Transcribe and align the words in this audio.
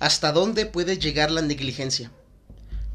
¿Hasta 0.00 0.30
dónde 0.30 0.64
puede 0.64 0.96
llegar 0.96 1.32
la 1.32 1.42
negligencia? 1.42 2.12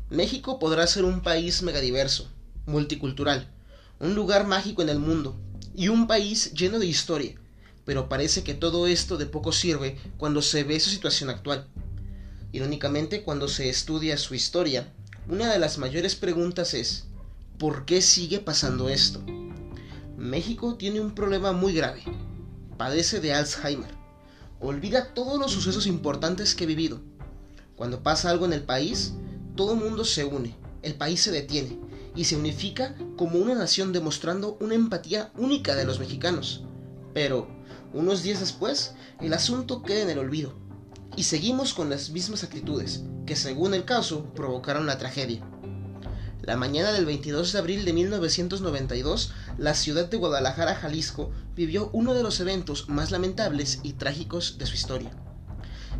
México 0.09 0.57
podrá 0.57 0.87
ser 0.87 1.03
un 1.03 1.21
país 1.21 1.61
megadiverso, 1.61 2.29
multicultural, 2.65 3.51
un 3.99 4.15
lugar 4.15 4.47
mágico 4.47 4.81
en 4.81 4.87
el 4.87 4.99
mundo 4.99 5.37
y 5.75 5.89
un 5.89 6.07
país 6.07 6.53
lleno 6.53 6.79
de 6.79 6.85
historia, 6.85 7.35
pero 7.83 8.07
parece 8.07 8.45
que 8.45 8.53
todo 8.53 8.87
esto 8.87 9.17
de 9.17 9.25
poco 9.25 9.51
sirve 9.51 9.97
cuando 10.17 10.41
se 10.41 10.63
ve 10.63 10.79
su 10.79 10.89
situación 10.91 11.29
actual. 11.29 11.67
Irónicamente, 12.53 13.23
cuando 13.23 13.49
se 13.49 13.67
estudia 13.67 14.17
su 14.17 14.33
historia, 14.33 14.93
una 15.27 15.51
de 15.51 15.59
las 15.59 15.77
mayores 15.77 16.15
preguntas 16.15 16.73
es, 16.73 17.03
¿por 17.59 17.83
qué 17.83 18.01
sigue 18.01 18.39
pasando 18.39 18.87
esto? 18.87 19.21
México 20.17 20.75
tiene 20.75 21.01
un 21.01 21.13
problema 21.13 21.51
muy 21.51 21.73
grave. 21.73 22.01
Padece 22.77 23.19
de 23.19 23.33
Alzheimer 23.33 24.02
olvida 24.63 25.13
todos 25.13 25.39
los 25.39 25.51
sucesos 25.51 25.87
importantes 25.87 26.55
que 26.55 26.63
he 26.63 26.67
vivido. 26.67 27.01
Cuando 27.75 28.01
pasa 28.01 28.29
algo 28.29 28.45
en 28.45 28.53
el 28.53 28.63
país, 28.63 29.13
todo 29.55 29.73
el 29.73 29.79
mundo 29.79 30.05
se 30.05 30.23
une, 30.23 30.55
el 30.81 30.95
país 30.95 31.21
se 31.21 31.31
detiene 31.31 31.79
y 32.15 32.25
se 32.25 32.35
unifica 32.35 32.95
como 33.17 33.39
una 33.39 33.55
nación 33.55 33.91
demostrando 33.91 34.57
una 34.61 34.75
empatía 34.75 35.31
única 35.37 35.75
de 35.75 35.85
los 35.85 35.99
mexicanos. 35.99 36.63
Pero, 37.13 37.47
unos 37.93 38.23
días 38.23 38.39
después, 38.39 38.93
el 39.19 39.33
asunto 39.33 39.83
queda 39.83 40.01
en 40.01 40.09
el 40.09 40.19
olvido 40.19 40.53
y 41.15 41.23
seguimos 41.23 41.73
con 41.73 41.89
las 41.89 42.09
mismas 42.09 42.43
actitudes 42.43 43.03
que, 43.25 43.35
según 43.35 43.73
el 43.73 43.85
caso, 43.85 44.33
provocaron 44.33 44.85
la 44.85 44.97
tragedia. 44.97 45.43
La 46.41 46.57
mañana 46.57 46.91
del 46.91 47.05
22 47.05 47.53
de 47.53 47.59
abril 47.59 47.85
de 47.85 47.93
1992, 47.93 49.31
la 49.57 49.73
ciudad 49.73 50.09
de 50.09 50.17
Guadalajara, 50.17 50.75
Jalisco, 50.75 51.31
vivió 51.55 51.89
uno 51.93 52.13
de 52.13 52.23
los 52.23 52.39
eventos 52.39 52.89
más 52.89 53.11
lamentables 53.11 53.79
y 53.83 53.93
trágicos 53.93 54.57
de 54.57 54.65
su 54.65 54.75
historia. 54.75 55.11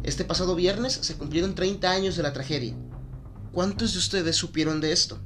Este 0.03 0.25
pasado 0.25 0.55
viernes 0.55 0.93
se 0.93 1.15
cumplieron 1.15 1.55
30 1.55 1.89
años 1.89 2.15
de 2.15 2.23
la 2.23 2.33
tragedia. 2.33 2.75
¿Cuántos 3.51 3.93
de 3.93 3.99
ustedes 3.99 4.35
supieron 4.35 4.81
de 4.81 4.91
esto? 4.91 5.19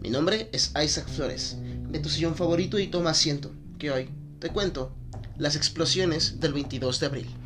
Mi 0.00 0.10
nombre 0.10 0.48
es 0.52 0.72
Isaac 0.82 1.08
Flores, 1.08 1.56
de 1.88 1.98
tu 1.98 2.08
sillón 2.08 2.34
favorito 2.34 2.78
y 2.78 2.88
toma 2.88 3.10
asiento, 3.10 3.52
que 3.78 3.90
hoy 3.90 4.10
te 4.38 4.50
cuento 4.50 4.94
las 5.36 5.56
explosiones 5.56 6.40
del 6.40 6.52
22 6.52 7.00
de 7.00 7.06
abril. 7.06 7.39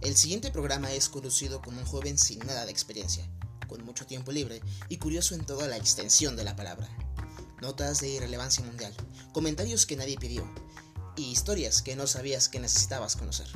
El 0.00 0.16
siguiente 0.16 0.50
programa 0.50 0.90
es 0.92 1.10
conducido 1.10 1.60
como 1.60 1.78
un 1.78 1.84
joven 1.84 2.16
sin 2.16 2.38
nada 2.38 2.64
de 2.64 2.72
experiencia, 2.72 3.28
con 3.68 3.84
mucho 3.84 4.06
tiempo 4.06 4.32
libre 4.32 4.62
y 4.88 4.96
curioso 4.96 5.34
en 5.34 5.44
toda 5.44 5.68
la 5.68 5.76
extensión 5.76 6.36
de 6.36 6.44
la 6.44 6.56
palabra. 6.56 6.88
Notas 7.60 8.00
de 8.00 8.08
irrelevancia 8.08 8.64
mundial, 8.64 8.94
comentarios 9.34 9.84
que 9.84 9.96
nadie 9.96 10.16
pidió 10.16 10.50
y 11.16 11.24
historias 11.24 11.82
que 11.82 11.96
no 11.96 12.06
sabías 12.06 12.48
que 12.48 12.60
necesitabas 12.60 13.16
conocer. 13.16 13.46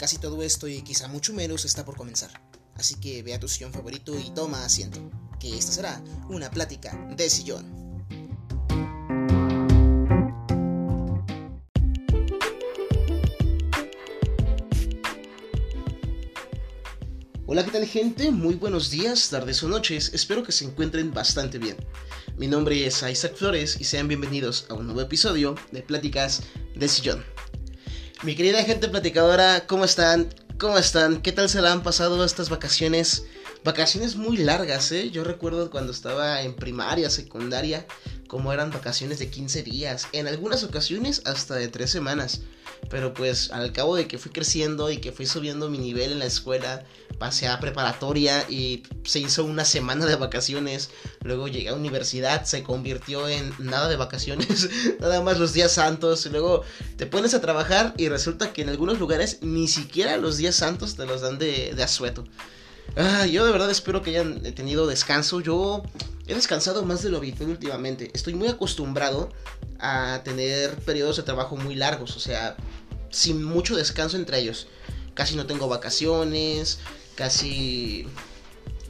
Casi 0.00 0.18
todo 0.18 0.42
esto 0.42 0.66
y 0.66 0.82
quizá 0.82 1.06
mucho 1.06 1.32
menos 1.32 1.64
está 1.64 1.84
por 1.84 1.96
comenzar, 1.96 2.32
así 2.74 2.96
que 2.96 3.22
ve 3.22 3.34
a 3.34 3.38
tu 3.38 3.46
sillón 3.46 3.72
favorito 3.72 4.18
y 4.18 4.30
toma 4.30 4.64
asiento, 4.64 4.98
que 5.38 5.56
esta 5.56 5.70
será 5.70 6.02
una 6.28 6.50
plática 6.50 6.92
de 7.16 7.30
sillón. 7.30 7.81
Hola, 17.52 17.66
¿qué 17.66 17.70
tal 17.70 17.86
gente? 17.86 18.30
Muy 18.30 18.54
buenos 18.54 18.88
días, 18.88 19.28
tardes 19.28 19.62
o 19.62 19.68
noches, 19.68 20.12
espero 20.14 20.42
que 20.42 20.52
se 20.52 20.64
encuentren 20.64 21.12
bastante 21.12 21.58
bien. 21.58 21.76
Mi 22.38 22.46
nombre 22.46 22.86
es 22.86 23.02
Isaac 23.02 23.34
Flores 23.36 23.76
y 23.78 23.84
sean 23.84 24.08
bienvenidos 24.08 24.64
a 24.70 24.72
un 24.72 24.86
nuevo 24.86 25.02
episodio 25.02 25.54
de 25.70 25.82
Pláticas 25.82 26.44
de 26.74 26.88
Sillón. 26.88 27.22
Mi 28.22 28.34
querida 28.34 28.64
gente 28.64 28.88
platicadora, 28.88 29.66
¿cómo 29.66 29.84
están? 29.84 30.34
¿Cómo 30.58 30.78
están? 30.78 31.20
¿Qué 31.20 31.30
tal 31.30 31.50
se 31.50 31.60
la 31.60 31.72
han 31.72 31.82
pasado 31.82 32.24
estas 32.24 32.48
vacaciones? 32.48 33.26
Vacaciones 33.64 34.16
muy 34.16 34.38
largas, 34.38 34.90
¿eh? 34.90 35.10
Yo 35.10 35.22
recuerdo 35.22 35.70
cuando 35.70 35.92
estaba 35.92 36.42
en 36.42 36.54
primaria, 36.54 37.10
secundaria, 37.10 37.86
como 38.26 38.52
eran 38.52 38.72
vacaciones 38.72 39.20
de 39.20 39.30
15 39.30 39.62
días, 39.62 40.08
en 40.10 40.26
algunas 40.26 40.64
ocasiones 40.64 41.22
hasta 41.26 41.54
de 41.54 41.68
3 41.68 41.88
semanas. 41.88 42.40
Pero 42.90 43.14
pues 43.14 43.52
al 43.52 43.72
cabo 43.72 43.94
de 43.94 44.08
que 44.08 44.18
fui 44.18 44.32
creciendo 44.32 44.90
y 44.90 44.96
que 44.96 45.12
fui 45.12 45.26
subiendo 45.26 45.70
mi 45.70 45.78
nivel 45.78 46.10
en 46.10 46.18
la 46.18 46.24
escuela, 46.24 46.84
pasé 47.20 47.46
a 47.46 47.60
preparatoria 47.60 48.44
y 48.50 48.82
se 49.04 49.20
hizo 49.20 49.44
una 49.44 49.64
semana 49.64 50.06
de 50.06 50.16
vacaciones. 50.16 50.90
Luego 51.22 51.46
llegué 51.46 51.68
a 51.68 51.74
universidad, 51.74 52.44
se 52.44 52.64
convirtió 52.64 53.28
en 53.28 53.54
nada 53.60 53.88
de 53.88 53.94
vacaciones, 53.94 54.70
nada 55.00 55.22
más 55.22 55.38
los 55.38 55.52
días 55.52 55.70
santos. 55.70 56.26
Y 56.26 56.30
luego 56.30 56.64
te 56.96 57.06
pones 57.06 57.32
a 57.34 57.40
trabajar 57.40 57.94
y 57.96 58.08
resulta 58.08 58.52
que 58.52 58.62
en 58.62 58.70
algunos 58.70 58.98
lugares 58.98 59.38
ni 59.40 59.68
siquiera 59.68 60.16
los 60.16 60.36
días 60.36 60.56
santos 60.56 60.96
te 60.96 61.06
los 61.06 61.20
dan 61.20 61.38
de, 61.38 61.74
de 61.76 61.82
asueto. 61.84 62.24
Ah, 62.96 63.26
yo 63.26 63.46
de 63.46 63.52
verdad 63.52 63.70
espero 63.70 64.02
que 64.02 64.10
hayan 64.10 64.42
tenido 64.54 64.86
descanso. 64.86 65.40
Yo 65.40 65.82
he 66.26 66.34
descansado 66.34 66.84
más 66.84 67.02
de 67.02 67.10
lo 67.10 67.18
habitual 67.18 67.50
últimamente. 67.50 68.10
Estoy 68.12 68.34
muy 68.34 68.48
acostumbrado 68.48 69.30
a 69.78 70.20
tener 70.24 70.76
periodos 70.76 71.16
de 71.16 71.22
trabajo 71.22 71.56
muy 71.56 71.74
largos, 71.74 72.16
o 72.16 72.20
sea, 72.20 72.56
sin 73.10 73.42
mucho 73.42 73.76
descanso 73.76 74.16
entre 74.16 74.38
ellos. 74.38 74.66
Casi 75.14 75.36
no 75.36 75.46
tengo 75.46 75.68
vacaciones, 75.68 76.78
casi... 77.14 78.06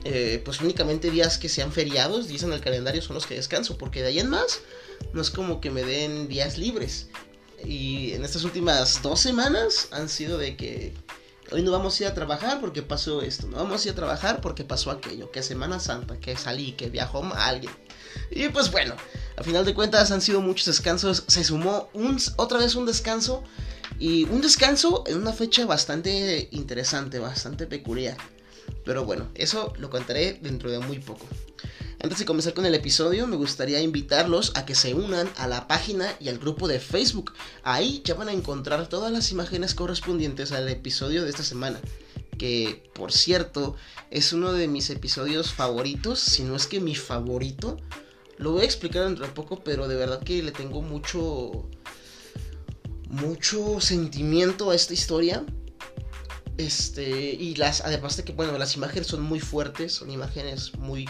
Eh, 0.05 0.43
pues 0.45 0.61
únicamente 0.61 1.13
días 1.13 1.39
que 1.39 1.49
sean 1.49 1.71
feriados, 1.71 2.27
dicen 2.27 2.49
en 2.49 2.55
el 2.55 2.61
calendario, 2.61 3.01
son 3.03 3.15
los 3.15 3.25
que 3.25 3.37
descanso, 3.37 3.79
porque 3.79 4.03
de 4.03 4.09
ahí 4.09 4.19
en 4.19 4.29
más 4.31 4.61
no 5.13 5.23
es 5.23 5.31
como 5.31 5.61
que 5.61 5.71
me 5.71 5.85
den 5.85 6.27
días 6.27 6.59
libres. 6.59 7.07
Y 7.65 8.13
en 8.13 8.25
estas 8.25 8.43
últimas 8.43 9.01
dos 9.03 9.21
semanas 9.21 9.87
han 9.93 10.09
sido 10.09 10.39
de 10.39 10.57
que 10.57 10.93
hoy 11.53 11.63
no 11.63 11.71
vamos 11.71 11.99
a 11.99 12.05
ir 12.05 12.09
a 12.09 12.15
trabajar 12.15 12.61
porque 12.61 12.83
pasó 12.83 13.23
esto, 13.23 13.47
no 13.47 13.59
vamos 13.59 13.85
a 13.85 13.89
ir 13.89 13.93
a 13.93 13.97
trabajar 13.97 14.41
porque 14.41 14.65
pasó 14.65 14.91
aquello, 14.91 15.31
que 15.31 15.43
Semana 15.43 15.81
Santa, 15.81 16.19
que 16.19 16.37
salí, 16.37 16.73
que 16.73 16.91
viajó 16.91 17.23
alguien. 17.35 17.73
Y 18.31 18.49
pues 18.49 18.71
bueno, 18.71 18.95
a 19.37 19.43
final 19.43 19.65
de 19.65 19.75
cuentas 19.75 20.11
han 20.11 20.21
sido 20.21 20.41
muchos 20.41 20.67
descansos, 20.67 21.25
se 21.27 21.45
sumó 21.45 21.89
un, 21.93 22.19
otra 22.37 22.59
vez 22.59 22.75
un 22.75 22.87
descanso 22.87 23.43
y 23.99 24.25
un 24.25 24.41
descanso 24.41 25.05
en 25.07 25.19
una 25.19 25.33
fecha 25.33 25.65
bastante 25.67 26.49
interesante, 26.51 27.19
bastante 27.19 27.67
peculiar. 27.67 28.17
Pero 28.85 29.05
bueno, 29.05 29.29
eso 29.35 29.73
lo 29.79 29.91
contaré 29.91 30.39
dentro 30.41 30.71
de 30.71 30.79
muy 30.79 30.99
poco. 30.99 31.27
Antes 32.03 32.19
de 32.19 32.25
comenzar 32.25 32.53
con 32.53 32.67
el 32.67 32.75
episodio, 32.75 33.29
me 33.29 33.37
gustaría 33.37 33.81
invitarlos 33.81 34.51
a 34.57 34.67
que 34.67 34.75
se 34.75 34.93
unan 34.93 35.31
a 35.37 35.47
la 35.47 35.69
página 35.69 36.13
y 36.19 36.31
al 36.31 36.39
grupo 36.39 36.67
de 36.67 36.81
Facebook. 36.81 37.33
Ahí 37.63 38.03
ya 38.05 38.15
van 38.15 38.29
a 38.29 38.33
encontrar 38.33 38.89
todas 38.89 39.13
las 39.13 39.31
imágenes 39.31 39.73
correspondientes 39.73 40.51
al 40.51 40.69
episodio 40.69 41.23
de 41.23 41.31
esta 41.31 41.45
semana. 41.45 41.81
Que, 42.37 42.91
por 42.93 43.13
cierto, 43.13 43.77
es 44.11 44.33
uno 44.33 44.53
de 44.53 44.67
mis 44.67 44.91
episodios 44.91 45.53
favoritos, 45.53 46.19
si 46.19 46.43
no 46.43 46.57
es 46.57 46.67
que 46.67 46.81
mi 46.81 46.97
favorito. 46.97 47.77
Lo 48.37 48.51
voy 48.51 48.63
a 48.63 48.65
explicar 48.65 49.05
dentro 49.05 49.25
de 49.25 49.33
poco, 49.33 49.63
pero 49.63 49.87
de 49.87 49.95
verdad 49.95 50.25
que 50.25 50.43
le 50.43 50.51
tengo 50.51 50.83
mucho 50.83 51.71
mucho 53.11 53.81
sentimiento 53.81 54.73
a 54.73 54.75
esta 54.75 54.93
historia. 54.93 55.45
Este, 56.57 57.33
y 57.33 57.55
las, 57.55 57.81
además 57.81 58.17
de 58.17 58.25
que, 58.25 58.33
bueno, 58.33 58.59
las 58.59 58.75
imágenes 58.75 59.07
son 59.07 59.23
muy 59.23 59.39
fuertes, 59.39 59.93
son 59.93 60.11
imágenes 60.11 60.75
muy 60.75 61.07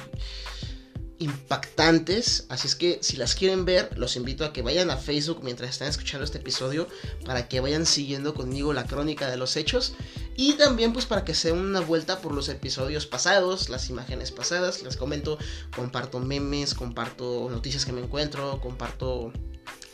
impactantes. 1.22 2.46
Así 2.48 2.66
es 2.66 2.74
que 2.74 2.98
si 3.00 3.16
las 3.16 3.34
quieren 3.34 3.64
ver, 3.64 3.96
los 3.96 4.16
invito 4.16 4.44
a 4.44 4.52
que 4.52 4.62
vayan 4.62 4.90
a 4.90 4.96
Facebook 4.96 5.40
mientras 5.42 5.70
están 5.70 5.88
escuchando 5.88 6.24
este 6.24 6.38
episodio 6.38 6.88
para 7.24 7.48
que 7.48 7.60
vayan 7.60 7.86
siguiendo 7.86 8.34
conmigo 8.34 8.72
la 8.72 8.84
crónica 8.84 9.30
de 9.30 9.36
los 9.36 9.56
hechos. 9.56 9.94
Y 10.36 10.54
también 10.54 10.92
pues 10.92 11.06
para 11.06 11.24
que 11.24 11.34
se 11.34 11.52
una 11.52 11.80
vuelta 11.80 12.20
por 12.20 12.32
los 12.32 12.48
episodios 12.48 13.06
pasados, 13.06 13.68
las 13.68 13.88
imágenes 13.88 14.32
pasadas. 14.32 14.82
Les 14.82 14.96
comento, 14.96 15.38
comparto 15.74 16.18
memes, 16.20 16.74
comparto 16.74 17.48
noticias 17.50 17.84
que 17.84 17.92
me 17.92 18.00
encuentro, 18.00 18.60
comparto 18.60 19.32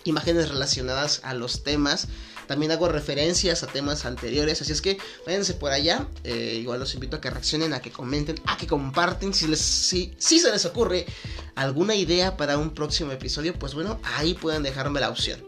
imágenes 0.05 0.49
relacionadas 0.49 1.21
a 1.25 1.35
los 1.35 1.63
temas. 1.63 2.09
También 2.49 2.73
hago 2.73 2.89
referencias 2.89 3.63
a 3.63 3.67
temas 3.67 4.07
anteriores, 4.07 4.61
así 4.63 4.73
es 4.73 4.81
que 4.81 4.99
váyanse 5.27 5.53
por 5.55 5.71
allá. 5.71 6.09
Eh, 6.25 6.59
igual 6.61 6.81
los 6.81 6.95
invito 6.95 7.17
a 7.17 7.21
que 7.21 7.29
reaccionen, 7.29 7.75
a 7.75 7.81
que 7.81 7.93
comenten, 7.93 8.41
a 8.47 8.57
que 8.57 8.67
comparten. 8.67 9.35
Si, 9.35 9.55
si 9.55 10.39
se 10.41 10.51
les 10.51 10.65
ocurre 10.65 11.05
alguna 11.55 11.95
idea 11.95 12.39
para 12.39 12.57
un 12.57 12.71
próximo 12.71 13.13
episodio, 13.13 13.53
pues 13.53 13.75
bueno, 13.75 14.01
ahí 14.03 14.33
pueden 14.33 14.63
dejarme 14.63 14.99
la 14.99 15.11
opción. 15.11 15.45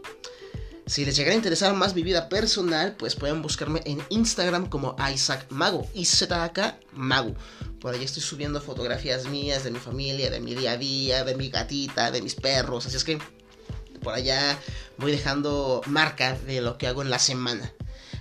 Si 0.85 1.05
les 1.05 1.15
llegara 1.15 1.33
a 1.33 1.37
interesar 1.37 1.73
más 1.73 1.95
mi 1.95 2.03
vida 2.03 2.29
personal, 2.29 2.95
pues 2.97 3.15
pueden 3.15 3.41
buscarme 3.41 3.81
en 3.85 4.03
Instagram 4.09 4.69
como 4.69 4.95
Isaac 5.11 5.47
Mago, 5.49 5.87
IZK 5.95 6.75
Mago. 6.91 7.33
Por 7.79 7.95
ahí 7.95 8.03
estoy 8.03 8.21
subiendo 8.21 8.61
fotografías 8.61 9.25
mías 9.25 9.63
de 9.63 9.71
mi 9.71 9.79
familia, 9.79 10.29
de 10.29 10.39
mi 10.39 10.53
día 10.53 10.73
a 10.73 10.77
día, 10.77 11.23
de 11.23 11.35
mi 11.35 11.49
gatita, 11.49 12.11
de 12.11 12.21
mis 12.21 12.35
perros. 12.35 12.85
Así 12.85 12.97
es 12.97 13.03
que 13.03 13.17
por 14.01 14.13
allá 14.13 14.59
voy 14.97 15.11
dejando 15.11 15.81
marca 15.85 16.37
de 16.45 16.61
lo 16.61 16.77
que 16.77 16.87
hago 16.87 17.01
en 17.01 17.09
la 17.09 17.19
semana. 17.19 17.71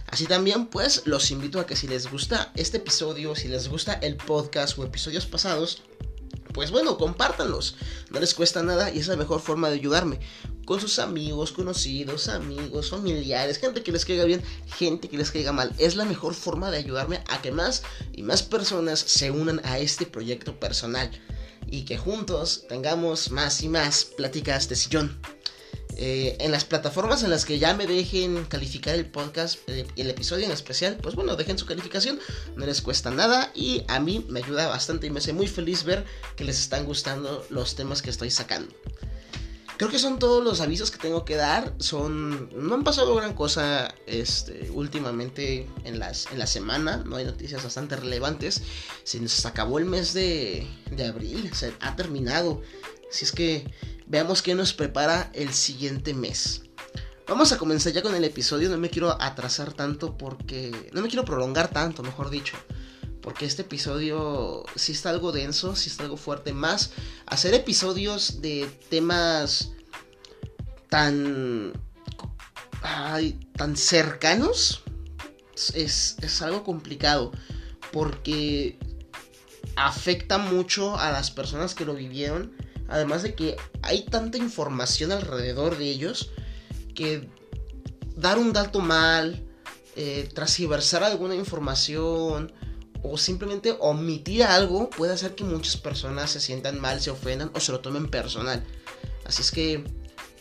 Así 0.07 0.27
también, 0.27 0.67
pues, 0.67 1.03
los 1.07 1.31
invito 1.31 1.61
a 1.61 1.67
que 1.67 1.77
si 1.77 1.87
les 1.87 2.11
gusta 2.11 2.53
este 2.57 2.79
episodio, 2.79 3.37
si 3.37 3.49
les 3.49 3.69
gusta 3.69 3.95
el 3.95 4.17
podcast 4.17 4.77
o 4.77 4.85
episodios 4.85 5.27
pasados, 5.27 5.83
pues 6.53 6.71
bueno, 6.71 6.99
compártanlos. 6.99 7.77
No 8.11 8.19
les 8.19 8.35
cuesta 8.35 8.63
nada 8.63 8.91
y 8.91 8.99
es 8.99 9.07
la 9.07 9.17
mejor 9.17 9.41
forma 9.41 9.69
de 9.69 9.77
ayudarme. 9.77 10.19
Con 10.65 10.81
sus 10.81 10.99
amigos, 10.99 11.53
conocidos, 11.53 12.29
amigos, 12.29 12.91
familiares, 12.91 13.59
gente 13.59 13.83
que 13.83 13.93
les 13.93 14.05
caiga 14.05 14.25
bien, 14.25 14.43
gente 14.77 15.09
que 15.09 15.17
les 15.17 15.31
caiga 15.31 15.53
mal. 15.53 15.73
Es 15.79 15.97
la 15.97 16.05
mejor 16.05 16.35
forma 16.35 16.71
de 16.71 16.79
ayudarme 16.79 17.23
a 17.29 17.41
que 17.41 17.53
más 17.53 17.83
y 18.13 18.23
más 18.23 18.43
personas 18.43 18.99
se 18.99 19.31
unan 19.31 19.61
a 19.65 19.79
este 19.79 20.07
proyecto 20.07 20.59
personal. 20.59 21.11
Y 21.69 21.85
que 21.85 21.99
juntos 21.99 22.65
tengamos 22.69 23.31
más 23.31 23.63
y 23.63 23.69
más 23.69 24.05
pláticas 24.05 24.69
de 24.69 24.77
sillón. 24.77 25.21
Eh, 26.03 26.39
en 26.41 26.51
las 26.51 26.65
plataformas 26.65 27.23
en 27.25 27.29
las 27.29 27.45
que 27.45 27.59
ya 27.59 27.75
me 27.75 27.87
dejen 27.87 28.47
calificar 28.47 28.95
el 28.95 29.05
podcast, 29.05 29.59
eh, 29.67 29.87
el 29.97 30.09
episodio 30.09 30.47
en 30.47 30.51
especial, 30.51 30.97
pues 30.97 31.15
bueno, 31.15 31.37
dejen 31.37 31.59
su 31.59 31.67
calificación, 31.67 32.19
no 32.57 32.65
les 32.65 32.81
cuesta 32.81 33.11
nada 33.11 33.53
y 33.55 33.85
a 33.87 34.01
mí 34.01 34.25
me 34.31 34.41
ayuda 34.41 34.67
bastante 34.69 35.09
y 35.09 35.11
me 35.11 35.19
hace 35.19 35.35
muy 35.35 35.47
feliz 35.47 35.85
ver 35.85 36.07
que 36.37 36.45
les 36.45 36.59
están 36.59 36.87
gustando 36.87 37.45
los 37.51 37.75
temas 37.75 38.01
que 38.01 38.09
estoy 38.09 38.31
sacando. 38.31 38.75
Creo 39.77 39.91
que 39.91 39.99
son 39.99 40.19
todos 40.19 40.43
los 40.43 40.63
avisos 40.63 40.91
que 40.91 40.97
tengo 40.97 41.27
que 41.27 41.37
dar. 41.37 41.75
Son. 41.79 42.51
No 42.53 42.75
han 42.75 42.85
pasado 42.85 43.15
gran 43.15 43.33
cosa. 43.33 43.95
Este. 44.07 44.71
Últimamente 44.75 45.67
en 45.85 45.99
las. 45.99 46.31
En 46.31 46.39
la 46.39 46.47
semana. 46.47 46.99
No 46.99 47.17
hay 47.17 47.25
noticias 47.25 47.65
bastante 47.65 47.97
relevantes. 47.97 48.61
Se 49.05 49.19
nos 49.21 49.47
acabó 49.47 49.79
el 49.79 49.87
mes 49.87 50.13
de. 50.13 50.67
de 50.91 51.07
abril. 51.07 51.51
Se 51.55 51.73
ha 51.81 51.97
terminado. 51.97 52.61
Si 53.11 53.25
es 53.25 53.33
que 53.33 53.65
veamos 54.11 54.43
qué 54.43 54.57
nos 54.57 54.73
prepara 54.73 55.31
el 55.35 55.55
siguiente 55.55 56.15
mes. 56.15 56.63
Vamos 57.29 57.53
a 57.53 57.59
comenzar 57.59 57.93
ya 57.93 58.03
con 58.03 58.17
el 58.17 58.25
episodio, 58.25 58.69
no 58.69 58.77
me 58.77 58.91
quiero 58.91 59.17
atrasar 59.23 59.73
tanto 59.73 60.19
porque... 60.19 60.91
No 60.93 61.01
me 61.01 61.07
quiero 61.07 61.25
prolongar 61.25 61.71
tanto, 61.71 62.03
mejor 62.03 62.29
dicho. 62.29 62.57
Porque 63.23 63.45
este 63.45 63.63
episodio 63.63 64.65
sí 64.75 64.91
está 64.93 65.11
algo 65.11 65.31
denso, 65.31 65.77
sí 65.77 65.89
está 65.89 66.03
algo 66.03 66.17
fuerte. 66.17 66.53
Más 66.53 66.91
hacer 67.27 67.55
episodios 67.55 68.43
de 68.43 68.67
temas 68.89 69.71
tan... 70.89 71.73
Ay, 72.83 73.39
tan 73.57 73.77
cercanos 73.77 74.83
es, 75.73 76.17
es 76.21 76.43
algo 76.43 76.65
complicado. 76.65 77.31
Porque 77.93 78.77
afecta 79.77 80.39
mucho 80.39 80.99
a 80.99 81.13
las 81.13 81.31
personas 81.31 81.77
que 81.77 81.85
lo 81.85 81.95
vivieron 81.95 82.70
Además 82.91 83.23
de 83.23 83.35
que 83.35 83.57
hay 83.83 84.03
tanta 84.03 84.37
información 84.37 85.13
alrededor 85.13 85.79
de 85.79 85.91
ellos 85.91 86.31
que 86.95 87.29
dar 88.17 88.39
un 88.39 88.53
dato 88.53 88.81
mal, 88.81 89.47
eh, 89.97 90.29
alguna 91.03 91.35
información 91.35 92.53
o 93.03 93.17
simplemente 93.17 93.77
omitir 93.81 94.43
algo 94.43 94.91
puede 94.91 95.13
hacer 95.13 95.35
que 95.35 95.45
muchas 95.45 95.77
personas 95.77 96.31
se 96.31 96.41
sientan 96.41 96.81
mal, 96.81 97.01
se 97.01 97.11
ofendan 97.11 97.51
o 97.55 97.61
se 97.61 97.73
lo 97.73 97.81
tomen 97.81 98.09
personal. 98.11 98.63
Así 99.25 99.43
es 99.43 99.51
que 99.51 99.85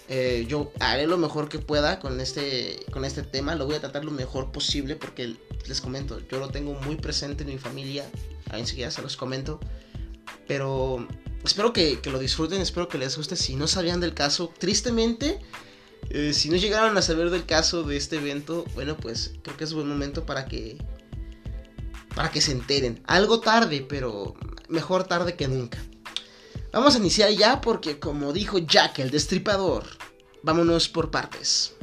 eh, 0.09 0.45
yo 0.47 0.71
haré 0.79 1.05
lo 1.05 1.17
mejor 1.17 1.49
que 1.49 1.59
pueda 1.59 1.99
con 1.99 2.19
este, 2.19 2.85
con 2.91 3.05
este 3.05 3.21
tema, 3.21 3.55
lo 3.55 3.67
voy 3.67 3.75
a 3.75 3.79
tratar 3.79 4.03
lo 4.03 4.11
mejor 4.11 4.51
posible 4.51 4.95
porque 4.95 5.35
les 5.67 5.81
comento, 5.81 6.19
yo 6.27 6.39
lo 6.39 6.49
tengo 6.49 6.73
muy 6.73 6.95
presente 6.95 7.43
en 7.43 7.49
mi 7.49 7.59
familia, 7.59 8.09
enseguida 8.51 8.89
se 8.89 9.03
los 9.03 9.15
comento, 9.15 9.59
pero 10.49 11.07
espero 11.45 11.71
que, 11.73 11.99
lo 12.05 12.17
disfruten, 12.17 12.59
espero 12.59 12.87
que 12.89 12.97
les 12.97 13.15
guste. 13.15 13.35
Si 13.35 13.55
no 13.55 13.67
sabían 13.67 13.99
del 13.99 14.15
caso, 14.15 14.51
tristemente, 14.57 15.39
eh, 16.09 16.33
si 16.33 16.49
no 16.49 16.57
llegaron 16.57 16.97
a 16.97 17.03
saber 17.03 17.29
del 17.29 17.45
caso 17.45 17.83
de 17.83 17.97
este 17.97 18.15
evento, 18.15 18.65
bueno, 18.73 18.97
pues 18.97 19.35
creo 19.43 19.55
que 19.55 19.63
es 19.63 19.73
buen 19.73 19.87
momento 19.87 20.25
para 20.25 20.47
que 20.47 20.79
para 22.15 22.31
que 22.31 22.41
se 22.41 22.51
enteren. 22.51 22.99
Algo 23.05 23.41
tarde, 23.41 23.85
pero 23.87 24.33
mejor 24.69 25.03
tarde 25.03 25.35
que 25.35 25.47
nunca. 25.47 25.77
Vamos 26.73 26.95
a 26.95 26.97
iniciar 26.97 27.29
ya 27.29 27.61
porque 27.61 27.99
como 27.99 28.33
dijo 28.33 28.57
Jack 28.57 28.97
el 28.97 29.11
destripador, 29.11 29.83
vámonos 30.41 30.89
por 30.89 31.11
partes. 31.11 31.75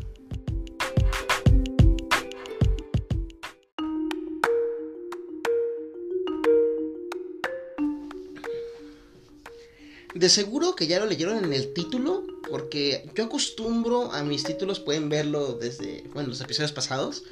De 10.17 10.31
seguro 10.31 10.75
que 10.75 10.87
ya 10.87 10.99
lo 10.99 11.05
leyeron 11.05 11.45
en 11.45 11.53
el 11.53 11.75
título, 11.75 12.25
porque 12.49 13.07
yo 13.15 13.25
acostumbro 13.25 14.13
a 14.13 14.23
mis 14.23 14.45
títulos, 14.45 14.81
pueden 14.81 15.11
verlo 15.11 15.53
desde, 15.53 16.05
bueno, 16.15 16.31
los 16.31 16.41
episodios 16.41 16.73
pasados, 16.73 17.25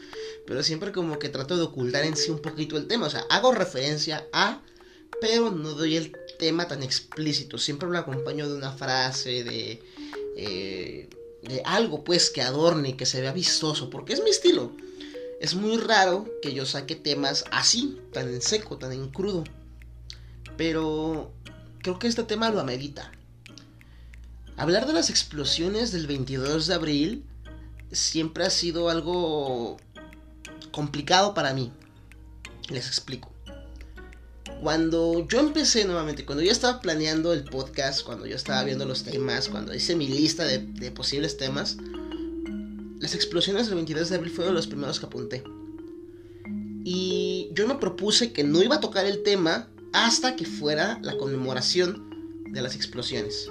pero 0.46 0.62
siempre 0.62 0.92
como 0.92 1.18
que 1.18 1.30
trato 1.30 1.56
de 1.56 1.62
ocultar 1.62 2.04
en 2.04 2.14
sí 2.14 2.30
un 2.30 2.40
poquito 2.40 2.76
el 2.76 2.86
tema, 2.86 3.06
o 3.06 3.10
sea, 3.10 3.24
hago 3.30 3.52
referencia 3.52 4.26
a, 4.34 4.60
pero 5.18 5.50
no 5.50 5.70
doy 5.70 5.96
el 5.96 6.14
tema 6.38 6.68
tan 6.68 6.82
explícito, 6.82 7.56
siempre 7.56 7.88
lo 7.88 7.96
acompaño 7.96 8.46
de 8.46 8.54
una 8.54 8.72
frase, 8.72 9.44
de, 9.44 9.82
eh, 10.36 11.08
de 11.40 11.62
algo 11.64 12.04
pues 12.04 12.28
que 12.28 12.42
adorne, 12.42 12.98
que 12.98 13.06
se 13.06 13.22
vea 13.22 13.32
vistoso, 13.32 13.88
porque 13.88 14.12
es 14.12 14.22
mi 14.22 14.28
estilo. 14.28 14.72
Es 15.40 15.54
muy 15.54 15.78
raro 15.78 16.28
que 16.42 16.52
yo 16.52 16.66
saque 16.66 16.96
temas 16.96 17.46
así, 17.50 17.98
tan 18.12 18.28
en 18.28 18.42
seco, 18.42 18.76
tan 18.76 18.92
en 18.92 19.08
crudo. 19.08 19.44
Pero 20.58 21.32
creo 21.84 21.98
que 21.98 22.08
este 22.08 22.22
tema 22.22 22.50
lo 22.50 22.60
amerita. 22.60 23.12
Hablar 24.56 24.86
de 24.86 24.94
las 24.94 25.10
explosiones 25.10 25.92
del 25.92 26.06
22 26.06 26.66
de 26.66 26.74
abril 26.74 27.24
siempre 27.92 28.44
ha 28.44 28.50
sido 28.50 28.88
algo 28.88 29.76
complicado 30.72 31.34
para 31.34 31.52
mí. 31.52 31.70
Les 32.70 32.86
explico. 32.86 33.30
Cuando 34.62 35.28
yo 35.28 35.40
empecé 35.40 35.84
nuevamente, 35.84 36.24
cuando 36.24 36.42
yo 36.42 36.50
estaba 36.50 36.80
planeando 36.80 37.34
el 37.34 37.44
podcast, 37.44 38.02
cuando 38.02 38.24
yo 38.24 38.36
estaba 38.36 38.64
viendo 38.64 38.86
los 38.86 39.04
temas, 39.04 39.50
cuando 39.50 39.74
hice 39.74 39.94
mi 39.94 40.08
lista 40.08 40.44
de, 40.46 40.90
posibles 40.90 41.36
temas, 41.36 41.76
las 42.98 43.14
explosiones 43.14 43.66
del 43.66 43.74
22 43.74 44.08
de 44.08 44.16
abril 44.16 44.32
fueron 44.32 44.54
los 44.54 44.66
primeros 44.66 44.98
que 45.00 45.06
apunté. 45.06 45.44
Y 46.82 47.50
yo 47.52 47.68
me 47.68 47.74
propuse 47.74 48.32
que 48.32 48.42
no 48.42 48.62
iba 48.62 48.76
a 48.76 48.80
tocar 48.80 49.04
el 49.04 49.22
tema 49.22 49.68
hasta 49.94 50.34
que 50.34 50.44
fuera 50.44 50.98
la 51.02 51.16
conmemoración 51.16 52.44
de 52.50 52.60
las 52.60 52.74
explosiones. 52.74 53.48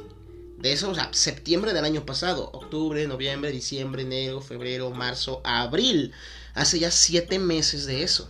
De 0.60 0.74
eso, 0.74 0.90
o 0.90 0.96
sea, 0.96 1.10
septiembre 1.14 1.74
del 1.74 1.86
año 1.86 2.06
pasado, 2.06 2.50
octubre, 2.52 3.08
noviembre, 3.08 3.50
diciembre, 3.50 4.02
enero, 4.02 4.42
febrero, 4.42 4.92
marzo, 4.92 5.42
abril. 5.46 6.12
Hace 6.54 6.80
ya 6.80 6.92
siete 6.92 7.40
meses 7.40 7.86
de 7.86 8.04
eso. 8.04 8.30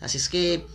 Así 0.00 0.16
es 0.16 0.30
que 0.30 0.66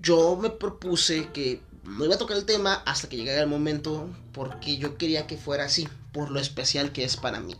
yo 0.00 0.36
me 0.36 0.48
propuse 0.48 1.28
que 1.32 1.60
no 1.84 2.06
iba 2.06 2.14
a 2.14 2.18
tocar 2.18 2.38
el 2.38 2.46
tema 2.46 2.82
hasta 2.86 3.10
que 3.10 3.16
llegara 3.16 3.42
el 3.42 3.48
momento 3.48 4.08
porque 4.32 4.78
yo 4.78 4.96
quería 4.96 5.26
que 5.26 5.36
fuera 5.36 5.64
así, 5.64 5.86
por 6.12 6.30
lo 6.30 6.40
especial 6.40 6.92
que 6.92 7.04
es 7.04 7.18
para 7.18 7.40
mí. 7.40 7.54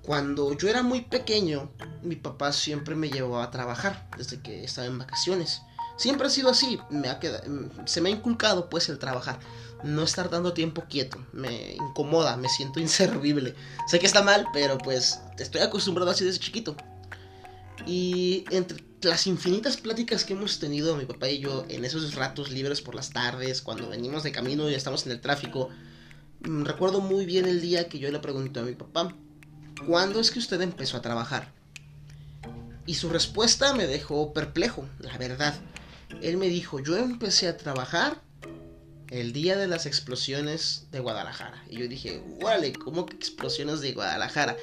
Cuando 0.00 0.56
yo 0.56 0.68
era 0.68 0.82
muy 0.82 1.02
pequeño, 1.02 1.68
mi 2.02 2.16
papá 2.16 2.54
siempre 2.54 2.94
me 2.94 3.10
llevaba 3.10 3.44
a 3.44 3.50
trabajar 3.50 4.08
desde 4.16 4.40
que 4.40 4.64
estaba 4.64 4.86
en 4.86 4.98
vacaciones. 4.98 5.60
Siempre 5.96 6.26
ha 6.26 6.30
sido 6.30 6.50
así, 6.50 6.78
me 6.90 7.08
ha 7.08 7.18
quedado, 7.18 7.44
se 7.86 8.00
me 8.00 8.10
ha 8.10 8.12
inculcado 8.12 8.68
pues 8.68 8.88
el 8.88 8.98
trabajar, 8.98 9.38
no 9.82 10.02
estar 10.02 10.28
dando 10.28 10.52
tiempo 10.52 10.84
quieto, 10.88 11.18
me 11.32 11.74
incomoda, 11.74 12.36
me 12.36 12.48
siento 12.48 12.80
inservible. 12.80 13.54
Sé 13.86 13.98
que 13.98 14.06
está 14.06 14.22
mal, 14.22 14.46
pero 14.52 14.78
pues 14.78 15.20
estoy 15.38 15.62
acostumbrado 15.62 16.10
así 16.10 16.24
desde 16.24 16.40
chiquito. 16.40 16.76
Y 17.86 18.44
entre 18.50 18.84
las 19.02 19.26
infinitas 19.26 19.76
pláticas 19.76 20.24
que 20.24 20.32
hemos 20.32 20.58
tenido 20.58 20.96
mi 20.96 21.04
papá 21.04 21.28
y 21.28 21.38
yo 21.38 21.64
en 21.68 21.84
esos 21.84 22.14
ratos 22.14 22.50
libres 22.50 22.80
por 22.80 22.94
las 22.94 23.10
tardes, 23.10 23.62
cuando 23.62 23.88
venimos 23.88 24.22
de 24.22 24.32
camino 24.32 24.68
y 24.68 24.74
estamos 24.74 25.06
en 25.06 25.12
el 25.12 25.20
tráfico, 25.20 25.70
mm, 26.40 26.64
recuerdo 26.64 27.00
muy 27.00 27.26
bien 27.26 27.46
el 27.46 27.60
día 27.60 27.88
que 27.88 27.98
yo 27.98 28.10
le 28.10 28.18
pregunté 28.18 28.60
a 28.60 28.64
mi 28.64 28.74
papá, 28.74 29.14
¿cuándo 29.86 30.20
es 30.20 30.30
que 30.30 30.38
usted 30.38 30.60
empezó 30.60 30.96
a 30.96 31.02
trabajar? 31.02 31.52
Y 32.86 32.94
su 32.94 33.08
respuesta 33.08 33.74
me 33.74 33.86
dejó 33.86 34.32
perplejo, 34.32 34.86
la 35.00 35.16
verdad. 35.18 35.54
Él 36.22 36.36
me 36.36 36.48
dijo, 36.48 36.80
yo 36.80 36.96
empecé 36.96 37.48
a 37.48 37.56
trabajar 37.56 38.22
el 39.10 39.32
día 39.32 39.56
de 39.56 39.68
las 39.68 39.86
explosiones 39.86 40.86
de 40.90 41.00
Guadalajara. 41.00 41.62
Y 41.68 41.78
yo 41.78 41.88
dije, 41.88 42.22
vale, 42.40 42.72
¿cómo 42.72 43.06
que 43.06 43.16
explosiones 43.16 43.80
de 43.80 43.92
Guadalajara? 43.92 44.56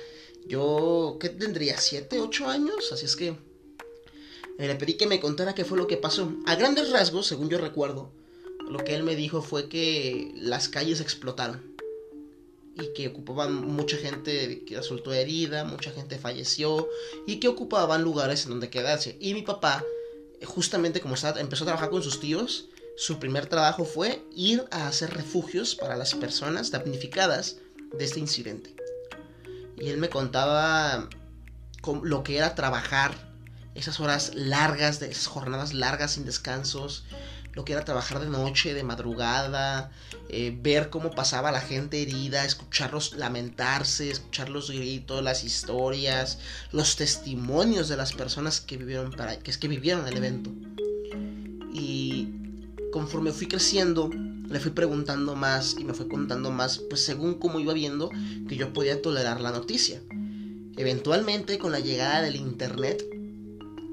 Yo, 0.47 1.17
¿qué 1.19 1.29
tendría? 1.29 1.77
¿Siete, 1.77 2.19
ocho 2.19 2.47
años? 2.47 2.91
Así 2.91 3.05
es 3.05 3.15
que 3.15 3.29
eh, 3.29 4.67
le 4.67 4.75
pedí 4.75 4.95
que 4.95 5.07
me 5.07 5.19
contara 5.19 5.55
qué 5.55 5.65
fue 5.65 5.77
lo 5.77 5.87
que 5.87 5.97
pasó. 5.97 6.31
A 6.45 6.55
grandes 6.55 6.91
rasgos, 6.91 7.27
según 7.27 7.49
yo 7.49 7.57
recuerdo, 7.57 8.11
lo 8.69 8.83
que 8.83 8.95
él 8.95 9.03
me 9.03 9.15
dijo 9.15 9.41
fue 9.41 9.69
que 9.69 10.31
las 10.35 10.67
calles 10.69 10.99
explotaron. 10.99 11.73
Y 12.75 12.91
que 12.93 13.09
ocupaban 13.09 13.67
mucha 13.67 13.97
gente 13.97 14.63
que 14.65 14.77
resultó 14.77 15.13
herida, 15.13 15.63
mucha 15.63 15.91
gente 15.91 16.17
falleció 16.17 16.89
y 17.27 17.39
que 17.39 17.47
ocupaban 17.47 18.03
lugares 18.03 18.45
en 18.45 18.49
donde 18.49 18.71
quedarse. 18.71 19.15
Y 19.19 19.35
mi 19.35 19.43
papá 19.43 19.85
justamente 20.45 21.01
como 21.01 21.15
empezó 21.15 21.63
a 21.63 21.67
trabajar 21.67 21.89
con 21.89 22.03
sus 22.03 22.19
tíos, 22.19 22.69
su 22.95 23.19
primer 23.19 23.47
trabajo 23.47 23.85
fue 23.85 24.23
ir 24.35 24.65
a 24.71 24.87
hacer 24.87 25.13
refugios 25.13 25.75
para 25.75 25.95
las 25.95 26.13
personas 26.13 26.71
damnificadas 26.71 27.57
de 27.97 28.05
este 28.05 28.19
incidente. 28.19 28.75
Y 29.79 29.89
él 29.89 29.97
me 29.97 30.09
contaba 30.09 31.09
lo 32.03 32.23
que 32.23 32.37
era 32.37 32.55
trabajar 32.55 33.33
esas 33.75 33.99
horas 33.99 34.31
largas, 34.35 34.99
de 34.99 35.09
esas 35.09 35.27
jornadas 35.27 35.73
largas 35.73 36.11
sin 36.11 36.25
descansos, 36.25 37.05
lo 37.53 37.63
que 37.65 37.73
era 37.73 37.85
trabajar 37.85 38.19
de 38.19 38.27
noche, 38.27 38.73
de 38.73 38.83
madrugada, 38.83 39.91
eh, 40.29 40.57
ver 40.61 40.89
cómo 40.89 41.11
pasaba 41.11 41.51
la 41.51 41.61
gente 41.61 42.01
herida, 42.01 42.45
escucharlos 42.45 43.15
lamentarse, 43.15 44.09
escuchar 44.09 44.49
los 44.49 44.71
gritos, 44.71 45.23
las 45.23 45.43
historias, 45.43 46.39
los 46.71 46.95
testimonios 46.95 47.89
de 47.89 47.97
las 47.97 48.13
personas 48.13 48.59
que 48.59 48.77
vivieron, 48.77 49.11
para, 49.11 49.37
que, 49.37 49.51
es 49.51 49.57
que 49.57 49.67
vivieron 49.67 50.07
el 50.07 50.17
evento. 50.17 50.51
Y 51.73 52.29
conforme 52.91 53.31
fui 53.31 53.47
creciendo, 53.47 54.09
le 54.09 54.59
fui 54.59 54.71
preguntando 54.71 55.35
más 55.35 55.75
y 55.79 55.83
me 55.83 55.93
fue 55.93 56.07
contando 56.07 56.51
más, 56.51 56.79
pues 56.89 57.03
según 57.03 57.35
cómo 57.35 57.59
iba 57.59 57.73
viendo 57.73 58.09
que 58.47 58.55
yo 58.55 58.73
podía 58.73 59.01
tolerar 59.01 59.41
la 59.41 59.51
noticia. 59.51 60.01
Eventualmente, 60.75 61.59
con 61.59 61.71
la 61.71 61.79
llegada 61.79 62.23
del 62.23 62.35
internet, 62.35 63.03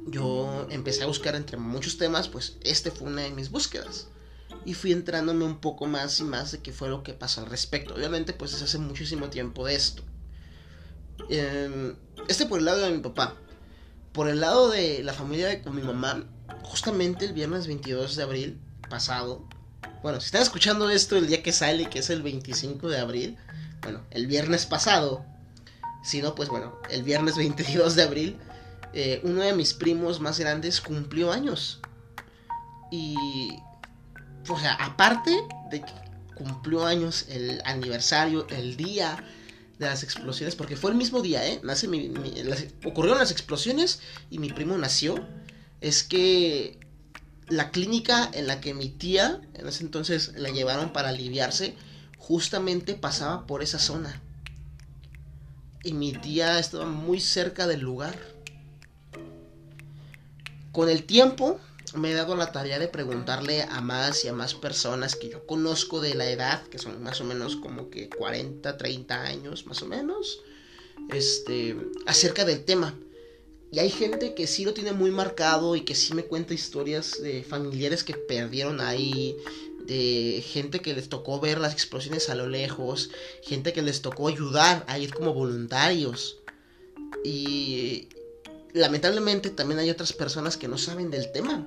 yo 0.07 0.66
empecé 0.71 1.02
a 1.02 1.07
buscar 1.07 1.35
entre 1.37 1.57
muchos 1.57 1.99
temas, 1.99 2.28
pues 2.28 2.57
este 2.62 2.90
fue 2.90 3.09
una 3.09 3.23
de 3.23 3.30
mis 3.30 3.50
búsquedas. 3.50 4.09
Y 4.64 4.75
fui 4.75 4.92
entrándome 4.92 5.45
un 5.45 5.61
poco 5.61 5.87
más 5.87 6.21
y 6.21 6.25
más 6.25 6.52
de 6.52 6.59
qué 6.59 6.73
fue 6.73 6.88
lo 6.88 7.02
que 7.02 7.14
pasó 7.14 7.40
al 7.40 7.47
respecto. 7.47 7.95
Obviamente, 7.95 8.33
pues 8.33 8.52
es 8.52 8.62
hace 8.62 8.78
muchísimo 8.78 9.30
tiempo 9.30 9.64
de 9.64 9.75
esto. 9.75 10.02
Em, 11.28 11.97
este 12.28 12.47
por 12.47 12.59
el 12.59 12.64
lado 12.64 12.80
de 12.80 12.90
mi 12.90 12.99
papá. 12.99 13.37
Por 14.12 14.28
el 14.28 14.40
lado 14.40 14.71
de 14.71 15.02
la 15.04 15.12
familia 15.12 15.49
de 15.49 15.62
con 15.62 15.76
mi 15.76 15.83
mamá, 15.83 16.25
justamente 16.62 17.26
el 17.26 17.33
viernes 17.33 17.66
22 17.69 18.16
de 18.16 18.23
abril 18.23 18.61
pasado, 18.88 19.49
bueno, 20.02 20.21
si 20.21 20.26
están 20.26 20.42
escuchando 20.42 20.90
esto 20.90 21.16
el 21.16 21.28
día 21.28 21.42
que 21.42 21.52
sale, 21.52 21.88
que 21.88 22.00
es 22.00 22.11
el 22.11 22.23
25 22.23 22.88
de 22.88 22.99
abril, 22.99 23.37
bueno, 23.83 24.02
el 24.11 24.26
viernes 24.26 24.66
pasado, 24.66 25.25
si 26.02 26.23
no, 26.23 26.35
pues 26.35 26.49
bueno, 26.49 26.76
el 26.90 27.02
viernes 27.02 27.37
22 27.37 27.95
de 27.95 28.02
abril, 28.02 28.38
eh, 28.92 29.20
uno 29.23 29.42
de 29.42 29.52
mis 29.52 29.75
primos 29.75 30.20
más 30.20 30.38
grandes 30.38 30.80
cumplió 30.80 31.32
años. 31.32 31.80
Y, 32.90 33.16
o 34.49 34.59
sea, 34.59 34.75
aparte 34.75 35.30
de 35.70 35.80
que 35.80 35.92
cumplió 36.35 36.87
años 36.87 37.26
el 37.28 37.61
aniversario, 37.64 38.47
el 38.49 38.76
día 38.76 39.23
de 39.78 39.87
las 39.87 40.02
explosiones, 40.02 40.56
porque 40.56 40.76
fue 40.76 40.90
el 40.90 40.97
mismo 40.97 41.23
día, 41.23 41.47
¿eh? 41.47 41.61
Nace 41.62 41.88
ocurrieron 42.85 43.18
las 43.18 43.30
explosiones 43.30 44.00
y 44.30 44.38
mi 44.38 44.50
primo 44.50 44.76
nació. 44.76 45.26
Es 45.80 46.02
que 46.02 46.78
la 47.49 47.70
clínica 47.70 48.30
en 48.32 48.47
la 48.47 48.61
que 48.61 48.75
mi 48.75 48.88
tía, 48.88 49.40
en 49.54 49.66
ese 49.66 49.85
entonces 49.85 50.32
la 50.37 50.50
llevaron 50.50 50.92
para 50.92 51.09
aliviarse, 51.11 51.75
justamente 52.18 52.94
pasaba 52.94 53.47
por 53.47 53.62
esa 53.62 53.78
zona. 53.78 54.20
Y 55.82 55.94
mi 55.94 56.12
tía 56.12 56.59
estaba 56.59 56.87
muy 56.87 57.20
cerca 57.20 57.66
del 57.66 57.80
lugar. 57.80 58.18
Con 60.72 60.88
el 60.88 61.04
tiempo 61.04 61.58
me 61.94 62.12
he 62.12 62.14
dado 62.14 62.36
la 62.36 62.52
tarea 62.52 62.78
de 62.78 62.88
preguntarle 62.88 63.62
a 63.62 63.80
más 63.80 64.24
y 64.24 64.28
a 64.28 64.32
más 64.32 64.54
personas 64.54 65.16
que 65.16 65.28
yo 65.28 65.44
conozco 65.46 66.00
de 66.00 66.14
la 66.14 66.30
edad, 66.30 66.62
que 66.68 66.78
son 66.78 67.02
más 67.02 67.20
o 67.20 67.24
menos 67.24 67.56
como 67.56 67.90
que 67.90 68.08
40, 68.08 68.76
30 68.76 69.22
años 69.22 69.66
más 69.66 69.82
o 69.82 69.86
menos, 69.86 70.40
este, 71.12 71.76
acerca 72.06 72.44
del 72.44 72.64
tema. 72.64 72.94
Y 73.72 73.78
hay 73.78 73.90
gente 73.90 74.34
que 74.34 74.46
sí 74.46 74.64
lo 74.64 74.74
tiene 74.74 74.92
muy 74.92 75.10
marcado 75.10 75.76
y 75.76 75.82
que 75.82 75.94
sí 75.94 76.14
me 76.14 76.24
cuenta 76.24 76.54
historias 76.54 77.20
de 77.22 77.42
familiares 77.42 78.04
que 78.04 78.14
perdieron 78.14 78.80
ahí, 78.80 79.36
de 79.86 80.44
gente 80.46 80.80
que 80.80 80.94
les 80.94 81.08
tocó 81.08 81.40
ver 81.40 81.58
las 81.58 81.72
explosiones 81.72 82.30
a 82.30 82.34
lo 82.34 82.48
lejos, 82.48 83.10
gente 83.42 83.72
que 83.72 83.82
les 83.82 84.02
tocó 84.02 84.28
ayudar 84.28 84.84
a 84.88 84.98
ir 84.98 85.12
como 85.12 85.34
voluntarios. 85.34 86.38
Y 87.24 88.08
lamentablemente 88.72 89.50
también 89.50 89.80
hay 89.80 89.90
otras 89.90 90.12
personas 90.12 90.56
que 90.56 90.68
no 90.68 90.78
saben 90.78 91.10
del 91.10 91.32
tema. 91.32 91.66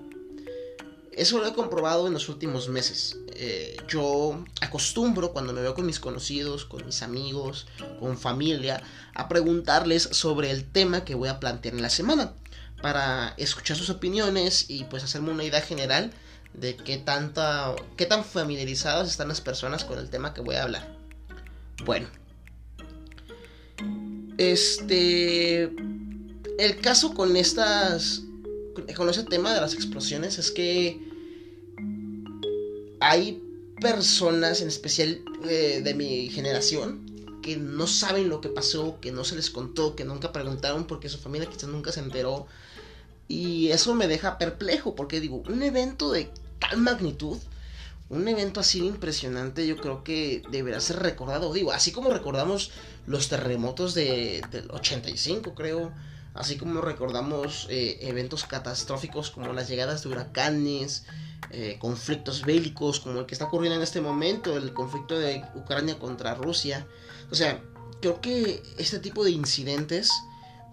Eso 1.12 1.38
lo 1.38 1.48
he 1.48 1.54
comprobado 1.54 2.08
en 2.08 2.14
los 2.14 2.28
últimos 2.28 2.70
meses. 2.70 3.18
Eh, 3.36 3.78
yo 3.88 4.44
acostumbro 4.62 5.32
cuando 5.32 5.54
me 5.54 5.62
veo 5.62 5.76
con 5.76 5.86
mis 5.86 6.00
conocidos, 6.00 6.66
con 6.66 6.86
mis 6.86 7.04
amigos, 7.04 7.68
con 8.00 8.18
familia, 8.18 8.82
a 9.14 9.28
preguntarles 9.28 10.04
sobre 10.04 10.50
el 10.50 10.66
tema 10.66 11.06
que 11.06 11.14
voy 11.14 11.30
a 11.30 11.40
plantear 11.40 11.76
en 11.76 11.84
la 11.84 11.90
semana. 11.90 12.34
Para 12.82 13.36
escuchar 13.38 13.78
sus 13.78 13.90
opiniones 13.90 14.66
y 14.70 14.86
pues 14.86 15.04
hacerme 15.04 15.32
una 15.32 15.44
idea 15.44 15.62
general 15.62 16.12
de 16.54 16.76
qué, 16.76 16.98
tanta, 16.98 17.76
qué 17.96 18.06
tan 18.06 18.26
familiarizadas 18.26 19.10
están 19.10 19.28
las 19.28 19.42
personas 19.42 19.86
con 19.86 20.00
el 20.00 20.10
tema 20.10 20.34
que 20.34 20.42
voy 20.42 20.56
a 20.56 20.64
hablar. 20.64 20.98
Bueno. 21.86 22.08
Este... 24.38 25.72
El 26.58 26.80
caso 26.82 27.14
con 27.14 27.36
estas 27.36 28.24
con 28.96 29.10
ese 29.10 29.24
tema 29.24 29.54
de 29.54 29.62
las 29.62 29.74
explosiones 29.74 30.40
es 30.40 30.52
que 30.52 31.00
hay 33.00 33.42
personas, 33.80 34.62
en 34.62 34.68
especial 34.68 35.22
eh, 35.48 35.82
de 35.84 35.94
mi 35.94 36.30
generación, 36.30 37.06
que 37.42 37.58
no 37.58 37.88
saben 37.88 38.30
lo 38.30 38.40
que 38.42 38.50
pasó, 38.50 38.98
que 39.02 39.12
no 39.12 39.24
se 39.24 39.36
les 39.36 39.50
contó, 39.50 39.96
que 39.96 40.06
nunca 40.06 40.32
preguntaron 40.32 40.86
porque 40.86 41.10
su 41.10 41.18
familia 41.18 41.50
quizás 41.50 41.70
nunca 41.70 41.92
se 41.92 42.00
enteró. 42.00 42.48
Y 43.28 43.70
eso 43.70 43.94
me 43.94 44.08
deja 44.08 44.38
perplejo, 44.38 44.96
porque 44.96 45.20
digo, 45.20 45.44
un 45.48 45.62
evento 45.64 46.12
de 46.12 46.30
tal 46.60 46.78
magnitud, 46.78 47.38
un 48.10 48.28
evento 48.28 48.60
así 48.60 48.80
impresionante, 48.80 49.68
yo 49.68 49.78
creo 49.78 50.04
que 50.04 50.44
deberá 50.52 50.80
ser 50.80 51.00
recordado. 51.00 51.52
Digo, 51.52 51.72
así 51.72 51.92
como 51.92 52.10
recordamos 52.10 52.72
los 53.06 53.28
terremotos 53.28 53.94
de, 53.94 54.42
del 54.52 54.72
85, 54.72 55.54
creo 55.56 55.92
así 56.34 56.58
como 56.58 56.82
recordamos 56.82 57.68
eh, 57.70 58.00
eventos 58.02 58.46
catastróficos 58.46 59.30
como 59.32 59.54
las 59.54 59.68
llegadas 59.68 60.04
de 60.04 60.10
huracanes, 60.10 61.06
eh, 61.52 61.78
conflictos 61.80 62.44
bélicos 62.44 63.00
como 63.00 63.20
el 63.20 63.26
que 63.26 63.36
está 63.36 63.46
ocurriendo 63.46 63.78
en 63.78 63.84
este 63.84 64.02
momento, 64.02 64.58
el 64.58 64.74
conflicto 64.74 65.18
de 65.20 65.44
Ucrania 65.56 66.00
contra 66.00 66.36
Rusia. 66.36 66.88
O 67.32 67.36
sea, 67.36 67.62
creo 68.02 68.22
que 68.22 68.64
este 68.78 69.00
tipo 69.00 69.24
de 69.24 69.32
incidentes 69.32 70.12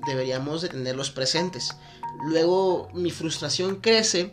deberíamos 0.07 0.63
de 0.63 0.69
tenerlos 0.69 1.11
presentes. 1.11 1.77
Luego 2.25 2.89
mi 2.95 3.11
frustración 3.11 3.77
crece 3.77 4.33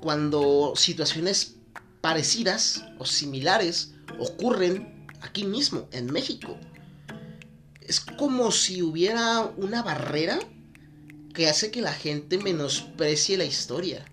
cuando 0.00 0.72
situaciones 0.76 1.56
parecidas 2.00 2.84
o 2.98 3.04
similares 3.04 3.92
ocurren 4.18 5.06
aquí 5.20 5.44
mismo, 5.44 5.88
en 5.92 6.12
México. 6.12 6.56
Es 7.80 8.00
como 8.00 8.50
si 8.50 8.82
hubiera 8.82 9.42
una 9.56 9.82
barrera 9.82 10.38
que 11.36 11.48
hace 11.50 11.70
que 11.70 11.82
la 11.82 11.92
gente 11.92 12.38
menosprecie 12.38 13.36
la 13.36 13.44
historia. 13.44 14.06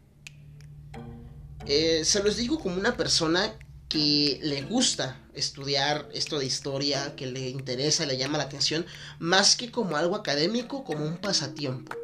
Eh, 1.65 2.03
se 2.03 2.21
los 2.21 2.35
digo 2.35 2.59
como 2.59 2.75
una 2.75 2.97
persona 2.97 3.57
que 3.87 4.41
le 4.43 4.63
gusta 4.63 5.21
estudiar 5.33 6.09
esto 6.13 6.37
de 6.37 6.45
historia, 6.45 7.15
que 7.15 7.27
le 7.27 7.47
interesa, 7.47 8.05
le 8.05 8.17
llama 8.17 8.39
la 8.39 8.43
atención, 8.43 8.85
más 9.19 9.55
que 9.55 9.71
como 9.71 9.95
algo 9.95 10.17
académico, 10.17 10.83
como 10.83 11.05
un 11.05 11.15
pasatiempo. 11.15 11.95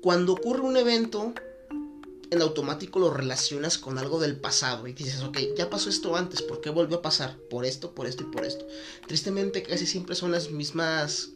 Cuando 0.00 0.32
ocurre 0.32 0.62
un 0.62 0.78
evento, 0.78 1.34
en 2.30 2.40
automático 2.40 2.98
lo 2.98 3.12
relacionas 3.12 3.76
con 3.76 3.98
algo 3.98 4.18
del 4.18 4.40
pasado 4.40 4.86
y 4.86 4.94
dices, 4.94 5.22
ok, 5.22 5.40
ya 5.58 5.68
pasó 5.68 5.90
esto 5.90 6.16
antes, 6.16 6.40
¿por 6.40 6.62
qué 6.62 6.70
volvió 6.70 6.98
a 6.98 7.02
pasar? 7.02 7.36
Por 7.50 7.66
esto, 7.66 7.94
por 7.94 8.06
esto 8.06 8.22
y 8.22 8.32
por 8.34 8.46
esto. 8.46 8.66
Tristemente 9.06 9.62
casi 9.62 9.86
siempre 9.86 10.14
son 10.16 10.32
las 10.32 10.50
mismas 10.50 11.32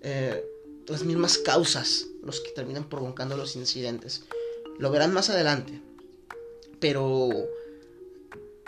eh, 0.00 0.44
las 0.88 1.04
mismas 1.04 1.38
causas 1.38 2.06
los 2.22 2.40
que 2.40 2.50
terminan 2.50 2.88
provocando 2.88 3.36
los 3.36 3.56
incidentes. 3.56 4.22
Lo 4.78 4.90
verán 4.90 5.12
más 5.12 5.30
adelante. 5.30 5.80
Pero 6.80 7.30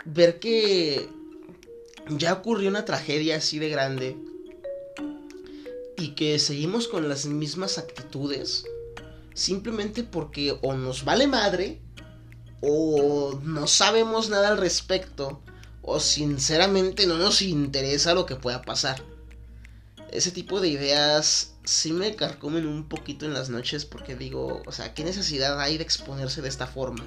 ver 0.05 0.39
que 0.39 1.09
ya 2.09 2.33
ocurrió 2.33 2.69
una 2.69 2.85
tragedia 2.85 3.37
así 3.37 3.59
de 3.59 3.69
grande 3.69 4.17
y 5.97 6.15
que 6.15 6.39
seguimos 6.39 6.87
con 6.87 7.09
las 7.09 7.25
mismas 7.25 7.77
actitudes 7.77 8.65
simplemente 9.33 10.03
porque 10.03 10.57
o 10.61 10.73
nos 10.73 11.05
vale 11.05 11.27
madre 11.27 11.79
o 12.61 13.39
no 13.43 13.67
sabemos 13.67 14.29
nada 14.29 14.47
al 14.47 14.57
respecto 14.57 15.41
o 15.81 15.99
sinceramente 15.99 17.05
no 17.05 17.17
nos 17.17 17.41
interesa 17.41 18.15
lo 18.15 18.25
que 18.25 18.35
pueda 18.35 18.63
pasar. 18.63 19.03
Ese 20.15 20.31
tipo 20.31 20.61
de 20.61 20.69
ideas 20.69 21.55
sí 21.65 21.91
me 21.91 22.15
carcomen 22.15 22.65
un 22.65 22.87
poquito 22.87 23.25
en 23.25 23.33
las 23.33 23.49
noches 23.49 23.85
porque 23.85 24.15
digo, 24.15 24.61
o 24.65 24.71
sea, 24.71 24.93
¿qué 24.93 25.03
necesidad 25.03 25.59
hay 25.59 25.77
de 25.77 25.83
exponerse 25.83 26.41
de 26.41 26.49
esta 26.49 26.67
forma? 26.67 27.03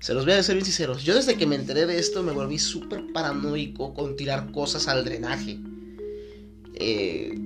Se 0.00 0.14
los 0.14 0.24
voy 0.24 0.32
a 0.32 0.36
decir 0.36 0.54
bien 0.54 0.64
sinceros. 0.64 1.02
Yo 1.04 1.14
desde 1.14 1.36
que 1.36 1.46
me 1.46 1.56
enteré 1.56 1.86
de 1.86 1.98
esto 1.98 2.22
me 2.22 2.32
volví 2.32 2.58
súper 2.58 3.12
paranoico 3.12 3.94
con 3.94 4.16
tirar 4.16 4.50
cosas 4.50 4.88
al 4.88 5.04
drenaje. 5.04 5.58
Eh, 6.74 7.38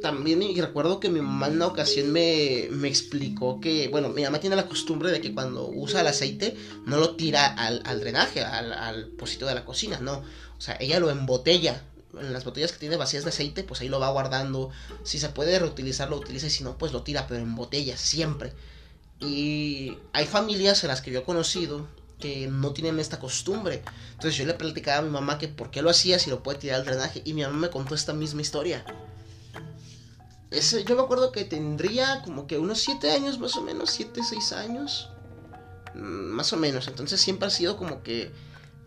también 0.00 0.40
recuerdo 0.56 1.00
que 1.00 1.10
mi 1.10 1.20
mamá 1.20 1.48
en 1.48 1.56
una 1.56 1.66
ocasión 1.66 2.10
me, 2.10 2.68
me, 2.70 2.88
explicó 2.88 3.60
que, 3.60 3.88
bueno, 3.88 4.08
mi 4.08 4.22
mamá 4.22 4.40
tiene 4.40 4.56
la 4.56 4.66
costumbre 4.66 5.10
de 5.10 5.20
que 5.20 5.34
cuando 5.34 5.68
usa 5.68 6.00
el 6.00 6.06
aceite 6.06 6.56
no 6.86 6.96
lo 6.96 7.16
tira 7.16 7.46
al, 7.46 8.00
drenaje, 8.00 8.40
al, 8.42 8.72
al 8.72 9.08
pocito 9.08 9.46
de 9.46 9.54
la 9.54 9.64
cocina, 9.64 9.98
no. 10.00 10.22
O 10.56 10.60
sea, 10.60 10.76
ella 10.80 11.00
lo 11.00 11.10
embotella 11.10 11.82
las 12.12 12.44
botellas 12.44 12.72
que 12.72 12.78
tiene 12.78 12.96
vacías 12.96 13.24
de 13.24 13.30
aceite, 13.30 13.62
pues 13.62 13.80
ahí 13.80 13.88
lo 13.88 14.00
va 14.00 14.10
guardando. 14.10 14.70
Si 15.04 15.18
se 15.18 15.28
puede 15.28 15.58
reutilizar, 15.58 16.10
lo 16.10 16.16
utiliza 16.16 16.46
y 16.46 16.50
si 16.50 16.64
no, 16.64 16.76
pues 16.78 16.92
lo 16.92 17.02
tira, 17.02 17.26
pero 17.26 17.40
en 17.40 17.54
botellas, 17.54 18.00
siempre. 18.00 18.52
Y 19.20 19.98
hay 20.12 20.26
familias 20.26 20.82
en 20.82 20.88
las 20.88 21.02
que 21.02 21.10
yo 21.10 21.20
he 21.20 21.24
conocido 21.24 21.86
que 22.18 22.46
no 22.48 22.72
tienen 22.72 23.00
esta 23.00 23.18
costumbre. 23.18 23.82
Entonces 24.12 24.36
yo 24.36 24.44
le 24.44 24.54
platicaba 24.54 24.98
a 24.98 25.02
mi 25.02 25.10
mamá 25.10 25.38
que 25.38 25.48
por 25.48 25.70
qué 25.70 25.82
lo 25.82 25.90
hacía 25.90 26.18
si 26.18 26.30
lo 26.30 26.42
puede 26.42 26.58
tirar 26.58 26.80
al 26.80 26.86
drenaje 26.86 27.22
y 27.24 27.34
mi 27.34 27.42
mamá 27.42 27.56
me 27.56 27.70
contó 27.70 27.94
esta 27.94 28.12
misma 28.12 28.42
historia. 28.42 28.84
Ese, 30.50 30.84
yo 30.84 30.96
me 30.96 31.02
acuerdo 31.02 31.32
que 31.32 31.44
tendría 31.44 32.22
como 32.22 32.46
que 32.46 32.58
unos 32.58 32.80
7 32.80 33.10
años 33.12 33.38
más 33.38 33.56
o 33.56 33.62
menos, 33.62 33.90
7, 33.90 34.20
6 34.22 34.52
años. 34.52 35.08
Mm, 35.94 36.32
más 36.32 36.52
o 36.52 36.56
menos. 36.56 36.88
Entonces 36.88 37.20
siempre 37.20 37.48
ha 37.48 37.50
sido 37.50 37.76
como 37.76 38.02
que 38.02 38.30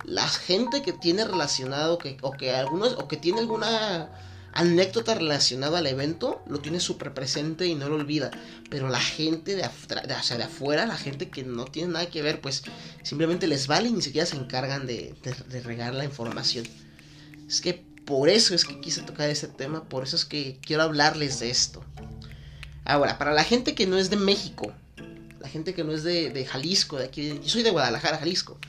la 0.03 0.27
gente 0.27 0.81
que 0.81 0.93
tiene 0.93 1.25
relacionado 1.25 1.97
que, 1.97 2.17
o 2.21 2.31
que 2.31 2.51
algunos 2.51 2.93
o 2.93 3.07
que 3.07 3.17
tiene 3.17 3.39
alguna 3.39 4.09
anécdota 4.53 5.15
relacionada 5.15 5.79
al 5.79 5.87
evento 5.87 6.43
lo 6.47 6.59
tiene 6.59 6.79
súper 6.79 7.13
presente 7.13 7.67
y 7.67 7.75
no 7.75 7.89
lo 7.89 7.95
olvida. 7.95 8.31
Pero 8.69 8.89
la 8.89 8.99
gente 8.99 9.55
de, 9.55 9.63
de, 9.63 10.05
de 10.37 10.43
afuera, 10.43 10.85
la 10.85 10.97
gente 10.97 11.29
que 11.29 11.43
no 11.43 11.65
tiene 11.65 11.93
nada 11.93 12.05
que 12.07 12.21
ver, 12.21 12.39
pues 12.41 12.63
simplemente 13.01 13.47
les 13.47 13.67
vale 13.67 13.89
y 13.89 13.93
ni 13.93 14.01
siquiera 14.01 14.25
se 14.25 14.35
encargan 14.35 14.85
de, 14.85 15.15
de 15.49 15.61
regar 15.61 15.93
la 15.95 16.05
información. 16.05 16.65
Es 17.47 17.61
que 17.61 17.73
por 18.05 18.29
eso 18.29 18.53
es 18.53 18.65
que 18.65 18.79
quise 18.79 19.01
tocar 19.01 19.29
este 19.29 19.47
tema, 19.47 19.83
por 19.85 20.03
eso 20.03 20.15
es 20.15 20.25
que 20.25 20.59
quiero 20.61 20.83
hablarles 20.83 21.39
de 21.39 21.49
esto. 21.49 21.83
Ahora, 22.85 23.17
para 23.17 23.31
la 23.31 23.43
gente 23.43 23.75
que 23.75 23.87
no 23.87 23.97
es 23.97 24.09
de 24.09 24.17
México, 24.17 24.73
la 25.39 25.47
gente 25.47 25.73
que 25.73 25.83
no 25.83 25.93
es 25.93 26.03
de 26.03 26.45
Jalisco, 26.49 26.97
de 26.97 27.05
aquí, 27.05 27.39
yo 27.41 27.49
soy 27.49 27.63
de 27.63 27.71
Guadalajara, 27.71 28.17
Jalisco. 28.17 28.59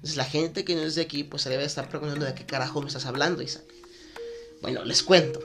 Entonces 0.00 0.16
la 0.16 0.24
gente 0.24 0.64
que 0.64 0.74
no 0.74 0.80
es 0.80 0.94
de 0.94 1.02
aquí, 1.02 1.24
pues 1.24 1.42
se 1.42 1.50
debe 1.50 1.64
estar 1.64 1.90
preguntando 1.90 2.24
de 2.24 2.34
qué 2.34 2.46
carajo 2.46 2.80
me 2.80 2.86
estás 2.86 3.04
hablando, 3.04 3.42
Isaac. 3.42 3.64
Bueno, 4.62 4.82
les 4.82 5.02
cuento. 5.02 5.40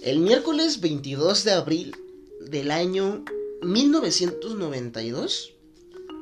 El 0.00 0.20
miércoles 0.20 0.80
22 0.80 1.44
de 1.44 1.52
abril 1.52 1.94
del 2.40 2.70
año 2.70 3.22
1992, 3.60 5.52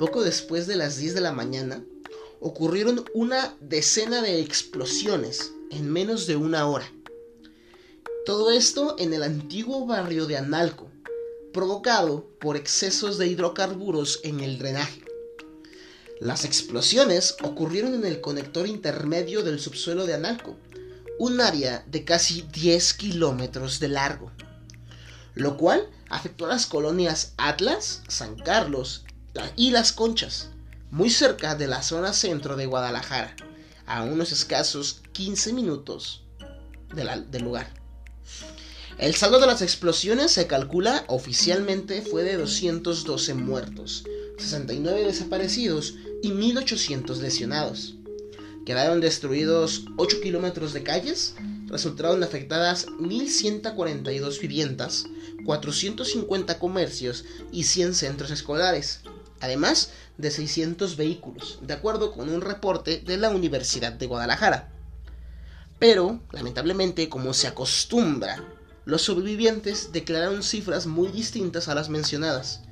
poco 0.01 0.25
después 0.25 0.67
de 0.67 0.75
las 0.75 0.97
10 0.97 1.15
de 1.15 1.21
la 1.21 1.31
mañana, 1.31 1.85
ocurrieron 2.41 3.05
una 3.15 3.57
decena 3.61 4.21
de 4.21 4.41
explosiones 4.41 5.53
en 5.71 5.93
menos 5.93 6.27
de 6.27 6.35
una 6.35 6.67
hora. 6.67 6.93
Todo 8.27 8.51
esto 8.51 8.97
en 8.99 9.15
el 9.15 9.23
antiguo 9.23 9.87
barrio 9.87 10.27
de 10.27 10.39
Analco, 10.39 10.91
provocado 11.53 12.27
por 12.41 12.57
excesos 12.57 13.17
de 13.17 13.29
hidrocarburos 13.29 14.19
en 14.25 14.41
el 14.41 14.59
drenaje. 14.59 15.10
Las 16.21 16.45
explosiones 16.45 17.37
ocurrieron 17.43 17.95
en 17.95 18.05
el 18.05 18.21
conector 18.21 18.67
intermedio 18.67 19.43
del 19.43 19.59
subsuelo 19.59 20.05
de 20.05 20.13
Analco, 20.13 20.55
un 21.19 21.41
área 21.41 21.83
de 21.87 22.05
casi 22.05 22.43
10 22.43 22.93
kilómetros 22.93 23.81
de 23.81 23.89
largo, 23.89 24.31
lo 25.35 25.57
cual 25.57 25.89
afectó 26.11 26.45
a 26.45 26.49
las 26.49 26.67
colonias 26.67 27.33
Atlas, 27.39 28.03
San 28.09 28.37
Carlos 28.37 29.07
y 29.57 29.71
Las 29.71 29.93
Conchas, 29.93 30.51
muy 30.91 31.09
cerca 31.09 31.55
de 31.55 31.69
la 31.69 31.83
zona 31.83 32.13
centro 32.13 32.55
de 32.57 32.67
Guadalajara, 32.67 33.35
a 33.87 34.03
unos 34.03 34.31
escasos 34.31 35.01
15 35.13 35.55
minutos 35.55 36.25
del 36.95 37.43
lugar. 37.43 37.73
El 38.99 39.15
saldo 39.15 39.41
de 39.41 39.47
las 39.47 39.63
explosiones 39.63 40.33
se 40.33 40.47
calcula 40.47 41.05
oficialmente 41.07 42.03
fue 42.03 42.25
de 42.25 42.37
212 42.37 43.33
muertos, 43.33 44.05
69 44.41 45.05
desaparecidos 45.05 45.97
y 46.23 46.33
1800 46.33 47.19
lesionados. 47.19 47.97
Quedaron 48.65 49.01
destruidos 49.01 49.85
8 49.97 50.21
kilómetros 50.23 50.73
de 50.73 50.83
calles, 50.83 51.35
resultaron 51.67 52.23
afectadas 52.23 52.87
1.142 52.87 54.41
viviendas, 54.41 55.05
450 55.45 56.59
comercios 56.59 57.25
y 57.53 57.65
100 57.65 57.95
centros 57.95 58.31
escolares, 58.31 59.01
además 59.41 59.91
de 60.19 60.31
600 60.31 60.97
vehículos, 60.97 61.59
de 61.63 61.75
acuerdo 61.75 62.13
con 62.13 62.29
un 62.29 62.41
reporte 62.41 63.03
de 63.05 63.17
la 63.17 63.31
Universidad 63.31 63.93
de 63.93 64.07
Guadalajara. 64.07 64.73
Pero, 65.79 66.21
lamentablemente, 66.33 67.09
como 67.09 67.33
se 67.33 67.47
acostumbra, 67.47 68.45
los 68.85 69.03
sobrevivientes 69.03 69.93
declararon 69.93 70.43
cifras 70.43 70.87
muy 70.87 71.09
distintas 71.09 71.69
a 71.69 71.75
las 71.75 71.89
mencionadas 71.89 72.63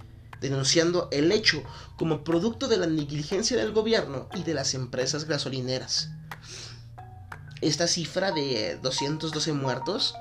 denunciando 0.41 1.09
el 1.11 1.33
hecho 1.33 1.63
como 1.97 2.25
producto 2.25 2.69
de 2.69 2.77
la 2.77 2.87
negligencia 2.87 3.57
del 3.57 3.73
gobierno 3.73 4.29
y 4.35 4.43
de 4.43 4.55
las 4.55 4.75
empresas 4.75 5.27
gasolineras. 5.27 6.11
Esta 7.61 7.89
cifra 7.89 8.31
de 8.31 8.79
212 8.83 9.53
muertos, 9.53 10.15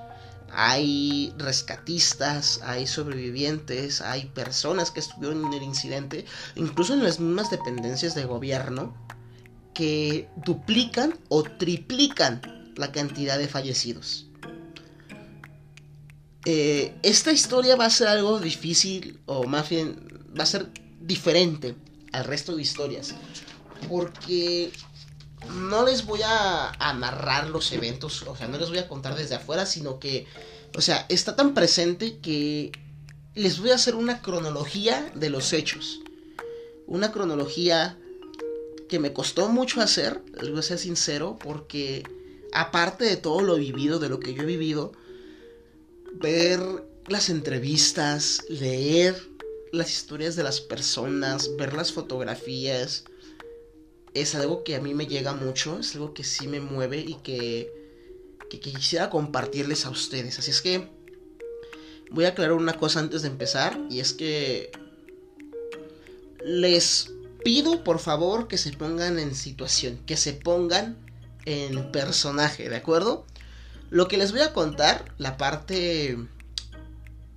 hay 0.52 1.34
rescatistas, 1.38 2.62
hay 2.64 2.88
sobrevivientes, 2.88 4.02
hay 4.02 4.26
personas 4.26 4.92
que 4.92 5.00
estuvieron 5.00 5.46
en 5.46 5.54
el 5.54 5.64
incidente, 5.64 6.26
incluso 6.56 6.94
en 6.94 7.04
las 7.04 7.20
mismas 7.20 7.52
dependencias 7.52 8.16
de 8.16 8.26
gobierno, 8.26 8.96
que 9.74 10.28
duplican 10.38 11.20
o 11.30 11.44
triplican 11.44 12.74
la 12.76 12.92
cantidad 12.92 13.38
de 13.38 13.48
fallecidos. 13.48 14.27
Eh, 16.46 16.96
esta 17.04 17.32
historia 17.32 17.76
va 17.76 17.86
a 17.86 17.90
ser 17.90 18.08
algo 18.08 18.40
difícil, 18.40 19.20
o 19.26 19.44
más 19.46 19.70
bien 19.70 20.08
va 20.38 20.44
a 20.44 20.48
ser 20.48 20.70
diferente 21.02 21.76
al 22.12 22.26
resto 22.26 22.56
de 22.56 22.62
historias. 22.62 23.16
Porque 23.90 24.72
no 25.54 25.86
les 25.86 26.06
voy 26.06 26.22
a, 26.24 26.72
a, 26.72 26.94
narrar 26.94 27.50
los 27.50 27.72
eventos, 27.72 28.24
o 28.24 28.36
sea, 28.36 28.48
no 28.48 28.58
les 28.58 28.70
voy 28.70 28.80
a 28.80 28.88
contar 28.88 29.16
desde 29.16 29.36
afuera, 29.36 29.66
sino 29.66 30.00
que, 30.00 30.26
o 30.76 30.82
sea, 30.82 31.06
está 31.10 31.36
tan 31.36 31.54
presente 31.54 32.20
que 32.20 32.72
les 33.36 33.60
voy 33.60 33.70
a 33.70 33.76
hacer 33.76 33.96
una 33.96 34.22
cronología 34.22 35.12
de 35.16 35.30
los 35.30 35.54
hechos. 35.54 36.00
Una 36.88 37.12
cronología 37.12 37.98
que 38.90 39.00
me 39.00 39.14
costó 39.14 39.50
mucho 39.50 39.82
hacer, 39.82 40.22
les 40.42 40.50
voy 40.50 40.60
a 40.60 40.64
ser 40.64 40.80
sincero, 40.80 41.38
porque 41.40 42.04
aparte 42.54 43.06
de 43.06 43.18
todo 43.18 43.42
lo 43.42 43.56
vivido, 43.58 44.00
de 44.00 44.10
lo 44.10 44.20
que 44.20 44.34
yo 44.34 44.44
he 44.44 44.46
vivido, 44.46 44.94
ver 46.22 46.60
las 47.08 47.30
entrevistas, 47.30 48.44
leer 48.50 49.16
las 49.72 49.92
historias 49.92 50.36
de 50.36 50.44
las 50.44 50.62
personas, 50.62 51.56
ver 51.58 51.74
las 51.74 51.92
fotografías, 51.92 53.06
es 54.14 54.36
algo 54.36 54.64
que 54.64 54.76
a 54.76 54.82
mí 54.82 54.94
me 54.94 55.08
llega 55.08 55.34
mucho, 55.34 55.80
es 55.80 55.94
algo 55.96 56.14
que 56.14 56.24
sí 56.24 56.48
me 56.48 56.60
mueve 56.60 57.00
y 57.00 57.16
que, 57.16 57.72
que, 58.50 58.60
quisiera 58.60 59.10
compartirles 59.10 59.86
a 59.86 59.90
ustedes. 59.90 60.40
Así 60.40 60.52
es 60.52 60.62
que 60.62 60.90
voy 62.10 62.26
a 62.26 62.30
aclarar 62.30 62.54
una 62.54 62.74
cosa 62.74 63.00
antes 63.00 63.22
de 63.22 63.28
empezar 63.28 63.80
y 63.90 64.00
es 64.00 64.14
que 64.14 64.72
les 66.44 67.12
pido 67.44 67.84
por 67.84 68.00
favor 68.00 68.48
que 68.48 68.58
se 68.58 68.72
pongan 68.72 69.20
en 69.20 69.36
situación, 69.36 70.00
que 70.06 70.18
se 70.18 70.34
pongan 70.34 70.98
en 71.46 71.92
personaje, 71.92 72.70
¿de 72.70 72.76
acuerdo? 72.76 73.26
Lo 73.90 74.08
que 74.08 74.18
les 74.18 74.32
voy 74.32 74.42
a 74.42 74.52
contar, 74.52 75.14
la 75.18 75.38
parte 75.38 76.18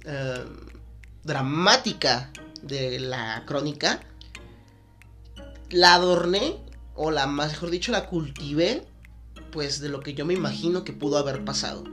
eh, 0.05 0.45
dramática 1.23 2.33
de 2.63 2.99
la 2.99 3.45
crónica, 3.47 4.01
la 5.71 5.95
adorné, 5.95 6.57
o 6.97 7.13
la 7.13 7.29
mejor 7.29 7.71
dicho, 7.71 7.93
la 7.93 8.09
cultivé, 8.09 8.83
pues 9.53 9.81
de 9.81 9.89
lo 9.89 10.01
que 10.01 10.15
yo 10.15 10.27
me 10.27 10.35
imagino 10.35 10.83
que 10.83 10.93
pudo 10.93 11.19
haber 11.19 11.45
pasado. 11.45 11.85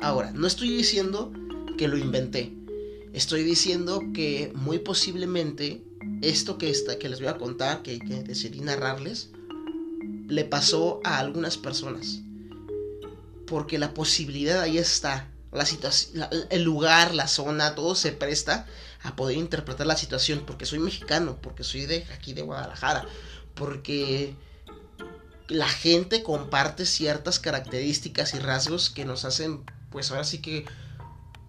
Ahora, 0.00 0.32
no 0.32 0.46
estoy 0.46 0.70
diciendo 0.70 1.30
que 1.76 1.86
lo 1.86 1.98
inventé. 1.98 2.54
Estoy 3.12 3.44
diciendo 3.44 4.00
que 4.14 4.50
muy 4.54 4.78
posiblemente 4.78 5.82
esto 6.22 6.56
que, 6.56 6.70
está, 6.70 6.98
que 6.98 7.10
les 7.10 7.20
voy 7.20 7.28
a 7.28 7.36
contar, 7.36 7.82
que, 7.82 7.98
que 7.98 8.22
decidí 8.22 8.60
narrarles, 8.60 9.30
le 10.26 10.44
pasó 10.44 11.00
a 11.04 11.18
algunas 11.18 11.58
personas 11.58 12.22
porque 13.46 13.78
la 13.78 13.94
posibilidad 13.94 14.60
ahí 14.60 14.78
está. 14.78 15.28
La 15.52 15.64
situación, 15.64 16.28
el 16.50 16.62
lugar, 16.62 17.14
la 17.14 17.28
zona, 17.28 17.74
todo 17.74 17.94
se 17.94 18.12
presta 18.12 18.66
a 19.02 19.16
poder 19.16 19.36
interpretar 19.36 19.86
la 19.86 19.96
situación. 19.96 20.44
Porque 20.46 20.66
soy 20.66 20.78
mexicano, 20.78 21.38
porque 21.40 21.64
soy 21.64 21.86
de 21.86 22.06
aquí 22.12 22.34
de 22.34 22.42
Guadalajara, 22.42 23.06
porque 23.54 24.34
la 25.48 25.68
gente 25.68 26.22
comparte 26.22 26.84
ciertas 26.84 27.38
características 27.38 28.34
y 28.34 28.38
rasgos 28.38 28.90
que 28.90 29.04
nos 29.04 29.24
hacen, 29.24 29.64
pues 29.90 30.10
ahora 30.10 30.24
sí 30.24 30.38
que 30.38 30.66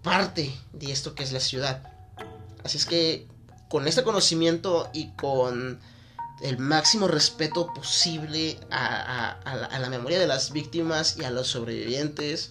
parte 0.02 0.54
de 0.72 0.92
esto 0.92 1.14
que 1.14 1.24
es 1.24 1.32
la 1.32 1.40
ciudad. 1.40 1.92
Así 2.64 2.78
es 2.78 2.86
que 2.86 3.26
con 3.68 3.86
este 3.86 4.02
conocimiento 4.02 4.88
y 4.94 5.10
con 5.12 5.80
el 6.40 6.58
máximo 6.58 7.08
respeto 7.08 7.72
posible 7.74 8.58
a, 8.70 9.40
la, 9.80 9.88
memoria 9.88 10.18
de 10.18 10.26
las 10.26 10.52
víctimas 10.52 11.16
y 11.18 11.24
a 11.24 11.30
los 11.30 11.48
sobrevivientes. 11.48 12.50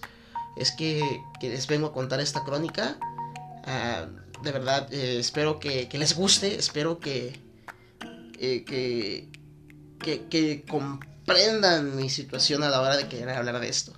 Es 0.56 0.72
que, 0.72 1.22
les 1.40 1.66
vengo 1.66 1.88
a 1.88 1.92
contar 1.92 2.20
esta 2.20 2.44
crónica. 2.44 2.98
Ah, 3.64 4.06
de 4.42 4.52
verdad, 4.52 4.92
eh, 4.92 5.18
espero 5.18 5.58
que, 5.58 5.88
les 5.92 6.14
guste, 6.14 6.56
espero 6.56 7.00
que, 7.00 7.40
eh, 8.38 8.64
que, 8.64 9.28
que, 10.28 10.64
comprendan 10.68 11.96
mi 11.96 12.10
situación 12.10 12.62
a 12.62 12.70
la 12.70 12.80
hora 12.80 12.96
de 12.96 13.08
querer 13.08 13.30
hablar 13.30 13.60
de 13.60 13.68
esto. 13.68 13.94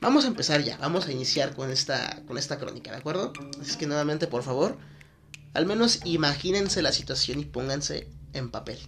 Vamos 0.00 0.24
a 0.24 0.28
empezar 0.28 0.62
ya, 0.62 0.78
vamos 0.78 1.06
a 1.06 1.12
iniciar 1.12 1.54
con 1.54 1.70
esta, 1.70 2.22
con 2.26 2.38
esta 2.38 2.58
crónica, 2.58 2.90
¿de 2.90 2.96
acuerdo? 2.96 3.32
Así 3.60 3.76
que 3.76 3.86
nuevamente, 3.86 4.26
por 4.26 4.42
favor, 4.42 4.78
al 5.52 5.66
menos 5.66 6.00
imagínense 6.04 6.80
la 6.80 6.92
situación 6.92 7.38
y 7.38 7.44
pónganse 7.44 8.08
en 8.32 8.50
papel. 8.50 8.78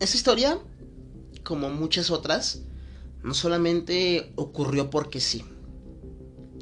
Esta 0.00 0.16
historia, 0.16 0.58
como 1.42 1.70
muchas 1.70 2.10
otras, 2.10 2.62
no 3.22 3.34
solamente 3.34 4.32
ocurrió 4.36 4.90
porque 4.90 5.20
sí. 5.20 5.44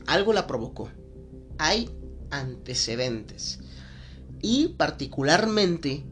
Algo 0.06 0.32
la 0.32 0.46
provocó. 0.46 0.88
Hay 1.58 1.90
antecedentes. 2.30 3.60
Y 4.40 4.68
particularmente, 4.78 6.04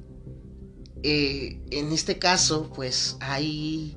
eh, 1.06 1.60
en 1.70 1.92
este 1.92 2.18
caso, 2.18 2.72
pues 2.74 3.18
hay 3.20 3.94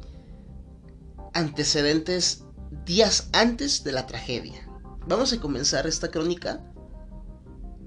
antecedentes 1.34 2.44
días 2.86 3.30
antes 3.32 3.86
de 3.86 3.94
la 3.94 4.06
tragedia. 4.06 4.68
Vamos 5.08 5.32
a 5.32 5.40
comenzar 5.40 5.88
esta 5.88 6.12
crónica 6.12 6.70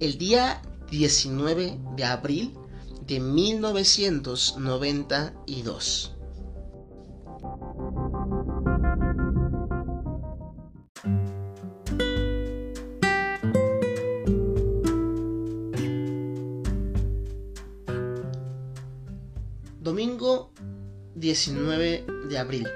el 0.01 0.17
día 0.17 0.63
19 0.91 1.79
de 1.97 2.05
abril 2.05 2.55
de 3.07 3.21
1992. 3.21 6.17
19 21.21 22.07
de 22.31 22.39
abril. 22.39 22.67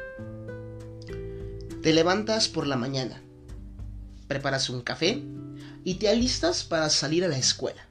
Te 1.83 1.94
levantas 1.94 2.48
por 2.48 2.66
la 2.66 2.76
mañana, 2.76 3.22
preparas 4.28 4.68
un 4.68 4.83
café 4.83 5.22
y 5.83 5.94
te 5.94 6.11
alistas 6.11 6.62
para 6.62 6.90
salir 6.90 7.24
a 7.24 7.28
la 7.28 7.38
escuela, 7.38 7.88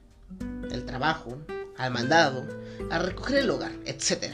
el 0.70 0.84
trabajo, 0.84 1.38
al 1.76 1.92
mandado, 1.92 2.46
a 2.88 3.00
recoger 3.00 3.38
el 3.38 3.50
hogar, 3.50 3.72
etc. 3.84 4.32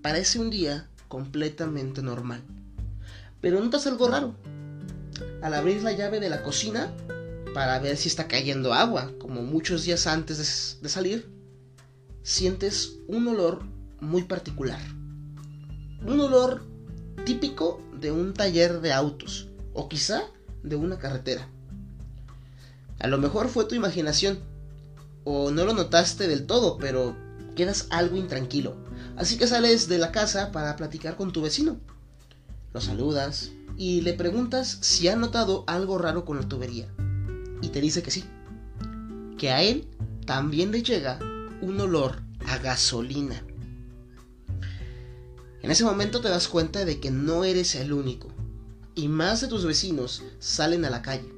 Parece 0.00 0.38
un 0.38 0.50
día 0.50 0.88
completamente 1.08 2.02
normal. 2.02 2.42
Pero 3.40 3.60
notas 3.60 3.88
algo 3.88 4.08
raro. 4.08 4.36
Al 5.42 5.54
abrir 5.54 5.82
la 5.82 5.90
llave 5.90 6.20
de 6.20 6.30
la 6.30 6.44
cocina 6.44 6.92
para 7.52 7.80
ver 7.80 7.96
si 7.96 8.08
está 8.08 8.28
cayendo 8.28 8.74
agua, 8.74 9.10
como 9.18 9.42
muchos 9.42 9.82
días 9.84 10.06
antes 10.06 10.78
de, 10.80 10.88
salir, 10.88 11.28
sientes 12.22 12.98
un 13.08 13.26
olor 13.26 13.64
muy 14.00 14.22
particular. 14.22 14.80
Un 16.04 16.18
olor 16.20 16.62
típico 17.24 17.80
de 18.00 18.10
un 18.10 18.34
taller 18.34 18.80
de 18.80 18.92
autos 18.92 19.48
o 19.72 19.88
quizá 19.88 20.22
de 20.62 20.76
una 20.76 20.98
carretera. 20.98 21.48
A 22.98 23.06
lo 23.06 23.18
mejor 23.18 23.48
fue 23.48 23.64
tu 23.66 23.74
imaginación, 23.74 24.40
o 25.24 25.50
no 25.50 25.64
lo 25.64 25.74
notaste 25.74 26.26
del 26.28 26.46
todo, 26.46 26.78
pero 26.78 27.16
quedas 27.54 27.86
algo 27.90 28.16
intranquilo. 28.16 28.76
Así 29.16 29.36
que 29.36 29.46
sales 29.46 29.88
de 29.88 29.98
la 29.98 30.12
casa 30.12 30.50
para 30.52 30.76
platicar 30.76 31.16
con 31.16 31.32
tu 31.32 31.42
vecino. 31.42 31.78
Lo 32.72 32.80
saludas 32.80 33.50
y 33.76 34.00
le 34.00 34.14
preguntas 34.14 34.78
si 34.80 35.08
ha 35.08 35.16
notado 35.16 35.64
algo 35.66 35.98
raro 35.98 36.24
con 36.24 36.38
la 36.38 36.48
tubería. 36.48 36.88
Y 37.60 37.68
te 37.68 37.80
dice 37.80 38.02
que 38.02 38.10
sí. 38.10 38.24
Que 39.38 39.50
a 39.50 39.62
él 39.62 39.86
también 40.26 40.72
le 40.72 40.82
llega 40.82 41.18
un 41.60 41.80
olor 41.80 42.22
a 42.46 42.58
gasolina. 42.58 43.44
En 45.62 45.70
ese 45.70 45.84
momento 45.84 46.20
te 46.20 46.28
das 46.28 46.48
cuenta 46.48 46.84
de 46.84 46.98
que 47.00 47.10
no 47.10 47.44
eres 47.44 47.76
el 47.76 47.92
único. 47.92 48.28
Y 48.94 49.08
más 49.08 49.40
de 49.40 49.48
tus 49.48 49.64
vecinos 49.64 50.22
salen 50.38 50.84
a 50.84 50.90
la 50.90 51.02
calle. 51.02 51.32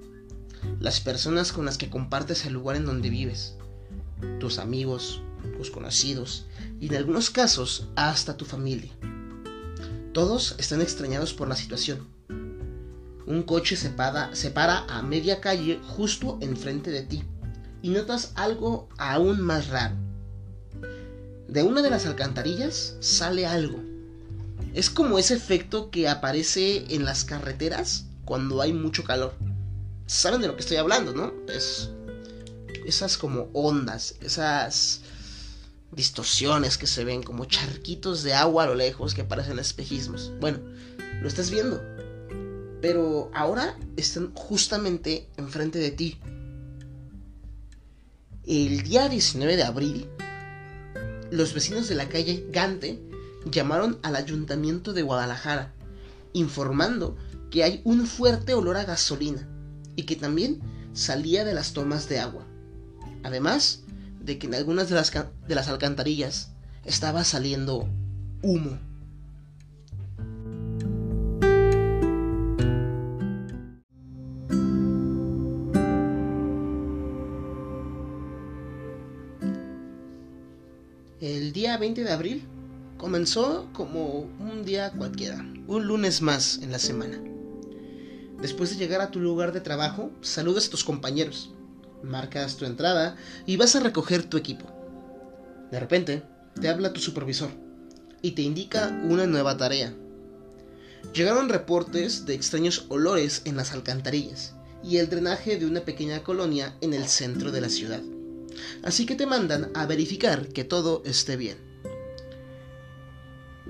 Las 0.81 1.01
personas 1.01 1.53
con 1.53 1.67
las 1.67 1.77
que 1.77 1.91
compartes 1.91 2.47
el 2.47 2.55
lugar 2.55 2.77
en 2.77 2.87
donde 2.87 3.11
vives 3.11 3.55
tus 4.41 4.59
amigos, 4.59 5.21
tus 5.57 5.71
conocidos 5.71 6.47
y 6.81 6.87
en 6.87 6.97
algunos 6.97 7.31
casos 7.31 7.89
hasta 7.97 8.37
tu 8.37 8.45
familia. 8.45 8.93
Todos 10.13 10.55
están 10.59 10.81
extrañados 10.81 11.35
por 11.35 11.49
la 11.49 11.57
situación. 11.57 12.09
Un 13.27 13.43
coche 13.43 13.77
se 13.77 13.91
para, 13.91 14.31
para 14.55 14.79
a 14.85 15.03
media 15.03 15.41
calle 15.41 15.81
justo 15.87 16.39
enfrente 16.41 16.91
de 16.91 17.03
ti 17.03 17.25
y 17.83 17.91
notas 17.91 18.33
algo 18.35 18.89
aún 18.97 19.41
más 19.41 19.69
raro. 19.69 19.97
De 21.49 21.63
una 21.63 21.83
de 21.83 21.91
las 21.91 22.07
alcantarillas 22.07 22.97
sale 23.01 23.47
algo. 23.47 23.94
Es 24.75 24.91
como 24.91 25.21
ese 25.21 25.35
efecto 25.35 25.89
que 25.91 26.09
aparece 26.09 26.85
en 26.93 27.05
las 27.05 27.25
carreteras 27.25 28.07
cuando 28.25 28.61
hay 28.61 28.73
mucho 28.73 29.05
calor. 29.05 29.33
Saben 30.07 30.41
de 30.41 30.49
lo 30.49 30.57
que 30.57 30.63
estoy 30.63 30.79
hablando, 30.79 31.15
¿no? 31.15 31.33
Es 31.47 31.91
esas 32.85 33.17
como 33.17 33.49
ondas, 33.53 34.17
esas 34.21 35.03
distorsiones 35.93 36.77
que 36.77 36.89
se 36.89 37.05
ven 37.05 37.23
como 37.23 37.45
charquitos 37.45 38.25
de 38.25 38.35
agua 38.35 38.65
a 38.65 38.67
lo 38.67 38.75
lejos 38.75 39.15
que 39.15 39.23
parecen 39.23 39.61
espejismos. 39.61 40.33
Bueno, 40.41 40.59
lo 41.23 41.29
estás 41.29 41.53
viendo. 41.53 41.81
Pero 42.83 43.31
ahora 43.33 43.79
están 43.97 44.35
justamente 44.35 45.29
enfrente 45.37 45.79
de 45.79 45.93
ti. 45.93 46.19
El 48.45 48.83
día 48.83 49.09
19 49.09 49.55
de 49.57 49.63
abril, 49.63 50.09
los 51.31 51.55
vecinos 51.55 51.89
de 51.89 51.95
la 51.95 52.09
calle 52.09 52.45
Gante 52.51 53.14
llamaron 53.51 53.99
al 54.03 54.17
ayuntamiento 54.17 54.93
de 54.93 55.03
Guadalajara, 55.03 55.73
informando 56.33 57.17
que 57.51 57.65
hay 57.65 57.81
un 57.85 58.07
fuerte 58.07 58.55
olor 58.55 58.77
a 58.77 58.85
gasolina 58.85 59.49
y 59.97 60.05
que 60.05 60.17
también 60.17 60.61
salía 60.93 61.45
de 61.45 61.55
las 61.55 61.73
tomas 61.73 62.09
de 62.09 62.21
agua. 62.21 62.47
Además 63.23 63.83
de 64.21 64.39
que 64.39 64.47
en 64.47 64.55
algunas 64.55 64.89
de 64.89 64.97
las, 64.97 65.13
de 65.13 65.55
las 65.55 65.69
alcantarillas 65.69 66.51
estaba 66.85 67.25
saliendo 67.25 67.89
humo. 68.43 68.79
El 81.21 81.53
día 81.53 81.79
20 81.79 82.05
de 82.05 82.13
abril 82.13 82.49
comenzó 83.05 83.69
como 83.75 84.21
un 84.41 84.65
día 84.65 84.91
cualquiera, 84.93 85.45
un 85.67 85.87
lunes 85.87 86.23
más 86.23 86.61
en 86.63 86.73
la 86.73 86.79
semana. 86.79 87.23
Después 88.41 88.71
de 88.71 88.77
llegar 88.77 89.03
a 89.03 89.11
tu 89.11 89.21
lugar 89.21 89.53
de 89.53 89.61
trabajo, 89.61 90.11
saludas 90.23 90.69
a 90.69 90.71
tus 90.71 90.85
compañeros, 90.85 91.53
marcas 92.03 92.57
tu 92.57 92.65
entrada 92.65 93.17
y 93.45 93.59
vas 93.59 93.77
a 93.77 93.81
recoger 93.81 94.23
tu 94.23 94.39
equipo. 94.39 94.65
De 95.71 95.79
repente, 95.79 96.23
te 96.59 96.71
habla 96.71 96.95
tu 96.95 97.01
supervisor 97.01 97.51
y 98.23 98.31
te 98.31 98.41
indica 98.41 98.89
una 99.05 99.27
nueva 99.27 99.59
tarea. 99.59 99.95
Llegaron 101.13 101.51
reportes 101.51 102.25
de 102.25 102.33
extraños 102.33 102.87
olores 102.89 103.43
en 103.45 103.57
las 103.57 103.73
alcantarillas 103.73 104.55
y 104.83 104.97
el 104.97 105.11
drenaje 105.11 105.59
de 105.59 105.67
una 105.67 105.81
pequeña 105.81 106.23
colonia 106.23 106.75
en 106.81 106.95
el 106.95 107.07
centro 107.07 107.53
de 107.53 107.61
la 107.61 107.69
ciudad. 107.69 108.01
Así 108.83 109.05
que 109.05 109.15
te 109.15 109.27
mandan 109.27 109.71
a 109.75 109.85
verificar 109.85 110.49
que 110.49 110.65
todo 110.65 111.03
esté 111.05 111.37
bien. 111.37 111.74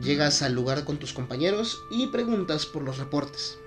Llegas 0.01 0.43
al 0.43 0.55
lugar 0.55 0.85
con 0.85 0.99
tus 0.99 1.13
compañeros 1.13 1.79
y 1.91 2.09
preguntas 2.09 2.67
por 2.67 2.83
los 2.83 2.99
reportes. 2.99 3.59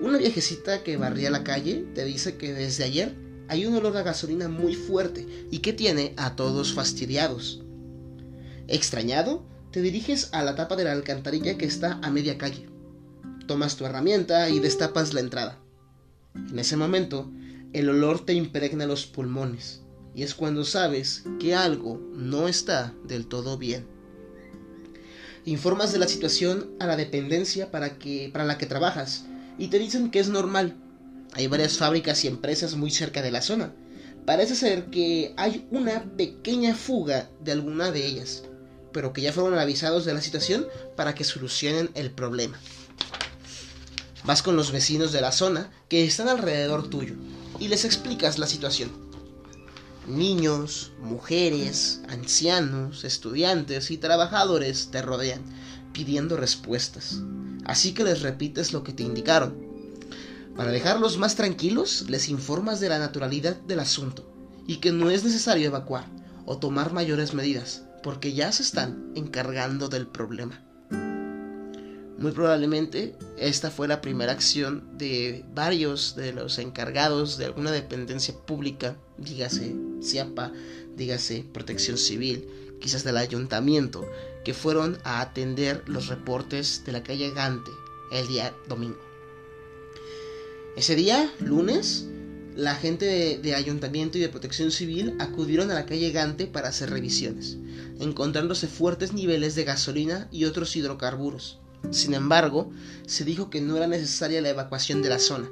Una 0.00 0.18
viejecita 0.18 0.82
que 0.82 0.96
barría 0.96 1.30
la 1.30 1.44
calle 1.44 1.86
te 1.94 2.04
dice 2.04 2.36
que 2.36 2.52
desde 2.52 2.84
ayer 2.84 3.14
hay 3.48 3.66
un 3.66 3.74
olor 3.74 3.96
a 3.96 4.02
gasolina 4.02 4.48
muy 4.48 4.74
fuerte 4.74 5.26
y 5.50 5.58
que 5.58 5.72
tiene 5.72 6.14
a 6.16 6.36
todos 6.36 6.74
fastidiados. 6.74 7.62
Extrañado, 8.66 9.46
te 9.70 9.80
diriges 9.80 10.28
a 10.32 10.42
la 10.42 10.54
tapa 10.54 10.76
de 10.76 10.84
la 10.84 10.92
alcantarilla 10.92 11.56
que 11.56 11.66
está 11.66 11.98
a 12.02 12.10
media 12.10 12.36
calle. 12.36 12.68
Tomas 13.46 13.76
tu 13.76 13.86
herramienta 13.86 14.50
y 14.50 14.60
destapas 14.60 15.14
la 15.14 15.20
entrada. 15.20 15.58
En 16.34 16.58
ese 16.58 16.76
momento, 16.76 17.30
el 17.72 17.88
olor 17.88 18.24
te 18.24 18.34
impregna 18.34 18.86
los 18.86 19.06
pulmones 19.06 19.82
y 20.14 20.22
es 20.22 20.34
cuando 20.34 20.64
sabes 20.64 21.24
que 21.38 21.54
algo 21.54 22.00
no 22.12 22.48
está 22.48 22.94
del 23.04 23.26
todo 23.26 23.56
bien. 23.56 23.97
Informas 25.48 25.92
de 25.92 25.98
la 25.98 26.08
situación 26.08 26.68
a 26.78 26.86
la 26.86 26.94
dependencia 26.94 27.70
para, 27.70 27.98
que, 27.98 28.28
para 28.30 28.44
la 28.44 28.58
que 28.58 28.66
trabajas 28.66 29.24
y 29.56 29.68
te 29.68 29.78
dicen 29.78 30.10
que 30.10 30.18
es 30.18 30.28
normal, 30.28 30.76
hay 31.32 31.46
varias 31.46 31.78
fábricas 31.78 32.22
y 32.22 32.28
empresas 32.28 32.74
muy 32.74 32.90
cerca 32.90 33.22
de 33.22 33.30
la 33.30 33.40
zona. 33.40 33.72
Parece 34.26 34.54
ser 34.54 34.90
que 34.90 35.32
hay 35.38 35.66
una 35.70 36.04
pequeña 36.18 36.74
fuga 36.74 37.30
de 37.40 37.52
alguna 37.52 37.90
de 37.90 38.04
ellas, 38.04 38.42
pero 38.92 39.14
que 39.14 39.22
ya 39.22 39.32
fueron 39.32 39.58
avisados 39.58 40.04
de 40.04 40.12
la 40.12 40.20
situación 40.20 40.66
para 40.96 41.14
que 41.14 41.24
solucionen 41.24 41.88
el 41.94 42.10
problema. 42.10 42.60
Vas 44.24 44.42
con 44.42 44.54
los 44.54 44.70
vecinos 44.70 45.12
de 45.12 45.22
la 45.22 45.32
zona 45.32 45.70
que 45.88 46.04
están 46.04 46.28
alrededor 46.28 46.90
tuyo 46.90 47.14
y 47.58 47.68
les 47.68 47.86
explicas 47.86 48.38
la 48.38 48.46
situación. 48.46 49.07
Niños, 50.08 50.92
mujeres, 51.02 52.00
ancianos, 52.08 53.04
estudiantes 53.04 53.90
y 53.90 53.98
trabajadores 53.98 54.88
te 54.90 55.02
rodean, 55.02 55.42
pidiendo 55.92 56.38
respuestas, 56.38 57.20
así 57.66 57.92
que 57.92 58.04
les 58.04 58.22
repites 58.22 58.72
lo 58.72 58.82
que 58.82 58.94
te 58.94 59.02
indicaron. 59.02 59.54
Para 60.56 60.70
dejarlos 60.70 61.18
más 61.18 61.36
tranquilos, 61.36 62.06
les 62.08 62.30
informas 62.30 62.80
de 62.80 62.88
la 62.88 62.98
naturalidad 62.98 63.56
del 63.56 63.80
asunto 63.80 64.26
y 64.66 64.76
que 64.76 64.92
no 64.92 65.10
es 65.10 65.24
necesario 65.24 65.66
evacuar 65.66 66.06
o 66.46 66.56
tomar 66.56 66.94
mayores 66.94 67.34
medidas, 67.34 67.84
porque 68.02 68.32
ya 68.32 68.50
se 68.50 68.62
están 68.62 69.12
encargando 69.14 69.90
del 69.90 70.06
problema. 70.06 70.64
Muy 72.16 72.32
probablemente 72.32 73.14
esta 73.36 73.70
fue 73.70 73.88
la 73.88 74.00
primera 74.00 74.32
acción 74.32 74.96
de 74.96 75.44
varios 75.54 76.16
de 76.16 76.32
los 76.32 76.58
encargados 76.58 77.36
de 77.36 77.44
alguna 77.44 77.70
dependencia 77.70 78.34
pública, 78.34 78.96
dígase 79.18 79.74
CIAPA, 80.02 80.52
dígase 80.96 81.44
Protección 81.52 81.98
Civil, 81.98 82.48
quizás 82.80 83.04
del 83.04 83.16
ayuntamiento, 83.16 84.08
que 84.44 84.54
fueron 84.54 84.98
a 85.04 85.20
atender 85.20 85.82
los 85.86 86.08
reportes 86.08 86.82
de 86.86 86.92
la 86.92 87.02
calle 87.02 87.30
Gante 87.32 87.70
el 88.12 88.26
día 88.28 88.54
domingo. 88.68 88.98
Ese 90.76 90.94
día, 90.94 91.32
lunes, 91.40 92.06
la 92.54 92.74
gente 92.74 93.04
de, 93.04 93.38
de, 93.38 93.54
ayuntamiento 93.54 94.18
y 94.18 94.20
de 94.20 94.28
protección 94.28 94.70
civil 94.70 95.14
acudieron 95.18 95.70
a 95.70 95.74
la 95.74 95.86
calle 95.86 96.10
Gante 96.12 96.46
para 96.46 96.68
hacer 96.68 96.90
revisiones, 96.90 97.58
encontrándose 98.00 98.68
fuertes 98.68 99.12
niveles 99.12 99.54
de 99.54 99.64
gasolina 99.64 100.28
y 100.30 100.44
otros 100.44 100.74
hidrocarburos. 100.76 101.58
Sin 101.90 102.14
embargo, 102.14 102.70
se 103.06 103.24
dijo 103.24 103.50
que 103.50 103.60
no 103.60 103.76
era 103.76 103.86
necesaria 103.86 104.40
la 104.40 104.50
evacuación 104.50 105.02
de 105.02 105.08
la 105.08 105.18
zona. 105.18 105.48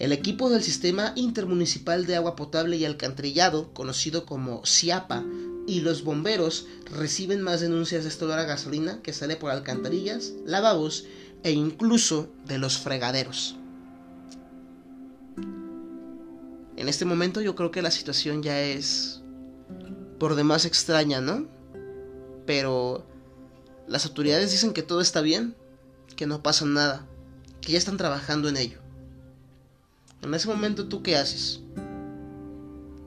El 0.00 0.12
equipo 0.12 0.48
del 0.48 0.62
Sistema 0.62 1.12
Intermunicipal 1.14 2.06
de 2.06 2.16
Agua 2.16 2.34
Potable 2.34 2.78
y 2.78 2.86
Alcantarillado, 2.86 3.74
conocido 3.74 4.24
como 4.24 4.64
CIAPA, 4.64 5.26
y 5.66 5.82
los 5.82 6.04
bomberos 6.04 6.66
reciben 6.86 7.42
más 7.42 7.60
denuncias 7.60 8.04
de 8.04 8.08
este 8.08 8.24
olor 8.24 8.38
a 8.38 8.44
gasolina 8.44 9.02
que 9.02 9.12
sale 9.12 9.36
por 9.36 9.50
alcantarillas, 9.50 10.32
lavabos 10.46 11.04
e 11.42 11.52
incluso 11.52 12.32
de 12.46 12.56
los 12.56 12.78
fregaderos. 12.78 13.56
En 16.76 16.88
este 16.88 17.04
momento 17.04 17.42
yo 17.42 17.54
creo 17.54 17.70
que 17.70 17.82
la 17.82 17.90
situación 17.90 18.42
ya 18.42 18.58
es 18.58 19.20
por 20.18 20.34
demás 20.34 20.64
extraña, 20.64 21.20
¿no? 21.20 21.46
Pero 22.46 23.06
las 23.86 24.06
autoridades 24.06 24.50
dicen 24.50 24.72
que 24.72 24.82
todo 24.82 25.02
está 25.02 25.20
bien, 25.20 25.54
que 26.16 26.26
no 26.26 26.42
pasa 26.42 26.64
nada, 26.64 27.06
que 27.60 27.72
ya 27.72 27.78
están 27.78 27.98
trabajando 27.98 28.48
en 28.48 28.56
ello. 28.56 28.79
En 30.22 30.34
ese 30.34 30.48
momento, 30.48 30.86
¿tú 30.86 31.02
qué 31.02 31.16
haces? 31.16 31.60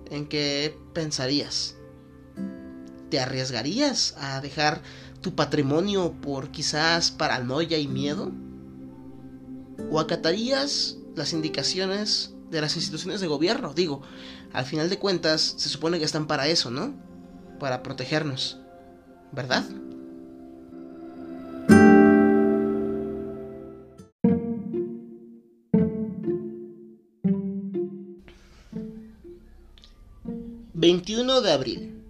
¿En 0.09 0.27
qué 0.27 0.77
pensarías? 0.93 1.75
¿Te 3.09 3.19
arriesgarías 3.19 4.15
a 4.17 4.41
dejar 4.41 4.81
tu 5.21 5.35
patrimonio 5.35 6.13
por 6.21 6.49
quizás 6.49 7.11
paranoia 7.11 7.77
y 7.77 7.87
miedo? 7.87 8.31
¿O 9.91 9.99
acatarías 9.99 10.97
las 11.15 11.33
indicaciones 11.33 12.33
de 12.49 12.61
las 12.61 12.75
instituciones 12.75 13.21
de 13.21 13.27
gobierno? 13.27 13.73
Digo, 13.73 14.01
al 14.51 14.65
final 14.65 14.89
de 14.89 14.97
cuentas, 14.97 15.53
se 15.57 15.69
supone 15.69 15.99
que 15.99 16.05
están 16.05 16.25
para 16.25 16.47
eso, 16.47 16.71
¿no? 16.71 16.95
Para 17.59 17.83
protegernos, 17.83 18.59
¿verdad? 19.31 19.63
21 30.83 31.39
de 31.39 31.49
abril. 31.53 32.03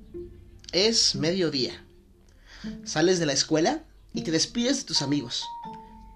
Es 0.71 1.13
mediodía. 1.13 1.85
Sales 2.85 3.19
de 3.19 3.27
la 3.27 3.33
escuela 3.33 3.83
y 4.15 4.23
te 4.23 4.31
despides 4.31 4.77
de 4.77 4.83
tus 4.85 5.03
amigos. 5.03 5.43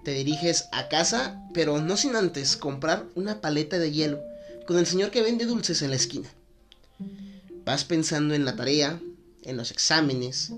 Te 0.04 0.10
diriges 0.10 0.64
a 0.72 0.88
casa, 0.88 1.40
pero 1.54 1.80
no 1.80 1.96
sin 1.96 2.16
antes 2.16 2.56
comprar 2.56 3.06
una 3.14 3.40
paleta 3.40 3.78
de 3.78 3.92
hielo 3.92 4.20
con 4.66 4.76
el 4.76 4.86
señor 4.86 5.12
que 5.12 5.22
vende 5.22 5.44
dulces 5.44 5.82
en 5.82 5.90
la 5.90 5.96
esquina. 5.96 6.28
Vas 7.64 7.84
pensando 7.84 8.34
en 8.34 8.44
la 8.44 8.56
tarea, 8.56 9.00
en 9.44 9.56
los 9.56 9.70
exámenes, 9.70 10.50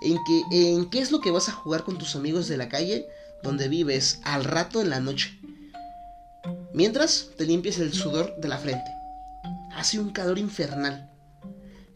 en, 0.00 0.16
en 0.52 0.88
qué 0.88 1.00
es 1.00 1.12
lo 1.12 1.20
que 1.20 1.32
vas 1.32 1.50
a 1.50 1.52
jugar 1.52 1.84
con 1.84 1.98
tus 1.98 2.16
amigos 2.16 2.48
de 2.48 2.56
la 2.56 2.70
calle 2.70 3.04
donde 3.42 3.68
vives 3.68 4.20
al 4.24 4.44
rato 4.44 4.80
en 4.80 4.88
la 4.88 5.00
noche. 5.00 5.38
Mientras 6.72 7.28
te 7.36 7.44
limpias 7.44 7.78
el 7.78 7.92
sudor 7.92 8.40
de 8.40 8.48
la 8.48 8.56
frente. 8.56 8.90
Hace 9.74 10.00
un 10.00 10.12
calor 10.12 10.38
infernal 10.38 11.11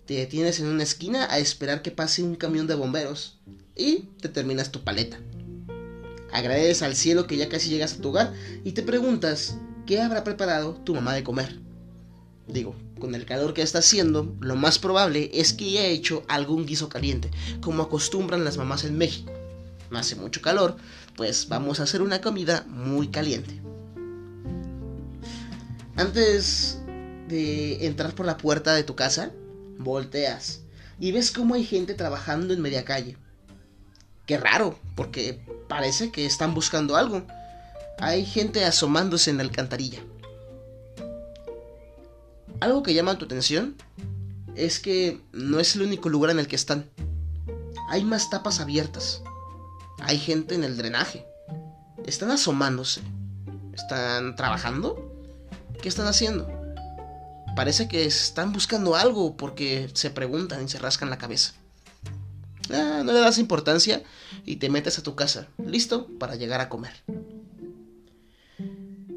te 0.07 0.15
detienes 0.15 0.61
en 0.61 0.67
una 0.67 0.85
esquina 0.85 1.27
a 1.31 1.39
esperar 1.39 1.83
que 1.83 1.91
pase 1.91 2.23
un 2.23 2.37
camión 2.37 2.67
de 2.67 2.75
bomberos 2.75 3.39
y 3.75 4.09
te 4.21 4.29
terminas 4.29 4.71
tu 4.71 4.85
paleta. 4.85 5.19
Agradeces 6.33 6.83
al 6.83 6.97
cielo 6.97 7.27
que 7.27 7.37
ya 7.37 7.49
casi 7.49 7.71
llegas 7.71 7.95
a 7.95 8.01
tu 8.01 8.11
hogar 8.11 8.33
y 8.65 8.73
te 8.73 8.83
preguntas 8.83 9.57
qué 9.85 10.01
habrá 10.01 10.23
preparado 10.23 10.75
tu 10.75 10.95
mamá 10.95 11.15
de 11.15 11.25
comer. 11.25 11.59
Digo, 12.47 12.77
con 13.01 13.15
el 13.15 13.27
calor 13.27 13.53
que 13.53 13.63
está 13.63 13.81
haciendo, 13.81 14.37
lo 14.41 14.55
más 14.55 14.79
probable 14.79 15.31
es 15.35 15.53
que 15.53 15.65
haya 15.65 15.87
hecho 15.87 16.23
algún 16.29 16.67
guiso 16.67 16.89
caliente, 16.89 17.31
como 17.61 17.83
acostumbran 17.83 18.45
las 18.45 18.57
mamás 18.57 18.85
en 18.85 18.97
México. 18.97 19.33
No 19.91 19.99
hace 19.99 20.15
mucho 20.15 20.41
calor, 20.41 20.77
pues 21.17 21.49
vamos 21.49 21.81
a 21.81 21.85
hacer 21.85 22.03
una 22.03 22.21
comida 22.21 22.65
muy 22.69 23.09
caliente. 23.09 23.61
Antes 25.97 26.79
de 27.29 27.87
entrar 27.87 28.15
por 28.15 28.27
la 28.27 28.37
puerta 28.37 28.75
de 28.75 28.85
tu 28.85 28.95
casa, 28.95 29.33
volteas 29.79 30.61
y 30.99 31.13
ves 31.13 31.31
cómo 31.31 31.55
hay 31.55 31.65
gente 31.65 31.95
trabajando 31.95 32.55
en 32.55 32.61
media 32.61 32.85
calle. 32.85 33.17
Qué 34.27 34.39
raro, 34.39 34.79
porque 34.95 35.41
parece 35.69 36.11
que 36.11 36.27
están 36.27 36.55
buscando 36.55 36.97
algo. 36.97 37.23
Hay 37.99 38.25
gente 38.27 38.65
asomándose 38.65 39.31
en 39.31 39.37
la 39.37 39.45
alcantarilla. 39.45 40.01
Algo 42.61 42.83
que 42.83 42.95
llama 42.95 43.19
tu 43.19 43.27
atención 43.27 43.77
es 44.55 44.81
que 44.81 45.21
no 45.33 45.61
es 45.61 45.77
el 45.77 45.83
único 45.83 46.09
lugar 46.09 46.31
en 46.31 46.39
el 46.39 46.49
que 46.49 46.57
están. 46.57 46.91
Hay 47.89 48.05
más 48.05 48.31
tapas 48.31 48.61
abiertas. 48.61 49.23
Hay 50.01 50.19
gente 50.19 50.55
en 50.55 50.65
el 50.65 50.77
drenaje. 50.77 51.25
Están 52.05 52.31
asomándose. 52.31 53.03
¿Están 53.73 54.35
trabajando? 54.37 55.13
¿Qué 55.81 55.89
están 55.89 56.07
haciendo? 56.07 56.56
Parece 57.57 57.89
que 57.89 58.05
están 58.05 58.53
buscando 58.53 58.97
algo 58.97 59.37
porque 59.39 59.89
se 59.95 60.11
preguntan 60.11 60.63
y 60.63 60.69
se 60.69 60.79
rascan 60.79 61.09
la 61.09 61.17
cabeza. 61.17 61.55
Ah, 62.71 63.01
no 63.03 63.13
le 63.13 63.21
das 63.21 63.39
importancia 63.39 64.03
y 64.45 64.57
te 64.57 64.69
metes 64.69 64.99
a 64.99 65.03
tu 65.03 65.15
casa, 65.15 65.49
listo 65.65 66.07
para 66.19 66.37
llegar 66.37 66.61
a 66.61 66.69
comer. 66.69 66.93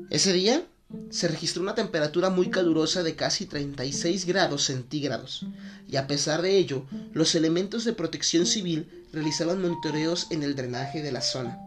Ese 0.10 0.32
día 0.32 0.64
se 1.10 1.28
registró 1.28 1.62
una 1.62 1.76
temperatura 1.76 2.30
muy 2.30 2.50
calurosa 2.50 3.04
de 3.04 3.16
casi 3.16 3.46
36 3.46 4.26
grados 4.26 4.64
centígrados, 4.64 5.46
y 5.90 5.98
a 5.98 6.08
pesar 6.08 6.42
de 6.42 6.58
ello, 6.58 6.86
los 7.12 7.36
elementos 7.36 7.84
de 7.84 7.94
protección 7.94 8.46
civil 8.46 9.06
realizaban 9.12 9.62
monitoreos 9.62 10.28
en 10.32 10.44
el 10.44 10.56
drenaje 10.56 11.04
de 11.04 11.12
la 11.12 11.22
zona. 11.22 11.60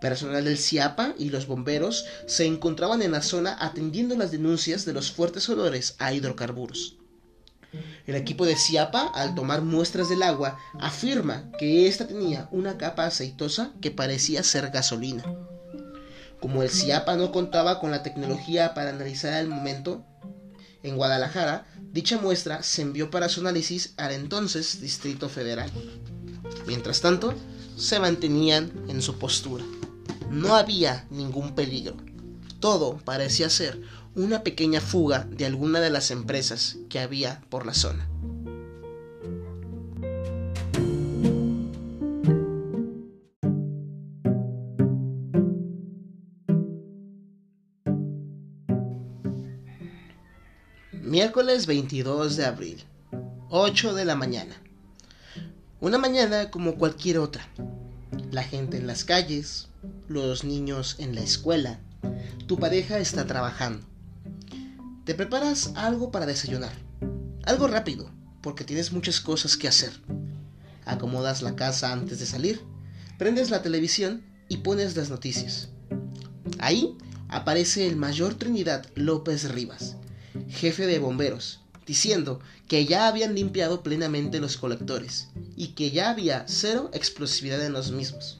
Personal 0.00 0.44
del 0.44 0.58
CIAPA 0.58 1.14
y 1.18 1.28
los 1.28 1.46
bomberos 1.46 2.06
se 2.26 2.46
encontraban 2.46 3.02
en 3.02 3.12
la 3.12 3.22
zona 3.22 3.56
atendiendo 3.60 4.16
las 4.16 4.30
denuncias 4.30 4.84
de 4.84 4.94
los 4.94 5.12
fuertes 5.12 5.48
olores 5.48 5.94
a 5.98 6.12
hidrocarburos. 6.12 6.96
El 8.06 8.16
equipo 8.16 8.46
de 8.46 8.56
CIAPA, 8.56 9.12
al 9.14 9.34
tomar 9.34 9.62
muestras 9.62 10.08
del 10.08 10.22
agua, 10.22 10.58
afirma 10.80 11.50
que 11.58 11.86
ésta 11.86 12.08
tenía 12.08 12.48
una 12.50 12.78
capa 12.78 13.06
aceitosa 13.06 13.72
que 13.80 13.90
parecía 13.90 14.42
ser 14.42 14.70
gasolina. 14.70 15.22
Como 16.40 16.62
el 16.62 16.70
CIAPA 16.70 17.16
no 17.16 17.30
contaba 17.30 17.78
con 17.78 17.90
la 17.90 18.02
tecnología 18.02 18.74
para 18.74 18.90
analizar 18.90 19.34
el 19.34 19.48
momento, 19.48 20.04
en 20.82 20.96
Guadalajara, 20.96 21.66
dicha 21.92 22.18
muestra 22.18 22.62
se 22.62 22.82
envió 22.82 23.10
para 23.10 23.28
su 23.28 23.40
análisis 23.40 23.92
al 23.98 24.12
entonces 24.12 24.80
Distrito 24.80 25.28
Federal. 25.28 25.70
Mientras 26.66 27.00
tanto, 27.02 27.34
se 27.76 28.00
mantenían 28.00 28.72
en 28.88 29.02
su 29.02 29.18
postura. 29.18 29.64
No 30.30 30.54
había 30.54 31.06
ningún 31.10 31.56
peligro. 31.56 31.96
Todo 32.60 32.98
parecía 32.98 33.50
ser 33.50 33.82
una 34.14 34.44
pequeña 34.44 34.80
fuga 34.80 35.26
de 35.28 35.44
alguna 35.44 35.80
de 35.80 35.90
las 35.90 36.12
empresas 36.12 36.76
que 36.88 37.00
había 37.00 37.40
por 37.50 37.66
la 37.66 37.74
zona. 37.74 38.08
Miércoles 50.92 51.66
22 51.66 52.36
de 52.36 52.46
abril, 52.46 52.84
8 53.48 53.94
de 53.94 54.04
la 54.04 54.14
mañana. 54.14 54.54
Una 55.80 55.98
mañana 55.98 56.52
como 56.52 56.76
cualquier 56.76 57.18
otra. 57.18 57.48
La 58.30 58.44
gente 58.44 58.76
en 58.76 58.86
las 58.86 59.04
calles, 59.04 59.69
los 60.08 60.44
niños 60.44 60.96
en 60.98 61.14
la 61.14 61.22
escuela, 61.22 61.80
tu 62.46 62.58
pareja 62.58 62.98
está 62.98 63.26
trabajando. 63.26 63.86
Te 65.04 65.14
preparas 65.14 65.72
algo 65.76 66.10
para 66.10 66.26
desayunar, 66.26 66.72
algo 67.44 67.66
rápido, 67.66 68.10
porque 68.42 68.64
tienes 68.64 68.92
muchas 68.92 69.20
cosas 69.20 69.56
que 69.56 69.68
hacer. 69.68 69.92
Acomodas 70.84 71.42
la 71.42 71.56
casa 71.56 71.92
antes 71.92 72.18
de 72.18 72.26
salir, 72.26 72.60
Prendes 73.20 73.50
la 73.50 73.60
televisión 73.60 74.22
y 74.48 74.56
pones 74.56 74.96
las 74.96 75.10
noticias. 75.10 75.68
Ahí 76.58 76.96
aparece 77.28 77.86
el 77.86 77.96
mayor 77.96 78.36
Trinidad 78.36 78.86
López 78.94 79.50
Rivas, 79.50 79.96
jefe 80.48 80.86
de 80.86 80.98
bomberos, 81.00 81.60
diciendo 81.84 82.40
que 82.66 82.86
ya 82.86 83.08
habían 83.08 83.34
limpiado 83.34 83.82
plenamente 83.82 84.40
los 84.40 84.56
colectores 84.56 85.28
y 85.54 85.74
que 85.74 85.90
ya 85.90 86.08
había 86.08 86.46
cero 86.48 86.90
explosividad 86.94 87.62
en 87.62 87.74
los 87.74 87.92
mismos. 87.92 88.38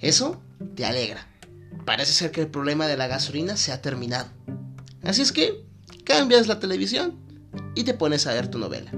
Eso 0.00 0.40
te 0.74 0.84
alegra. 0.84 1.26
Parece 1.84 2.12
ser 2.12 2.30
que 2.30 2.40
el 2.40 2.48
problema 2.48 2.86
de 2.86 2.96
la 2.96 3.06
gasolina 3.06 3.56
se 3.56 3.72
ha 3.72 3.82
terminado. 3.82 4.28
Así 5.02 5.22
es 5.22 5.32
que 5.32 5.64
cambias 6.04 6.46
la 6.46 6.60
televisión 6.60 7.18
y 7.74 7.84
te 7.84 7.94
pones 7.94 8.26
a 8.26 8.34
ver 8.34 8.48
tu 8.48 8.58
novela. 8.58 8.92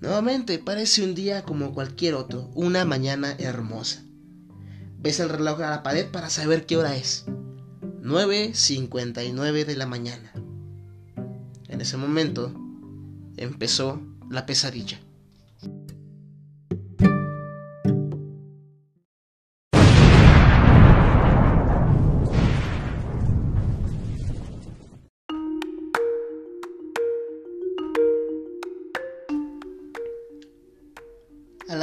Nuevamente 0.00 0.58
parece 0.58 1.02
un 1.02 1.14
día 1.14 1.42
como 1.42 1.72
cualquier 1.72 2.14
otro, 2.14 2.50
una 2.54 2.84
mañana 2.84 3.34
hermosa. 3.38 4.02
Ves 4.98 5.20
el 5.20 5.28
reloj 5.28 5.60
a 5.62 5.70
la 5.70 5.82
pared 5.82 6.06
para 6.10 6.30
saber 6.30 6.66
qué 6.66 6.76
hora 6.76 6.96
es. 6.96 7.24
9.59 8.02 9.64
de 9.64 9.76
la 9.76 9.86
mañana. 9.86 10.32
En 11.68 11.80
ese 11.80 11.96
momento 11.96 12.52
empezó 13.36 14.00
la 14.30 14.46
pesadilla. 14.46 15.00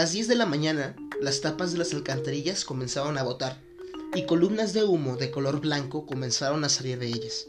Las 0.03 0.11
10 0.11 0.27
de 0.27 0.35
la 0.35 0.45
mañana, 0.45 0.97
las 1.21 1.39
tapas 1.39 1.71
de 1.71 1.77
las 1.77 1.93
alcantarillas 1.93 2.65
comenzaron 2.65 3.17
a 3.17 3.23
botar 3.23 3.61
y 4.13 4.25
columnas 4.25 4.73
de 4.73 4.83
humo 4.83 5.15
de 5.15 5.31
color 5.31 5.61
blanco 5.61 6.05
comenzaron 6.05 6.65
a 6.65 6.67
salir 6.67 6.99
de 6.99 7.07
ellas. 7.07 7.47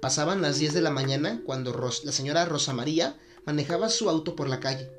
Pasaban 0.00 0.40
las 0.40 0.58
10 0.58 0.72
de 0.72 0.80
la 0.80 0.88
mañana 0.88 1.42
cuando 1.44 1.74
la 2.02 2.12
señora 2.12 2.46
Rosa 2.46 2.72
María 2.72 3.18
manejaba 3.44 3.90
su 3.90 4.08
auto 4.08 4.34
por 4.36 4.48
la 4.48 4.58
calle. 4.58 4.90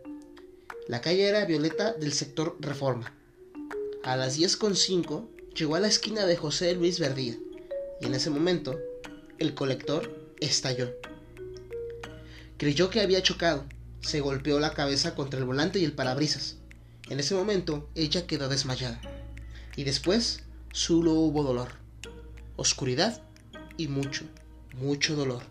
La 0.88 1.02
calle 1.02 1.28
era 1.28 1.46
Violeta 1.46 1.94
del 1.94 2.14
sector 2.14 2.56
Reforma. 2.60 3.12
A 4.04 4.16
las 4.16 4.38
10.05 4.38 5.30
llegó 5.56 5.74
a 5.78 5.80
la 5.80 5.88
esquina 5.88 6.28
de 6.28 6.38
José 6.38 6.76
Luis 6.76 7.00
Verdía 7.00 7.40
y 8.02 8.06
en 8.06 8.14
ese 8.14 8.30
momento 8.30 8.78
el 9.40 9.56
colector 9.56 10.32
estalló. 10.40 10.94
Creyó 12.60 12.92
que 12.92 13.02
había 13.02 13.24
chocado 13.24 13.66
se 14.02 14.20
golpeó 14.20 14.60
la 14.60 14.74
cabeza 14.74 15.16
contra 15.16 15.40
el 15.40 15.46
volante 15.46 15.80
y 15.80 15.86
el 15.86 15.94
parabrisas. 15.94 16.58
En 17.10 17.20
ese 17.20 17.36
momento 17.36 17.90
ella 17.96 18.28
quedó 18.28 18.50
desmayada. 18.50 19.00
Y 19.76 19.84
después 19.84 20.42
solo 20.72 21.14
hubo 21.14 21.44
dolor, 21.44 21.70
oscuridad 22.56 23.22
y 23.78 23.88
mucho, 23.88 24.26
mucho 24.80 25.16
dolor. 25.16 25.44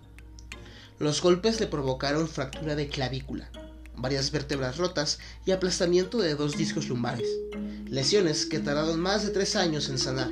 Los 0.99 1.23
golpes 1.23 1.61
le 1.61 1.67
provocaron 1.67 2.29
fractura 2.29 2.75
de 2.75 2.89
clavícula, 2.89 3.51
varias 3.97 4.31
vértebras 4.31 4.77
rotas 4.77 5.19
y 5.47 5.53
aplastamiento 5.53 6.19
de 6.19 6.35
dos 6.35 6.57
discos 6.57 6.89
lumbares, 6.89 7.29
lesiones 7.87 8.47
que 8.47 8.59
tardaron 8.59 9.01
más 9.01 9.25
de 9.25 9.31
tres 9.31 9.57
años 9.57 9.89
en 9.89 9.99
sanar 9.99 10.31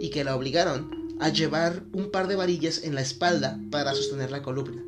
y 0.00 0.10
que 0.10 0.24
la 0.24 0.36
obligaron 0.36 1.16
a 1.20 1.28
llevar 1.28 1.82
un 1.92 2.10
par 2.10 2.28
de 2.28 2.36
varillas 2.36 2.82
en 2.84 2.94
la 2.94 3.00
espalda 3.00 3.58
para 3.70 3.94
sostener 3.94 4.30
la 4.30 4.42
columna. 4.42 4.82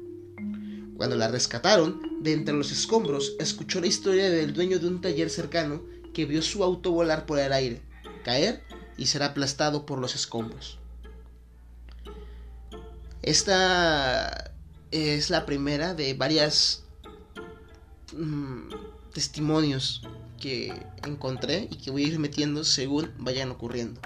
Cuando 0.96 1.16
la 1.16 1.28
rescataron, 1.28 2.00
de 2.22 2.32
entre 2.32 2.54
los 2.54 2.72
escombros, 2.72 3.34
escuchó 3.38 3.80
la 3.80 3.86
historia 3.86 4.30
del 4.30 4.54
dueño 4.54 4.78
de 4.78 4.86
un 4.86 5.00
taller 5.00 5.28
cercano 5.30 5.82
que 6.14 6.24
vio 6.24 6.40
su 6.40 6.64
auto 6.64 6.90
volar 6.90 7.26
por 7.26 7.38
el 7.38 7.52
aire, 7.52 7.82
caer 8.24 8.62
y 8.96 9.06
ser 9.06 9.22
aplastado 9.22 9.84
por 9.84 9.98
los 9.98 10.14
escombros. 10.14 10.78
Esta 13.22 14.52
es 14.90 15.30
la 15.30 15.44
primera 15.44 15.94
de 15.94 16.14
varias 16.14 16.84
mm, 18.16 18.68
testimonios 19.12 20.02
que 20.40 20.72
encontré 21.04 21.68
y 21.70 21.76
que 21.76 21.90
voy 21.90 22.04
a 22.04 22.08
ir 22.08 22.18
metiendo 22.18 22.64
según 22.64 23.12
vayan 23.18 23.50
ocurriendo. 23.50 24.00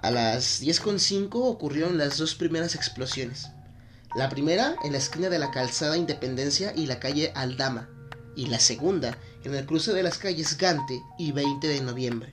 A 0.00 0.10
las 0.10 0.62
10.5 0.62 1.30
ocurrieron 1.32 1.98
las 1.98 2.18
dos 2.18 2.34
primeras 2.34 2.74
explosiones. 2.74 3.48
La 4.14 4.28
primera 4.28 4.76
en 4.84 4.92
la 4.92 4.98
esquina 4.98 5.28
de 5.28 5.40
la 5.40 5.50
calzada 5.50 5.96
Independencia 5.96 6.72
y 6.76 6.86
la 6.86 7.00
calle 7.00 7.32
Aldama, 7.34 7.88
y 8.36 8.46
la 8.46 8.60
segunda 8.60 9.18
en 9.42 9.56
el 9.56 9.66
cruce 9.66 9.92
de 9.92 10.04
las 10.04 10.18
calles 10.18 10.56
Gante 10.56 11.02
y 11.18 11.32
20 11.32 11.66
de 11.66 11.80
noviembre. 11.80 12.32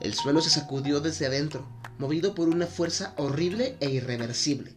El 0.00 0.14
suelo 0.14 0.40
se 0.40 0.48
sacudió 0.48 1.00
desde 1.00 1.26
adentro, 1.26 1.68
movido 1.98 2.34
por 2.34 2.48
una 2.48 2.66
fuerza 2.66 3.12
horrible 3.18 3.76
e 3.80 3.90
irreversible, 3.90 4.72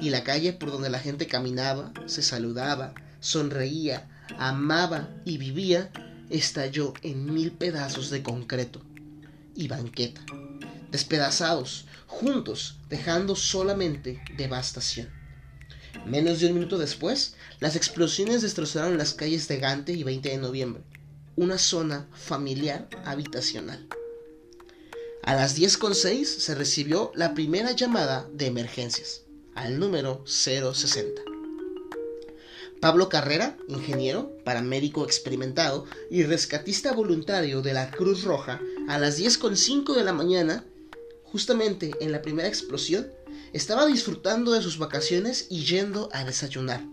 y 0.00 0.10
la 0.10 0.22
calle 0.22 0.52
por 0.52 0.70
donde 0.70 0.88
la 0.88 1.00
gente 1.00 1.26
caminaba, 1.26 1.92
se 2.06 2.22
saludaba, 2.22 2.94
sonreía, 3.18 4.08
amaba 4.38 5.08
y 5.24 5.36
vivía, 5.36 5.90
estalló 6.30 6.94
en 7.02 7.32
mil 7.34 7.50
pedazos 7.50 8.10
de 8.10 8.22
concreto 8.22 8.82
y 9.56 9.66
banqueta, 9.66 10.20
despedazados, 10.92 11.86
juntos, 12.06 12.78
dejando 12.88 13.34
solamente 13.34 14.22
devastación. 14.36 15.15
Menos 16.06 16.38
de 16.38 16.46
un 16.46 16.54
minuto 16.54 16.78
después, 16.78 17.34
las 17.58 17.74
explosiones 17.74 18.40
destrozaron 18.40 18.96
las 18.96 19.12
calles 19.12 19.48
de 19.48 19.58
Gante 19.58 19.92
y 19.92 20.04
20 20.04 20.28
de 20.28 20.38
noviembre, 20.38 20.84
una 21.34 21.58
zona 21.58 22.08
familiar 22.14 22.88
habitacional. 23.04 23.88
A 25.24 25.34
las 25.34 25.58
10.06 25.58 26.24
se 26.24 26.54
recibió 26.54 27.10
la 27.16 27.34
primera 27.34 27.72
llamada 27.72 28.28
de 28.32 28.46
emergencias, 28.46 29.22
al 29.56 29.80
número 29.80 30.22
060. 30.26 31.22
Pablo 32.80 33.08
Carrera, 33.08 33.56
ingeniero, 33.66 34.30
paramédico 34.44 35.04
experimentado 35.04 35.86
y 36.08 36.22
rescatista 36.22 36.92
voluntario 36.92 37.62
de 37.62 37.72
la 37.72 37.90
Cruz 37.90 38.22
Roja, 38.22 38.60
a 38.88 39.00
las 39.00 39.18
10.05 39.18 39.96
de 39.96 40.04
la 40.04 40.12
mañana, 40.12 40.64
justamente 41.24 41.90
en 41.98 42.12
la 42.12 42.22
primera 42.22 42.46
explosión, 42.46 43.10
estaba 43.52 43.86
disfrutando 43.86 44.52
de 44.52 44.62
sus 44.62 44.78
vacaciones 44.78 45.46
y 45.50 45.64
yendo 45.64 46.08
a 46.12 46.24
desayunar. 46.24 46.84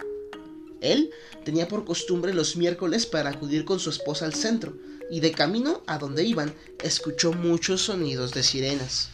Él 0.81 1.11
tenía 1.45 1.67
por 1.67 1.85
costumbre 1.85 2.33
los 2.33 2.57
miércoles 2.57 3.05
para 3.05 3.29
acudir 3.29 3.65
con 3.65 3.79
su 3.79 3.89
esposa 3.89 4.25
al 4.25 4.33
centro, 4.33 4.77
y 5.09 5.19
de 5.19 5.31
camino 5.31 5.81
a 5.85 5.97
donde 5.97 6.23
iban 6.23 6.53
escuchó 6.83 7.33
muchos 7.33 7.81
sonidos 7.81 8.33
de 8.33 8.43
sirenas. 8.43 9.09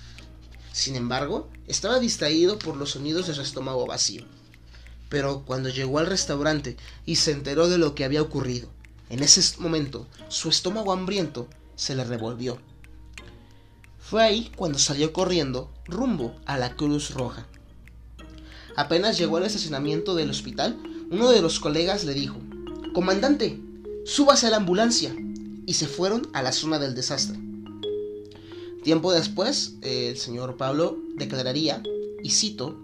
Sin 0.71 0.95
embargo, 0.95 1.49
estaba 1.67 1.99
distraído 1.99 2.58
por 2.58 2.78
los 2.78 2.91
sonidos 2.91 3.28
de 3.28 3.34
su 3.34 3.41
estómago 3.41 3.86
vacío. 3.86 4.25
Pero 5.10 5.43
cuando 5.45 5.69
llegó 5.69 5.99
al 5.99 6.06
restaurante 6.06 6.78
y 7.06 7.17
se 7.17 7.32
enteró 7.32 7.67
de 7.67 7.78
lo 7.78 7.95
que 7.95 8.06
había 8.06 8.21
ocurrido, 8.21 8.69
en 9.10 9.23
ese 9.23 9.41
momento 9.60 10.08
su 10.28 10.49
estómago 10.49 10.93
hambriento 10.93 11.47
se 11.75 11.95
le 11.95 12.04
revolvió 12.04 12.60
fue 14.10 14.24
ahí 14.24 14.52
cuando 14.56 14.80
salió 14.80 15.13
corriendo 15.13 15.69
rumbo 15.86 16.36
a 16.48 16.58
la 16.58 16.76
Cruz 16.76 17.13
Roja. 17.13 17.45
Apenas 18.76 19.19
llegó 19.19 19.38
al 19.38 19.43
estacionamiento 19.43 20.15
del 20.15 20.32
hospital, 20.32 20.80
uno 21.12 21.30
de 21.30 21.43
los 21.43 21.60
colegas 21.60 22.06
le 22.06 22.15
dijo, 22.15 22.38
Comandante, 22.91 23.62
súbase 24.06 24.48
a 24.48 24.50
la 24.50 24.58
ambulancia. 24.58 25.15
Y 25.67 25.76
se 25.76 25.86
fueron 25.86 26.28
a 26.34 26.41
la 26.41 26.52
zona 26.52 26.80
del 26.80 26.95
desastre. 26.95 27.38
Tiempo 28.84 29.12
después, 29.12 29.75
el 29.84 30.17
señor 30.17 30.58
Pablo 30.58 30.98
declararía, 31.15 31.84
y 32.23 32.31
cito, 32.31 32.81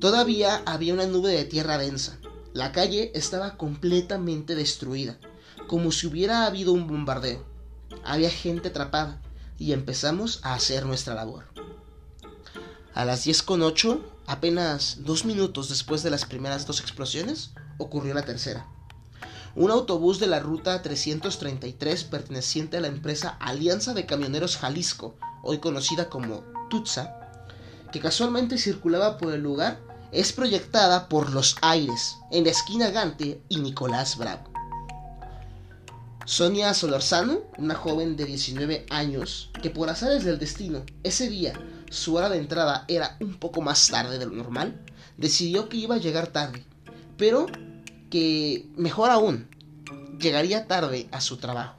Todavía 0.00 0.62
había 0.64 0.94
una 0.94 1.04
nube 1.04 1.30
de 1.30 1.44
tierra 1.44 1.76
densa. 1.76 2.18
La 2.54 2.72
calle 2.72 3.12
estaba 3.14 3.58
completamente 3.58 4.54
destruida, 4.54 5.18
como 5.66 5.92
si 5.92 6.06
hubiera 6.06 6.46
habido 6.46 6.72
un 6.72 6.86
bombardeo. 6.86 7.44
Había 8.02 8.30
gente 8.30 8.68
atrapada, 8.68 9.20
y 9.58 9.72
empezamos 9.72 10.40
a 10.42 10.54
hacer 10.54 10.86
nuestra 10.86 11.14
labor. 11.14 11.46
A 12.94 13.04
las 13.04 13.26
10.08, 13.26 14.00
apenas 14.26 14.98
dos 15.04 15.24
minutos 15.24 15.68
después 15.68 16.02
de 16.02 16.10
las 16.10 16.24
primeras 16.24 16.66
dos 16.66 16.80
explosiones, 16.80 17.50
ocurrió 17.78 18.14
la 18.14 18.22
tercera. 18.22 18.66
Un 19.54 19.70
autobús 19.70 20.20
de 20.20 20.26
la 20.26 20.40
ruta 20.40 20.82
333 20.82 22.04
perteneciente 22.04 22.76
a 22.76 22.80
la 22.80 22.88
empresa 22.88 23.36
Alianza 23.40 23.94
de 23.94 24.06
Camioneros 24.06 24.56
Jalisco, 24.56 25.16
hoy 25.42 25.58
conocida 25.58 26.08
como 26.08 26.44
Tutsa, 26.70 27.14
que 27.92 28.00
casualmente 28.00 28.58
circulaba 28.58 29.18
por 29.18 29.32
el 29.32 29.42
lugar, 29.42 29.80
es 30.12 30.32
proyectada 30.32 31.08
por 31.08 31.30
los 31.30 31.56
aires 31.60 32.16
en 32.30 32.44
la 32.44 32.50
esquina 32.50 32.90
Gante 32.90 33.42
y 33.48 33.58
Nicolás 33.58 34.16
Bravo. 34.16 34.57
Sonia 36.28 36.74
Solorzano, 36.74 37.40
una 37.56 37.74
joven 37.74 38.14
de 38.18 38.26
19 38.26 38.84
años, 38.90 39.48
que 39.62 39.70
por 39.70 39.88
azares 39.88 40.24
del 40.24 40.38
destino, 40.38 40.84
ese 41.02 41.30
día 41.30 41.54
su 41.88 42.16
hora 42.16 42.28
de 42.28 42.36
entrada 42.36 42.84
era 42.86 43.16
un 43.18 43.38
poco 43.38 43.62
más 43.62 43.88
tarde 43.88 44.18
de 44.18 44.26
lo 44.26 44.32
normal, 44.32 44.78
decidió 45.16 45.70
que 45.70 45.78
iba 45.78 45.94
a 45.94 45.98
llegar 45.98 46.26
tarde, 46.26 46.66
pero 47.16 47.46
que, 48.10 48.68
mejor 48.76 49.08
aún, 49.08 49.48
llegaría 50.20 50.66
tarde 50.66 51.08
a 51.12 51.22
su 51.22 51.38
trabajo. 51.38 51.78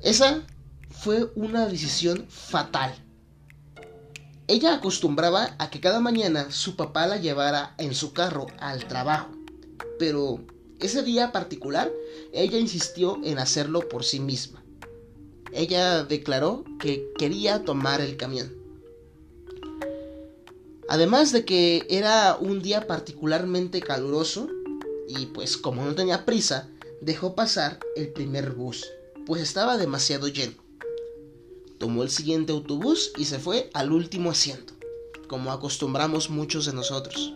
Esa 0.00 0.42
fue 0.90 1.30
una 1.36 1.64
decisión 1.66 2.26
fatal. 2.28 2.92
Ella 4.48 4.74
acostumbraba 4.74 5.54
a 5.60 5.70
que 5.70 5.78
cada 5.78 6.00
mañana 6.00 6.50
su 6.50 6.74
papá 6.74 7.06
la 7.06 7.18
llevara 7.18 7.74
en 7.78 7.94
su 7.94 8.12
carro 8.12 8.48
al 8.58 8.88
trabajo, 8.88 9.30
pero 10.00 10.44
ese 10.80 11.02
día 11.02 11.32
particular 11.32 11.92
ella 12.32 12.58
insistió 12.58 13.18
en 13.24 13.38
hacerlo 13.38 13.88
por 13.88 14.04
sí 14.04 14.20
misma. 14.20 14.62
Ella 15.52 16.04
declaró 16.04 16.64
que 16.78 17.10
quería 17.18 17.64
tomar 17.64 18.00
el 18.00 18.16
camión. 18.16 18.54
Además 20.88 21.32
de 21.32 21.44
que 21.44 21.86
era 21.90 22.36
un 22.40 22.62
día 22.62 22.86
particularmente 22.86 23.80
caluroso 23.80 24.48
y 25.06 25.26
pues 25.26 25.56
como 25.56 25.84
no 25.84 25.94
tenía 25.94 26.24
prisa, 26.24 26.68
dejó 27.00 27.34
pasar 27.34 27.80
el 27.96 28.08
primer 28.08 28.52
bus, 28.52 28.86
pues 29.26 29.42
estaba 29.42 29.76
demasiado 29.78 30.28
lleno. 30.28 30.54
Tomó 31.78 32.02
el 32.02 32.10
siguiente 32.10 32.52
autobús 32.52 33.12
y 33.16 33.24
se 33.24 33.38
fue 33.38 33.70
al 33.72 33.92
último 33.92 34.30
asiento, 34.30 34.74
como 35.28 35.52
acostumbramos 35.52 36.30
muchos 36.30 36.66
de 36.66 36.72
nosotros. 36.72 37.34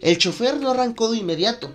El 0.00 0.18
chofer 0.18 0.60
no 0.60 0.70
arrancó 0.70 1.10
de 1.10 1.18
inmediato, 1.18 1.70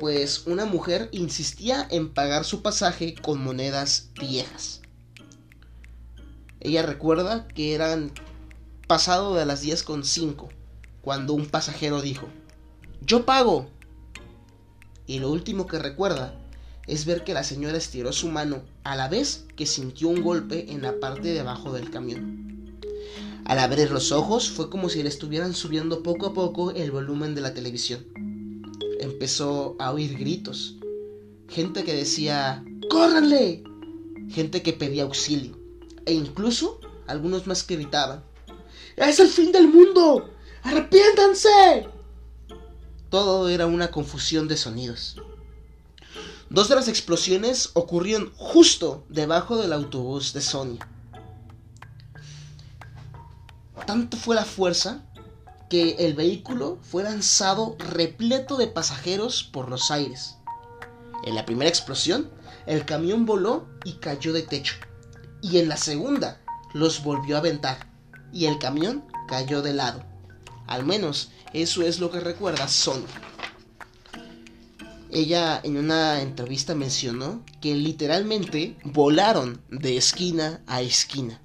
pues 0.00 0.46
una 0.46 0.64
mujer 0.64 1.10
insistía 1.12 1.86
en 1.90 2.08
pagar 2.08 2.46
su 2.46 2.62
pasaje 2.62 3.14
con 3.14 3.44
monedas 3.44 4.08
viejas. 4.18 4.80
Ella 6.58 6.82
recuerda 6.82 7.46
que 7.48 7.74
eran 7.74 8.10
pasado 8.88 9.34
de 9.34 9.44
las 9.44 9.60
10 9.60 9.82
con 9.82 10.04
5, 10.04 10.48
cuando 11.02 11.34
un 11.34 11.46
pasajero 11.46 12.00
dijo, 12.00 12.28
yo 13.02 13.26
pago. 13.26 13.68
Y 15.06 15.18
lo 15.18 15.30
último 15.30 15.66
que 15.66 15.78
recuerda 15.78 16.34
es 16.86 17.04
ver 17.04 17.22
que 17.22 17.34
la 17.34 17.44
señora 17.44 17.76
estiró 17.76 18.12
su 18.12 18.28
mano 18.28 18.62
a 18.84 18.96
la 18.96 19.08
vez 19.08 19.44
que 19.54 19.66
sintió 19.66 20.08
un 20.08 20.22
golpe 20.22 20.72
en 20.72 20.80
la 20.80 20.98
parte 20.98 21.28
de 21.28 21.40
abajo 21.40 21.72
del 21.72 21.90
camión. 21.90 22.80
Al 23.44 23.58
abrir 23.58 23.90
los 23.90 24.12
ojos 24.12 24.48
fue 24.48 24.70
como 24.70 24.88
si 24.88 25.02
le 25.02 25.10
estuvieran 25.10 25.52
subiendo 25.52 26.02
poco 26.02 26.26
a 26.26 26.32
poco 26.32 26.70
el 26.70 26.90
volumen 26.90 27.34
de 27.34 27.42
la 27.42 27.52
televisión. 27.52 28.29
Empezó 29.00 29.76
a 29.78 29.92
oír 29.92 30.18
gritos, 30.18 30.76
gente 31.48 31.84
que 31.84 31.94
decía 31.94 32.62
¡Córranle! 32.90 33.64
gente 34.28 34.62
que 34.62 34.74
pedía 34.74 35.04
auxilio, 35.04 35.58
e 36.04 36.12
incluso 36.12 36.80
algunos 37.06 37.46
más 37.46 37.62
que 37.62 37.76
gritaban 37.76 38.22
¡Es 38.96 39.18
el 39.18 39.28
fin 39.28 39.52
del 39.52 39.68
mundo! 39.68 40.30
¡Arrepiéntanse! 40.62 41.88
Todo 43.08 43.48
era 43.48 43.66
una 43.66 43.90
confusión 43.90 44.48
de 44.48 44.58
sonidos. 44.58 45.16
Dos 46.50 46.68
de 46.68 46.74
las 46.74 46.86
explosiones 46.86 47.70
ocurrieron 47.72 48.32
justo 48.36 49.06
debajo 49.08 49.56
del 49.56 49.72
autobús 49.72 50.34
de 50.34 50.42
Sonia. 50.42 50.86
Tanto 53.86 54.18
fue 54.18 54.36
la 54.36 54.44
fuerza 54.44 55.09
que 55.70 55.92
el 56.00 56.14
vehículo 56.14 56.78
fue 56.82 57.04
lanzado 57.04 57.76
repleto 57.78 58.58
de 58.58 58.66
pasajeros 58.66 59.44
por 59.44 59.70
los 59.70 59.90
aires. 59.90 60.36
En 61.24 61.34
la 61.34 61.46
primera 61.46 61.70
explosión, 61.70 62.28
el 62.66 62.84
camión 62.84 63.24
voló 63.24 63.68
y 63.84 63.94
cayó 63.94 64.32
de 64.32 64.42
techo. 64.42 64.74
Y 65.40 65.58
en 65.58 65.68
la 65.68 65.76
segunda, 65.76 66.40
los 66.74 67.02
volvió 67.02 67.36
a 67.36 67.38
aventar 67.38 67.88
y 68.32 68.46
el 68.46 68.58
camión 68.58 69.04
cayó 69.28 69.62
de 69.62 69.72
lado. 69.72 70.04
Al 70.66 70.84
menos 70.84 71.30
eso 71.52 71.82
es 71.82 72.00
lo 72.00 72.10
que 72.10 72.20
recuerda 72.20 72.68
Sonia. 72.68 73.08
Ella 75.12 75.60
en 75.64 75.76
una 75.76 76.20
entrevista 76.20 76.74
mencionó 76.74 77.44
que 77.60 77.74
literalmente 77.74 78.76
volaron 78.84 79.60
de 79.68 79.96
esquina 79.96 80.62
a 80.66 80.82
esquina. 80.82 81.40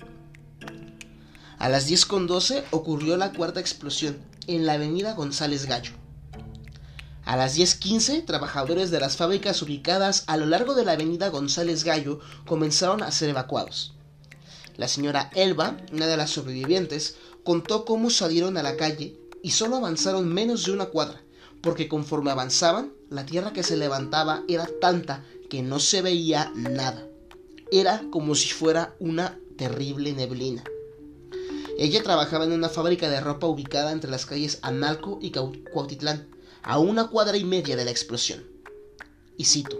A 1.58 1.70
las 1.70 1.90
10.12 1.90 2.66
ocurrió 2.72 3.16
la 3.18 3.32
cuarta 3.32 3.60
explosión 3.60 4.18
en 4.48 4.66
la 4.66 4.74
avenida 4.74 5.14
González 5.14 5.66
Gallo. 5.66 5.94
A 7.24 7.38
las 7.38 7.58
10.15, 7.58 8.26
trabajadores 8.26 8.92
de 8.92 9.00
las 9.00 9.18
fábricas 9.18 9.62
ubicadas 9.62 10.26
a 10.28 10.38
lo 10.38 10.46
largo 10.46 10.76
de 10.76 10.86
la 10.86 10.92
avenida 10.92 11.30
González 11.30 11.84
Gallo 11.84 12.20
comenzaron 12.46 13.02
a 13.02 13.12
ser 13.12 13.30
evacuados. 13.30 13.94
La 14.78 14.88
señora 14.88 15.32
Elba, 15.34 15.78
una 15.92 16.08
de 16.08 16.18
las 16.18 16.30
sobrevivientes, 16.30 17.16
contó 17.44 17.86
cómo 17.86 18.10
salieron 18.10 18.58
a 18.58 18.64
la 18.64 18.76
calle 18.76 19.18
y 19.42 19.52
solo 19.52 19.78
avanzaron 19.78 20.32
menos 20.32 20.66
de 20.66 20.74
una 20.74 20.88
cuadra, 20.88 21.22
porque 21.62 21.88
conforme 21.88 22.32
avanzaban, 22.32 22.94
la 23.10 23.26
tierra 23.26 23.54
que 23.54 23.64
se 23.64 23.78
levantaba 23.78 24.44
era 24.50 24.68
tanta 24.82 25.24
que 25.50 25.64
no 25.64 25.80
se 25.80 26.02
veía 26.02 26.52
nada. 26.54 27.08
Era 27.72 28.04
como 28.12 28.36
si 28.36 28.50
fuera 28.50 28.96
una 29.00 29.40
terrible 29.58 30.14
neblina. 30.14 30.64
Ella 31.78 32.02
trabajaba 32.04 32.46
en 32.46 32.54
una 32.54 32.70
fábrica 32.70 33.10
de 33.10 33.20
ropa 33.20 33.48
ubicada 33.48 33.92
entre 33.92 34.10
las 34.10 34.26
calles 34.26 34.60
Analco 34.62 35.20
y 35.22 35.32
Cuautitlán, 35.32 36.28
a 36.64 36.80
una 36.80 37.08
cuadra 37.08 37.36
y 37.36 37.44
media 37.44 37.76
de 37.76 37.84
la 37.84 37.92
explosión. 37.92 38.46
Y 39.38 39.44
cito, 39.44 39.78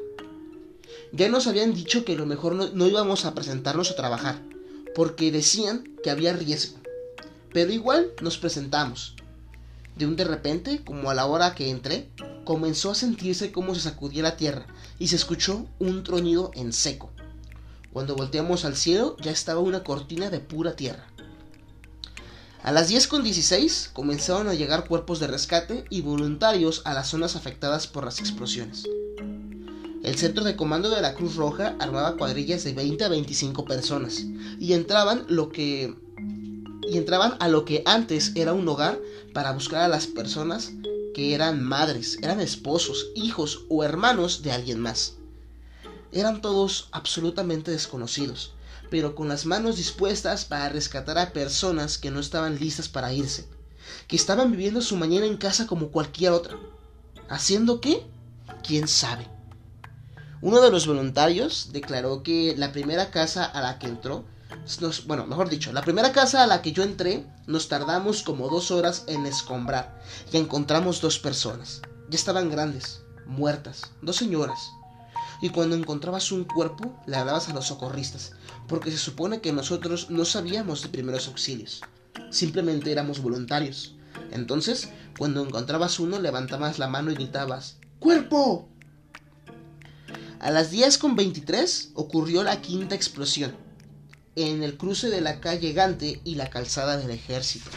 ya 1.14 1.30
nos 1.30 1.48
habían 1.48 1.74
dicho 1.74 2.04
que 2.04 2.18
lo 2.18 2.26
mejor 2.26 2.56
no, 2.56 2.68
no 2.70 2.88
íbamos 2.88 3.24
a 3.24 3.34
presentarnos 3.34 3.92
a 3.92 3.96
trabajar, 3.96 4.42
porque 4.94 5.32
decían 5.32 5.84
que 6.04 6.10
había 6.10 6.34
riesgo. 6.34 6.78
Pero 7.54 7.72
igual 7.72 8.12
nos 8.22 8.38
presentamos. 8.38 9.16
De 9.96 10.06
un 10.06 10.18
de 10.18 10.26
repente, 10.26 10.84
como 10.84 11.10
a 11.10 11.14
la 11.14 11.26
hora 11.26 11.56
que 11.56 11.70
entré, 11.70 12.10
comenzó 12.44 12.92
a 12.92 12.96
sentirse 12.96 13.54
como 13.54 13.74
se 13.74 13.80
sacudía 13.80 14.24
la 14.24 14.36
tierra 14.36 14.68
y 15.00 15.08
se 15.08 15.16
escuchó 15.16 15.66
un 15.80 16.04
tronido 16.04 16.52
en 16.54 16.74
seco. 16.74 17.12
Cuando 17.94 18.18
volteamos 18.18 18.66
al 18.66 18.76
cielo 18.76 19.16
ya 19.22 19.32
estaba 19.32 19.62
una 19.62 19.86
cortina 19.86 20.30
de 20.30 20.42
pura 20.42 20.76
tierra. 20.76 21.08
A 22.66 22.72
las 22.72 22.90
10.16 22.90 23.92
comenzaron 23.94 24.48
a 24.48 24.56
llegar 24.56 24.88
cuerpos 24.88 25.20
de 25.20 25.28
rescate 25.28 25.86
y 25.92 26.02
voluntarios 26.02 26.82
a 26.86 26.96
las 26.96 27.10
zonas 27.10 27.36
afectadas 27.36 27.86
por 27.86 28.06
las 28.06 28.20
explosiones. 28.20 28.86
El 30.02 30.16
centro 30.16 30.44
de 30.44 30.56
comando 30.56 30.90
de 30.90 31.00
la 31.00 31.14
Cruz 31.14 31.36
Roja 31.36 31.76
armaba 31.78 32.18
cuadrillas 32.18 32.64
de 32.64 32.74
20 32.74 33.04
a 33.04 33.10
25 33.10 33.66
personas 33.66 34.26
y 34.60 34.74
entraban 34.74 35.28
y 35.60 36.98
entraban 36.98 37.36
a 37.40 37.50
lo 37.50 37.66
que 37.66 37.84
antes 37.86 38.32
era 38.34 38.54
un 38.54 38.68
hogar 38.68 39.00
para 39.32 39.52
buscar 39.52 39.82
a 39.82 39.88
las 39.88 40.08
personas 40.08 40.72
que 41.14 41.36
eran 41.36 41.64
madres, 41.64 42.18
eran 42.24 42.40
esposos, 42.42 43.12
hijos 43.14 43.66
o 43.70 43.84
hermanos 43.84 44.42
de 44.42 44.54
alguien 44.54 44.80
más. 44.80 45.18
Eran 46.12 46.42
todos 46.42 46.90
absolutamente 46.92 47.70
desconocidos, 47.70 48.56
pero 48.90 49.16
con 49.16 49.28
las 49.28 49.46
manos 49.46 49.78
dispuestas 49.78 50.46
para 50.46 50.70
rescatar 50.70 51.18
a 51.18 51.34
personas 51.34 51.98
que 51.98 52.12
no 52.12 52.20
estaban 52.20 52.60
listas 52.60 52.90
para 52.90 53.14
irse, 53.14 53.48
que 54.08 54.16
estaban 54.16 54.52
viviendo 54.52 54.82
su 54.82 54.96
mañana 54.96 55.26
en 55.26 55.38
casa 55.38 55.68
como 55.68 55.90
cualquier 55.90 56.32
otra. 56.32 56.58
¿Haciendo 57.30 57.82
qué? 57.82 58.06
¿Quién 58.64 58.88
sabe? 58.88 59.28
Uno 60.42 60.62
de 60.62 60.70
los 60.70 60.86
voluntarios 60.86 61.70
declaró 61.72 62.22
que 62.22 62.56
la 62.58 62.72
primera 62.72 63.10
casa 63.10 63.46
a 63.46 63.62
la 63.62 63.80
que 63.80 63.88
entró, 63.88 64.26
bueno, 65.08 65.26
mejor 65.26 65.50
dicho, 65.50 65.74
la 65.74 65.82
primera 65.82 66.12
casa 66.12 66.44
a 66.44 66.48
la 66.48 66.62
que 66.62 66.72
yo 66.72 66.84
entré, 66.84 67.26
nos 67.48 67.68
tardamos 67.68 68.22
como 68.22 68.50
dos 68.50 68.70
horas 68.70 69.06
en 69.08 69.26
escombrar 69.26 70.00
y 70.32 70.38
encontramos 70.38 71.02
dos 71.02 71.18
personas. 71.20 71.82
Ya 72.10 72.18
estaban 72.18 72.52
grandes, 72.52 73.02
muertas, 73.26 73.82
dos 74.02 74.18
señoras. 74.18 74.60
Y 75.42 75.50
cuando 75.50 75.76
encontrabas 75.76 76.32
un 76.32 76.44
cuerpo, 76.44 76.94
le 77.08 77.18
hablabas 77.18 77.50
a 77.50 77.54
los 77.54 77.66
socorristas, 77.66 78.34
porque 78.68 78.92
se 78.92 78.98
supone 78.98 79.42
que 79.42 79.54
nosotros 79.54 80.10
no 80.10 80.26
sabíamos 80.26 80.82
de 80.82 80.90
primeros 80.90 81.28
auxilios, 81.28 81.82
simplemente 82.30 82.92
éramos 82.92 83.22
voluntarios. 83.22 83.96
Entonces, 84.32 84.90
cuando 85.18 85.46
encontrabas 85.46 86.00
uno, 86.00 86.20
levantabas 86.20 86.80
la 86.80 86.88
mano 86.88 87.12
y 87.12 87.16
gritabas, 87.16 87.78
¡Cuerpo! 88.00 88.70
A 90.40 90.52
las 90.52 90.72
10.23 90.72 91.92
ocurrió 91.96 92.44
la 92.44 92.62
quinta 92.62 92.94
explosión, 92.94 93.56
en 94.36 94.64
el 94.64 94.78
cruce 94.78 95.10
de 95.10 95.22
la 95.22 95.40
calle 95.40 95.74
Gante 95.74 96.22
y 96.24 96.36
la 96.36 96.50
calzada 96.50 96.98
del 96.98 97.10
ejército. 97.12 97.70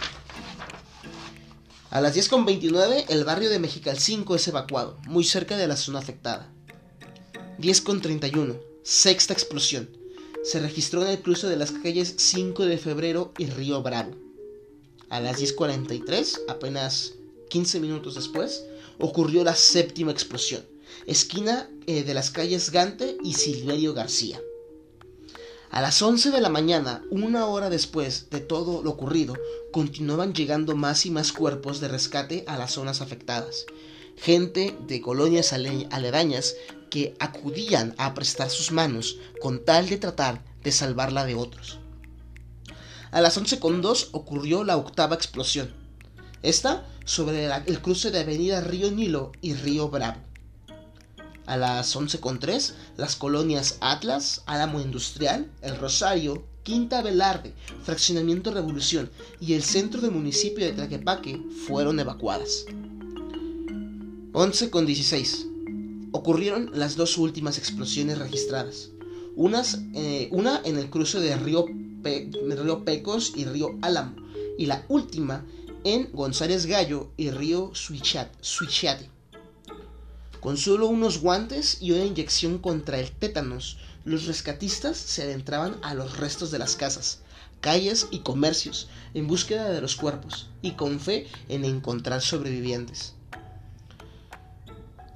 A 1.90 2.02
las 2.02 2.14
10.29 2.14 3.06
el 3.08 3.24
barrio 3.24 3.48
de 3.48 3.58
Mexicalcinco 3.58 4.34
es 4.34 4.46
evacuado, 4.48 4.98
muy 5.06 5.24
cerca 5.24 5.56
de 5.56 5.66
la 5.66 5.76
zona 5.76 6.00
afectada. 6.00 6.52
10.31, 7.58 8.60
sexta 8.84 9.32
explosión. 9.32 9.88
Se 10.42 10.60
registró 10.60 11.02
en 11.02 11.08
el 11.08 11.20
cruce 11.20 11.46
de 11.46 11.56
las 11.56 11.72
calles 11.72 12.14
5 12.16 12.66
de 12.66 12.78
febrero 12.78 13.32
y 13.38 13.46
Río 13.46 13.82
Bravo. 13.82 14.12
A 15.08 15.20
las 15.20 15.40
10.43, 15.40 16.40
apenas 16.48 17.14
15 17.48 17.80
minutos 17.80 18.14
después, 18.14 18.64
ocurrió 18.98 19.44
la 19.44 19.54
séptima 19.54 20.12
explosión 20.12 20.62
esquina 21.06 21.68
eh, 21.86 22.04
de 22.04 22.14
las 22.14 22.30
calles 22.30 22.70
Gante 22.70 23.16
y 23.22 23.34
Silverio 23.34 23.94
García. 23.94 24.40
A 25.70 25.82
las 25.82 26.00
11 26.00 26.30
de 26.30 26.40
la 26.40 26.48
mañana, 26.48 27.04
una 27.10 27.46
hora 27.46 27.68
después 27.68 28.30
de 28.30 28.40
todo 28.40 28.82
lo 28.82 28.90
ocurrido, 28.90 29.34
continuaban 29.70 30.32
llegando 30.32 30.74
más 30.76 31.04
y 31.04 31.10
más 31.10 31.32
cuerpos 31.32 31.80
de 31.80 31.88
rescate 31.88 32.44
a 32.46 32.56
las 32.56 32.72
zonas 32.72 33.02
afectadas. 33.02 33.66
Gente 34.20 34.76
de 34.86 35.00
colonias 35.00 35.52
aledañas 35.52 36.54
que 36.90 37.14
acudían 37.20 37.94
a 37.98 38.14
prestar 38.14 38.50
sus 38.50 38.72
manos 38.72 39.16
con 39.40 39.64
tal 39.64 39.88
de 39.88 39.98
tratar 39.98 40.42
de 40.62 40.72
salvarla 40.72 41.24
de 41.24 41.34
otros. 41.34 41.78
A 43.10 43.20
las 43.20 43.38
11.2 43.40 44.08
ocurrió 44.12 44.64
la 44.64 44.76
octava 44.76 45.14
explosión, 45.14 45.72
esta 46.42 46.86
sobre 47.04 47.46
el 47.46 47.80
cruce 47.80 48.10
de 48.10 48.20
Avenida 48.20 48.60
Río 48.60 48.90
Nilo 48.90 49.32
y 49.40 49.54
Río 49.54 49.88
Bravo. 49.88 50.20
A 51.46 51.56
las 51.56 51.96
11.3, 51.96 52.74
las 52.98 53.16
colonias 53.16 53.78
Atlas, 53.80 54.42
Álamo 54.44 54.80
Industrial, 54.80 55.50
El 55.62 55.78
Rosario, 55.78 56.44
Quinta 56.62 57.00
Velarde, 57.00 57.54
Fraccionamiento 57.82 58.50
Revolución 58.50 59.10
y 59.40 59.54
el 59.54 59.62
centro 59.62 60.02
del 60.02 60.10
municipio 60.10 60.66
de 60.66 60.72
Tlaquepaque 60.72 61.40
fueron 61.66 61.98
evacuadas. 61.98 62.66
11.16. 64.38 66.12
Ocurrieron 66.12 66.70
las 66.72 66.94
dos 66.94 67.18
últimas 67.18 67.58
explosiones 67.58 68.18
registradas. 68.18 68.90
Eh, 69.94 70.28
una 70.30 70.60
en 70.64 70.78
el 70.78 70.90
cruce 70.90 71.18
de 71.18 71.36
Río, 71.36 71.66
Río 72.04 72.84
Pecos 72.84 73.32
y 73.34 73.46
Río 73.46 73.76
Álamo, 73.82 74.14
y 74.56 74.66
la 74.66 74.84
última 74.86 75.44
en 75.82 76.12
González 76.12 76.66
Gallo 76.66 77.10
y 77.16 77.32
Río 77.32 77.72
Suichate. 77.74 79.10
Con 80.38 80.56
solo 80.56 80.86
unos 80.86 81.18
guantes 81.18 81.78
y 81.80 81.90
una 81.90 82.04
inyección 82.04 82.58
contra 82.58 83.00
el 83.00 83.10
tétanos, 83.10 83.78
los 84.04 84.26
rescatistas 84.26 84.96
se 84.98 85.24
adentraban 85.24 85.74
a 85.82 85.94
los 85.94 86.16
restos 86.16 86.52
de 86.52 86.60
las 86.60 86.76
casas, 86.76 87.22
calles 87.60 88.06
y 88.12 88.20
comercios 88.20 88.88
en 89.14 89.26
búsqueda 89.26 89.68
de 89.70 89.80
los 89.80 89.96
cuerpos 89.96 90.48
y 90.62 90.74
con 90.74 91.00
fe 91.00 91.26
en 91.48 91.64
encontrar 91.64 92.22
sobrevivientes. 92.22 93.17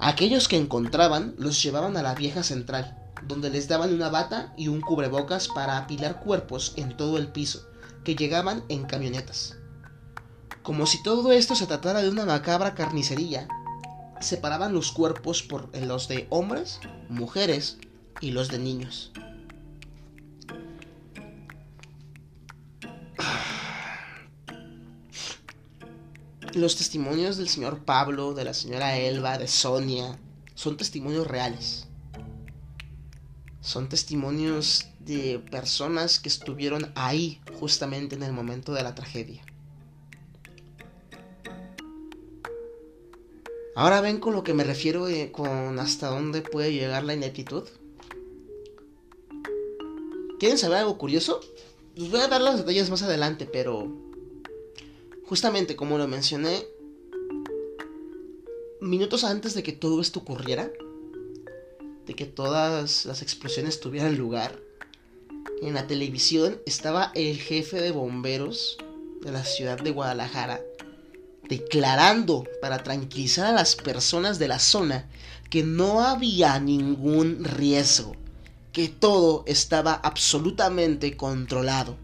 Aquellos 0.05 0.49
que 0.49 0.57
encontraban 0.57 1.37
los 1.39 1.63
llevaban 1.63 1.97
a 1.97 2.03
la 2.03 2.17
vieja 2.17 2.43
central, 2.43 2.99
donde 3.29 3.51
les 3.51 3.69
daban 3.69 3.95
una 3.95 4.09
bata 4.09 4.53
y 4.57 4.67
un 4.67 4.81
cubrebocas 4.81 5.47
para 5.47 5.79
apilar 5.79 6.19
cuerpos 6.19 6.73
en 6.75 6.97
todo 6.97 7.19
el 7.19 7.29
piso, 7.29 7.69
que 8.03 8.17
llegaban 8.17 8.65
en 8.69 8.83
camionetas. 8.83 9.55
Como 10.65 10.87
si 10.87 11.01
todo 11.05 11.31
esto 11.31 11.55
se 11.55 11.69
tratara 11.69 12.03
de 12.03 12.09
una 12.09 12.27
macabra 12.27 12.75
carnicería, 12.75 13.47
separaban 14.21 14.73
los 14.73 14.91
cuerpos 14.91 15.45
por 15.45 15.71
los 15.79 16.09
de 16.09 16.27
hombres, 16.31 16.81
mujeres 17.09 17.79
y 18.21 18.33
los 18.33 18.49
de 18.49 18.59
niños. 18.59 19.13
Los 26.55 26.77
testimonios 26.77 27.39
del 27.39 27.49
señor 27.49 27.85
Pablo, 27.85 28.35
de 28.35 28.45
la 28.45 28.53
señora 28.53 28.99
Elba, 28.99 29.39
de 29.39 29.49
Sonia, 29.49 30.19
son 30.55 30.77
testimonios 30.77 31.27
reales. 31.27 31.89
Son 33.63 33.89
testimonios 33.89 34.89
de 35.01 35.43
personas 35.51 36.21
que 36.21 36.29
estuvieron 36.29 36.93
ahí 36.95 37.41
justamente 37.59 38.17
en 38.17 38.23
el 38.23 38.35
momento 38.35 38.75
de 38.75 38.83
la 38.83 38.95
tragedia. 38.95 39.43
Ahora 43.75 44.03
ven 44.03 44.21
con 44.21 44.35
lo 44.35 44.45
que 44.45 44.53
me 44.53 44.65
refiero 44.65 45.09
eh, 45.09 45.33
con 45.33 45.79
hasta 45.79 46.09
dónde 46.09 46.43
puede 46.43 46.75
llegar 46.75 47.03
la 47.05 47.15
ineptitud. 47.15 47.67
¿Quieren 50.39 50.59
saber 50.59 50.79
algo 50.79 50.99
curioso? 50.99 51.41
Les 51.95 52.11
voy 52.11 52.21
a 52.21 52.29
dar 52.29 52.43
los 52.43 52.59
detalles 52.59 52.91
más 52.91 53.03
adelante, 53.03 53.47
pero 53.51 54.02
justamente 55.25 55.77
como 55.77 55.99
lo 55.99 56.09
mencioné, 56.09 56.67
minutos 58.81 59.25
antes 59.25 59.55
de 59.55 59.63
que 59.63 59.73
todo 59.73 60.01
esto 60.01 60.21
ocurriera, 60.21 60.71
de 62.07 62.15
que 62.15 62.27
todas 62.27 63.07
las 63.07 63.23
explosiones 63.23 63.81
tuvieran 63.81 64.17
lugar, 64.17 64.61
en 65.63 65.75
la 65.75 65.87
televisión 65.87 66.61
estaba 66.67 67.13
el 67.15 67.39
jefe 67.39 67.81
de 67.81 67.93
bomberos 67.93 68.77
de 69.21 69.31
la 69.31 69.45
ciudad 69.45 69.79
de 69.79 69.93
Guadalajara 69.93 70.61
declarando 71.49 72.45
para 72.61 72.83
tranquilizar 72.83 73.47
a 73.47 73.53
las 73.53 73.77
personas 73.77 74.39
de 74.39 74.49
la 74.49 74.59
zona 74.59 75.09
que 75.51 75.63
no 75.63 76.01
había 76.01 76.59
ningún 76.59 77.45
riesgo, 77.45 78.17
que 78.73 78.89
todo 78.89 79.45
estaba 79.47 79.95
absolutamente 79.95 81.17
controlado 81.17 81.97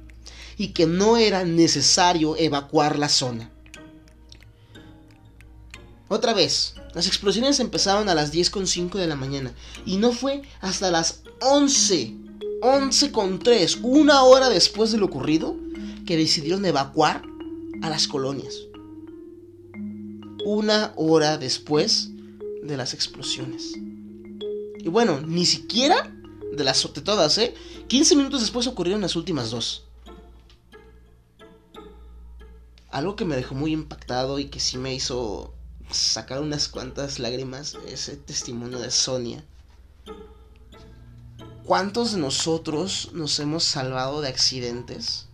y 0.59 0.69
que 0.69 0.87
no 0.87 1.17
era 1.17 1.45
necesario 1.45 2.37
evacuar 2.37 2.99
la 2.99 3.09
zona. 3.09 3.51
Otra 6.09 6.35
vez, 6.35 6.75
las 6.95 7.07
explosiones 7.07 7.61
empezaron 7.61 8.09
a 8.09 8.15
las 8.15 8.33
10.5 8.33 8.95
de 8.95 9.07
la 9.07 9.17
mañana 9.17 9.55
y 9.87 9.97
no 9.97 10.13
fue 10.13 10.43
hasta 10.61 10.91
las 10.91 11.23
11, 11.41 12.15
11.3, 12.61 13.79
una 13.83 14.23
hora 14.25 14.49
después 14.49 14.91
de 14.91 14.99
lo 14.99 15.07
ocurrido, 15.07 15.57
que 16.07 16.17
decidieron 16.17 16.65
evacuar 16.65 17.23
a 17.83 17.91
las 17.91 18.09
colonias 18.09 18.55
una 20.45 20.95
hora 20.97 21.37
después 21.37 22.11
de 22.63 22.77
las 22.77 22.95
explosiones. 22.95 23.75
Y 24.79 24.89
bueno, 24.89 25.21
ni 25.21 25.45
siquiera 25.45 26.11
de 26.53 26.65
las 26.65 26.83
de 26.95 27.03
todas, 27.03 27.37
¿eh? 27.37 27.55
15 27.89 28.17
minutos 28.17 28.41
después 28.41 28.67
ocurrieron 28.67 29.03
las 29.03 29.15
últimas 29.15 29.51
dos. 29.51 29.88
Algo 32.99 33.15
que 33.15 33.25
me 33.25 33.37
dejó 33.37 33.55
muy 33.55 33.73
impactado 33.73 34.41
y 34.41 34.47
que 34.47 34.59
sí 34.59 34.77
me 34.77 34.93
hizo 34.93 35.55
sacar 35.89 36.41
unas 36.41 36.69
cuantas 36.69 37.21
lágrimas 37.21 37.77
ese 37.87 38.17
testimonio 38.17 38.81
de 38.81 38.91
Sonia. 38.91 39.45
¿Cuántos 41.63 42.15
de 42.15 42.19
nosotros 42.19 43.11
nos 43.13 43.39
hemos 43.39 43.63
salvado 43.63 44.21
de 44.21 44.29
accidentes? 44.29 45.27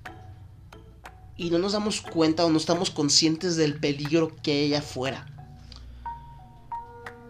y 1.36 1.48
no 1.48 1.58
nos 1.58 1.72
damos 1.72 2.02
cuenta 2.02 2.44
o 2.44 2.50
no 2.50 2.58
estamos 2.58 2.90
conscientes 2.90 3.56
del 3.56 3.80
peligro 3.80 4.36
que 4.42 4.62
ella 4.62 4.82
fuera. 4.82 5.26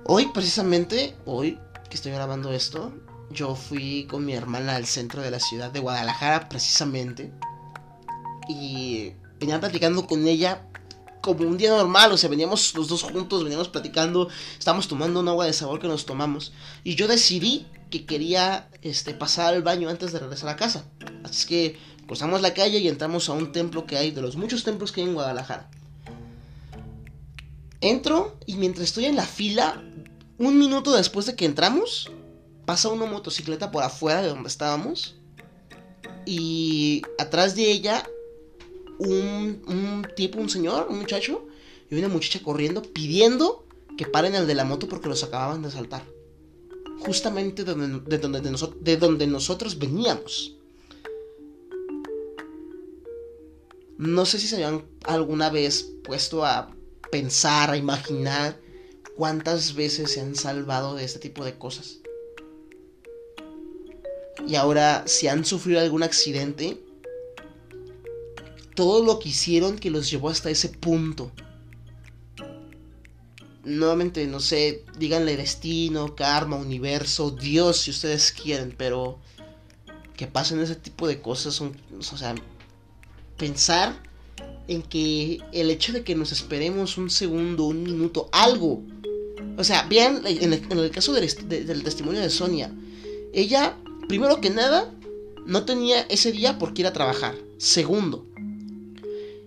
Hoy, 0.04 0.26
precisamente, 0.34 1.16
hoy 1.26 1.60
que 1.88 1.94
estoy 1.94 2.10
grabando 2.10 2.52
esto, 2.52 2.92
yo 3.30 3.54
fui 3.54 4.08
con 4.10 4.26
mi 4.26 4.34
hermana 4.34 4.74
al 4.74 4.86
centro 4.86 5.22
de 5.22 5.30
la 5.30 5.38
ciudad 5.38 5.70
de 5.70 5.78
Guadalajara, 5.78 6.48
precisamente. 6.48 7.32
Y 8.48 9.12
venía 9.38 9.60
platicando 9.60 10.06
con 10.06 10.26
ella 10.26 10.66
como 11.24 11.48
un 11.48 11.56
día 11.56 11.70
normal, 11.70 12.12
o 12.12 12.18
sea, 12.18 12.28
veníamos 12.28 12.74
los 12.74 12.88
dos 12.88 13.02
juntos, 13.02 13.42
veníamos 13.42 13.68
platicando, 13.68 14.28
estábamos 14.58 14.88
tomando 14.88 15.20
un 15.20 15.28
agua 15.28 15.46
de 15.46 15.54
sabor 15.54 15.80
que 15.80 15.88
nos 15.88 16.04
tomamos. 16.04 16.52
Y 16.84 16.96
yo 16.96 17.08
decidí 17.08 17.66
que 17.90 18.04
quería 18.04 18.68
este, 18.82 19.14
pasar 19.14 19.54
al 19.54 19.62
baño 19.62 19.88
antes 19.88 20.12
de 20.12 20.18
regresar 20.18 20.50
a 20.50 20.56
casa. 20.56 20.84
Así 21.22 21.46
que 21.46 21.78
cruzamos 22.06 22.42
la 22.42 22.52
calle 22.52 22.78
y 22.78 22.88
entramos 22.88 23.30
a 23.30 23.32
un 23.32 23.52
templo 23.52 23.86
que 23.86 23.96
hay, 23.96 24.10
de 24.10 24.20
los 24.20 24.36
muchos 24.36 24.64
templos 24.64 24.92
que 24.92 25.00
hay 25.00 25.06
en 25.06 25.14
Guadalajara. 25.14 25.70
Entro 27.80 28.36
y 28.44 28.56
mientras 28.56 28.88
estoy 28.88 29.06
en 29.06 29.16
la 29.16 29.26
fila, 29.26 29.82
un 30.36 30.58
minuto 30.58 30.92
después 30.92 31.24
de 31.24 31.36
que 31.36 31.46
entramos, 31.46 32.10
pasa 32.66 32.88
una 32.88 33.06
motocicleta 33.06 33.70
por 33.70 33.82
afuera 33.82 34.20
de 34.20 34.28
donde 34.28 34.48
estábamos. 34.48 35.14
Y 36.26 37.02
atrás 37.18 37.54
de 37.54 37.70
ella, 37.70 38.06
un, 38.98 40.06
tipo, 40.16 40.38
un 40.40 40.48
señor, 40.48 40.86
un 40.88 40.98
muchacho, 40.98 41.46
y 41.90 41.96
una 41.96 42.08
muchacha 42.08 42.42
corriendo 42.42 42.82
pidiendo 42.82 43.66
que 43.96 44.06
paren 44.06 44.34
el 44.34 44.46
de 44.46 44.54
la 44.54 44.64
moto 44.64 44.88
porque 44.88 45.08
los 45.08 45.22
acababan 45.22 45.62
de 45.62 45.70
saltar. 45.70 46.04
Justamente 47.00 47.64
de 47.64 47.74
donde, 47.74 48.18
de 48.80 48.96
donde 48.96 49.26
nosotros 49.26 49.78
veníamos. 49.78 50.56
No 53.98 54.26
sé 54.26 54.38
si 54.38 54.48
se 54.48 54.56
habían 54.56 54.84
alguna 55.04 55.50
vez 55.50 55.92
puesto 56.02 56.44
a 56.44 56.74
pensar, 57.10 57.70
a 57.70 57.76
imaginar 57.76 58.58
cuántas 59.16 59.74
veces 59.74 60.12
se 60.12 60.20
han 60.20 60.34
salvado 60.34 60.96
de 60.96 61.04
este 61.04 61.20
tipo 61.20 61.44
de 61.44 61.56
cosas. 61.56 62.00
Y 64.46 64.56
ahora, 64.56 65.04
si 65.06 65.28
han 65.28 65.44
sufrido 65.44 65.80
algún 65.80 66.02
accidente, 66.02 66.83
todo 68.74 69.04
lo 69.04 69.18
que 69.18 69.30
hicieron 69.30 69.78
que 69.78 69.90
los 69.90 70.10
llevó 70.10 70.28
hasta 70.28 70.50
ese 70.50 70.68
punto. 70.68 71.30
Nuevamente, 73.64 74.26
no 74.26 74.40
sé, 74.40 74.84
díganle 74.98 75.36
destino, 75.36 76.14
karma, 76.14 76.56
universo, 76.56 77.30
Dios, 77.30 77.78
si 77.78 77.90
ustedes 77.90 78.32
quieren, 78.32 78.74
pero 78.76 79.18
que 80.16 80.26
pasen 80.26 80.60
ese 80.60 80.76
tipo 80.76 81.08
de 81.08 81.20
cosas 81.20 81.60
o 81.60 81.72
sea, 82.16 82.34
pensar 83.36 84.00
en 84.68 84.82
que 84.82 85.40
el 85.52 85.70
hecho 85.70 85.92
de 85.92 86.04
que 86.04 86.14
nos 86.14 86.32
esperemos 86.32 86.98
un 86.98 87.10
segundo, 87.10 87.64
un 87.64 87.82
minuto, 87.82 88.28
algo. 88.32 88.82
O 89.56 89.64
sea, 89.64 89.86
vean, 89.88 90.22
en 90.24 90.52
el, 90.52 90.90
caso 90.90 91.12
del, 91.12 91.28
del, 91.48 91.82
testimonio 91.82 92.20
de 92.20 92.30
Sonia, 92.30 92.72
ella, 93.32 93.76
primero 94.08 94.40
que 94.40 94.50
nada, 94.50 94.92
no 95.46 95.64
tenía 95.64 96.02
ese 96.02 96.32
día 96.32 96.58
por 96.58 96.74
qué 96.74 96.82
ir 96.82 96.86
a 96.86 96.92
trabajar. 96.92 97.34
Segundo, 97.58 98.26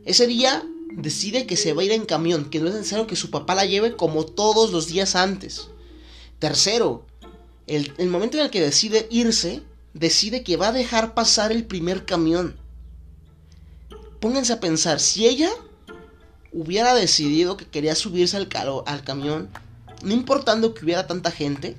ese 0.07 0.25
día 0.25 0.63
decide 0.93 1.45
que 1.45 1.57
se 1.57 1.73
va 1.73 1.81
a 1.81 1.85
ir 1.85 1.91
en 1.91 2.05
camión, 2.05 2.49
que 2.49 2.61
no 2.61 2.69
es 2.69 2.75
necesario 2.75 3.07
que 3.07 3.17
su 3.17 3.29
papá 3.29 3.55
la 3.55 3.65
lleve 3.65 3.97
como 3.97 4.25
todos 4.25 4.71
los 4.71 4.87
días 4.87 5.17
antes. 5.17 5.67
Tercero, 6.39 7.05
el, 7.67 7.93
momento 8.07 8.37
en 8.37 8.45
el 8.45 8.49
que 8.49 8.61
decide 8.61 9.05
irse, 9.11 9.63
decide 9.93 10.43
que 10.43 10.55
va 10.55 10.69
a 10.69 10.71
dejar 10.71 11.13
pasar 11.13 11.51
el 11.51 11.65
primer 11.65 12.05
camión. 12.05 12.55
Pónganse 14.21 14.53
a 14.53 14.61
pensar, 14.61 15.01
si 15.01 15.27
ella 15.27 15.49
hubiera 16.53 16.95
decidido 16.95 17.57
que 17.57 17.65
quería 17.65 17.93
subirse 17.93 18.37
al, 18.37 18.47
al 18.85 19.03
camión, 19.03 19.49
no 20.03 20.13
importando 20.13 20.73
que 20.73 20.85
hubiera 20.85 21.05
tanta 21.05 21.31
gente, 21.31 21.75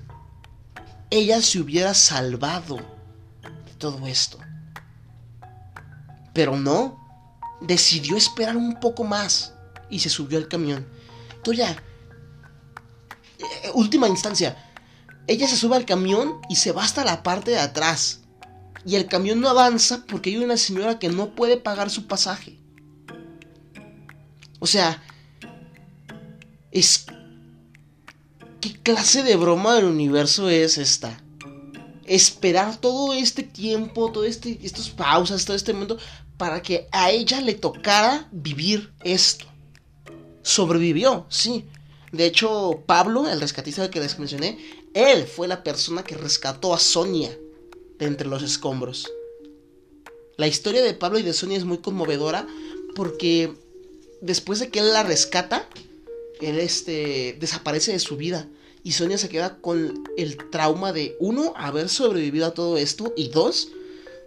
ella 1.09 1.41
se 1.41 1.61
hubiera 1.61 1.95
salvado 1.95 2.77
de 2.77 3.75
todo 3.79 4.07
esto. 4.07 4.39
Pero 6.35 6.57
no, 6.57 7.08
decidió 7.61 8.17
esperar 8.17 8.57
un 8.57 8.79
poco 8.81 9.05
más 9.05 9.55
y 9.91 9.99
se 9.99 10.09
subió 10.09 10.39
al 10.39 10.49
camión. 10.49 10.87
Entonces 11.37 11.67
ya, 11.67 11.73
eh, 13.39 13.71
última 13.75 14.09
instancia, 14.09 14.57
ella 15.27 15.47
se 15.47 15.57
sube 15.57 15.77
al 15.77 15.85
camión 15.85 16.41
y 16.49 16.57
se 16.57 16.73
va 16.73 16.85
hasta 16.85 17.05
la 17.05 17.23
parte 17.23 17.51
de 17.53 17.59
atrás. 17.59 18.21
Y 18.85 18.97
el 18.97 19.07
camión 19.07 19.41
no 19.41 19.49
avanza 19.49 20.05
porque 20.07 20.31
hay 20.31 20.39
una 20.39 20.57
señora 20.57 20.99
que 20.99 21.09
no 21.09 21.35
puede 21.35 21.57
pagar 21.57 21.91
su 21.91 22.07
pasaje. 22.07 22.59
O 24.59 24.67
sea, 24.67 25.03
es... 26.71 27.07
¿Qué 28.61 28.73
clase 28.73 29.23
de 29.23 29.37
broma 29.37 29.75
del 29.75 29.85
universo 29.85 30.49
es 30.49 30.79
esta? 30.79 31.23
Esperar 32.07 32.77
todo 32.79 33.13
este 33.13 33.43
tiempo, 33.43 34.11
todo 34.11 34.25
este, 34.25 34.59
estas 34.63 34.89
pausas, 34.89 35.45
todo 35.45 35.55
este 35.55 35.73
momento, 35.73 35.99
para 36.39 36.63
que 36.63 36.89
a 36.93 37.11
ella 37.11 37.41
le 37.41 37.55
tocara 37.55 38.29
vivir 38.33 38.93
esto. 39.05 39.45
Sobrevivió, 40.43 41.27
sí. 41.29 41.67
De 42.13 42.25
hecho, 42.25 42.83
Pablo, 42.87 43.29
el 43.29 43.41
rescatista 43.41 43.91
que 43.91 44.01
les 44.01 44.19
mencioné, 44.19 44.59
él 44.95 45.27
fue 45.27 45.47
la 45.49 45.63
persona 45.63 46.05
que 46.05 46.15
rescató 46.15 46.73
a 46.73 46.79
Sonia 46.79 47.37
de 47.99 48.07
entre 48.07 48.29
los 48.29 48.43
escombros. 48.43 49.11
La 50.37 50.47
historia 50.47 50.83
de 50.83 50.95
Pablo 50.95 51.19
y 51.19 51.23
de 51.23 51.33
Sonia 51.35 51.59
es 51.59 51.65
muy 51.65 51.79
conmovedora 51.79 52.47
porque 52.95 53.53
después 54.21 54.61
de 54.61 54.71
que 54.71 54.79
él 54.79 54.93
la 54.93 55.03
rescata, 55.03 55.69
él 56.41 56.59
este, 56.61 57.37
desaparece 57.41 57.93
de 57.93 57.99
su 57.99 58.17
vida. 58.17 58.49
Y 58.85 58.93
Sonia 58.93 59.19
se 59.19 59.29
queda 59.29 59.59
con 59.59 60.05
el 60.17 60.39
trauma 60.51 60.93
de, 60.93 61.17
uno, 61.19 61.53
haber 61.57 61.89
sobrevivido 61.89 62.47
a 62.47 62.55
todo 62.55 62.79
esto. 62.79 63.13
Y 63.17 63.29
dos, 63.29 63.71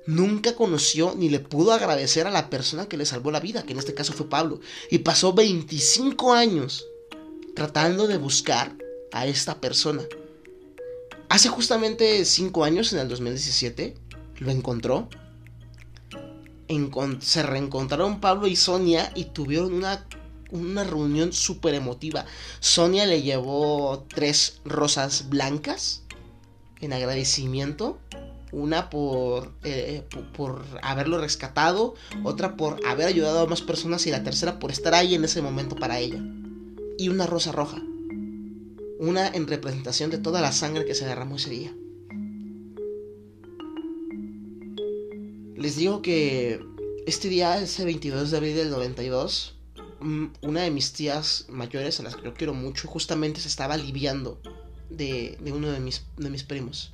nunca 0.06 0.56
conoció 0.56 1.14
ni 1.16 1.30
le 1.30 1.40
pudo 1.40 1.72
agradecer 1.72 2.28
a 2.28 2.32
la 2.32 2.50
persona 2.50 2.88
que 2.88 2.98
le 2.98 3.06
salvó 3.06 3.32
la 3.32 3.40
vida, 3.40 3.64
que 3.64 3.74
en 3.74 3.80
este 3.80 3.94
caso 3.94 4.14
fue 4.14 4.30
Pablo. 4.30 4.60
Y 4.90 5.00
pasó 5.00 5.34
25 5.34 6.34
años 6.34 6.86
tratando 7.56 8.08
de 8.08 8.18
buscar 8.18 8.76
a 9.12 9.28
esta 9.28 9.60
persona. 9.60 10.04
Hace 11.30 11.50
justamente 11.50 12.26
5 12.26 12.64
años, 12.64 12.92
en 12.94 13.00
el 13.00 13.08
2017, 13.08 13.96
lo 14.40 14.52
encontró 14.52 15.08
se 17.20 17.44
reencontraron 17.44 18.22
Pablo 18.22 18.48
y 18.48 18.56
Sonia 18.56 19.12
y 19.16 19.26
tuvieron 19.26 19.74
una, 19.74 20.06
una 20.52 20.84
reunión 20.84 21.34
súper 21.34 21.74
emotiva. 21.74 22.26
Sonia 22.60 23.06
le 23.06 23.22
llevó 23.22 24.06
tres 24.08 24.62
rosas 24.64 25.30
blancas 25.30 26.04
en 26.80 26.94
agradecimiento. 26.94 28.00
Una 28.52 28.90
por, 28.90 29.52
eh, 29.64 30.04
por, 30.36 30.64
haberlo 30.82 31.20
rescatado, 31.20 31.96
otra 32.24 32.58
por 32.58 32.86
haber 32.86 33.08
ayudado 33.08 33.40
a 33.40 33.48
más 33.48 33.62
personas 33.62 34.06
y 34.08 34.12
la 34.12 34.24
tercera 34.24 34.60
por 34.60 34.72
estar 34.72 34.94
ahí 34.94 35.16
en 35.16 35.24
ese 35.24 35.42
momento 35.42 35.76
para 35.76 36.00
ella. 36.00 36.22
Y 36.98 37.10
una 37.10 37.28
rosa 37.28 37.52
roja. 37.52 37.82
Una 39.00 39.28
en 39.28 39.48
representación 39.48 40.12
de 40.12 40.18
toda 40.18 40.42
la 40.42 40.52
sangre 40.52 40.86
que 40.86 40.96
se 40.96 41.06
derramó 41.06 41.38
ese 41.38 41.50
día. 41.50 41.74
Les 45.56 45.76
digo 45.76 46.02
que 46.02 46.60
este 47.06 47.30
día, 47.30 47.60
ese 47.62 47.86
22 47.86 48.32
de 48.32 48.38
abril 48.38 48.56
del 48.56 48.70
92, 48.70 49.56
mm, 50.00 50.26
una 50.42 50.62
de 50.62 50.72
mis 50.72 50.92
tías 50.94 51.46
mayores, 51.50 52.00
a 52.00 52.04
las 52.04 52.16
que 52.16 52.24
yo 52.24 52.34
quiero 52.34 52.54
mucho, 52.54 52.88
justamente 52.88 53.40
se 53.40 53.48
estaba 53.48 53.76
aliviando 53.76 54.40
de, 54.90 55.38
uno 55.54 55.72
de 55.72 55.80
mis, 55.80 56.04
de 56.18 56.30
mis 56.30 56.44
primos. 56.44 56.94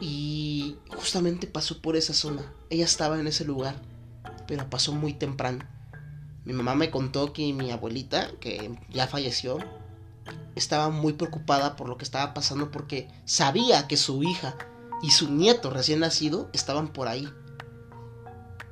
Y 0.00 0.76
justamente 0.88 1.46
pasó 1.46 1.80
por 1.80 1.96
esa 1.96 2.14
zona. 2.14 2.52
Ella 2.70 2.84
estaba 2.84 3.18
en 3.18 3.26
ese 3.26 3.44
lugar, 3.44 3.76
pero 4.46 4.68
pasó 4.68 4.92
muy 4.92 5.14
temprano. 5.14 5.64
Mi 6.44 6.52
mamá 6.52 6.74
me 6.74 6.90
contó 6.90 7.32
que 7.32 7.52
mi 7.52 7.70
abuelita, 7.70 8.30
que 8.40 8.76
ya 8.90 9.06
falleció, 9.06 9.58
estaba 10.54 10.90
muy 10.90 11.14
preocupada 11.14 11.76
por 11.76 11.88
lo 11.88 11.96
que 11.96 12.04
estaba 12.04 12.34
pasando 12.34 12.70
porque 12.70 13.08
sabía 13.24 13.88
que 13.88 13.96
su 13.96 14.22
hija 14.22 14.56
y 15.02 15.10
su 15.10 15.30
nieto 15.30 15.70
recién 15.70 16.00
nacido 16.00 16.50
estaban 16.52 16.88
por 16.88 17.08
ahí. 17.08 17.28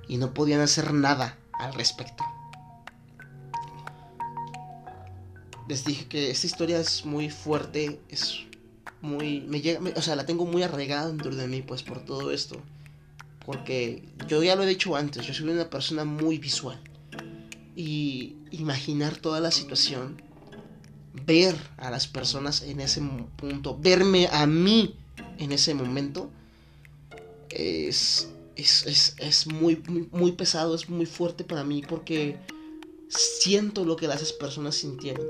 Y 0.08 0.18
no 0.18 0.34
podían 0.34 0.60
hacer 0.60 0.92
nada 0.92 1.38
al 1.52 1.72
respecto. 1.74 2.24
Les 5.68 5.84
dije 5.84 6.06
que 6.08 6.30
esta 6.30 6.46
historia 6.46 6.78
es 6.78 7.06
muy 7.06 7.30
fuerte, 7.30 8.00
es 8.08 8.40
muy... 9.02 9.40
Me 9.42 9.60
llega, 9.60 9.80
o 9.94 10.02
sea, 10.02 10.16
la 10.16 10.24
tengo 10.24 10.46
muy 10.46 10.62
arraigada 10.62 11.08
dentro 11.08 11.34
de 11.34 11.46
mí, 11.48 11.62
pues, 11.62 11.82
por 11.82 12.04
todo 12.04 12.30
esto. 12.30 12.56
Porque 13.44 14.08
yo 14.28 14.42
ya 14.42 14.56
lo 14.56 14.62
he 14.62 14.66
dicho 14.66 14.96
antes, 14.96 15.26
yo 15.26 15.34
soy 15.34 15.48
una 15.48 15.68
persona 15.68 16.04
muy 16.04 16.38
visual. 16.38 16.80
Y 17.76 18.36
imaginar 18.50 19.16
toda 19.16 19.40
la 19.40 19.50
situación, 19.50 20.22
ver 21.26 21.56
a 21.76 21.90
las 21.90 22.06
personas 22.06 22.62
en 22.62 22.80
ese 22.80 23.02
punto, 23.36 23.76
verme 23.78 24.28
a 24.32 24.46
mí 24.46 24.96
en 25.38 25.52
ese 25.52 25.74
momento 25.74 26.30
es, 27.50 28.28
es, 28.56 29.46
muy, 29.46 29.82
muy, 30.10 30.32
pesado, 30.32 30.74
es 30.74 30.88
muy 30.88 31.06
fuerte 31.06 31.44
para 31.44 31.64
mí 31.64 31.82
porque 31.86 32.38
siento 33.08 33.84
lo 33.84 33.96
que 33.96 34.06
las 34.06 34.32
personas 34.32 34.76
sintieron. 34.76 35.26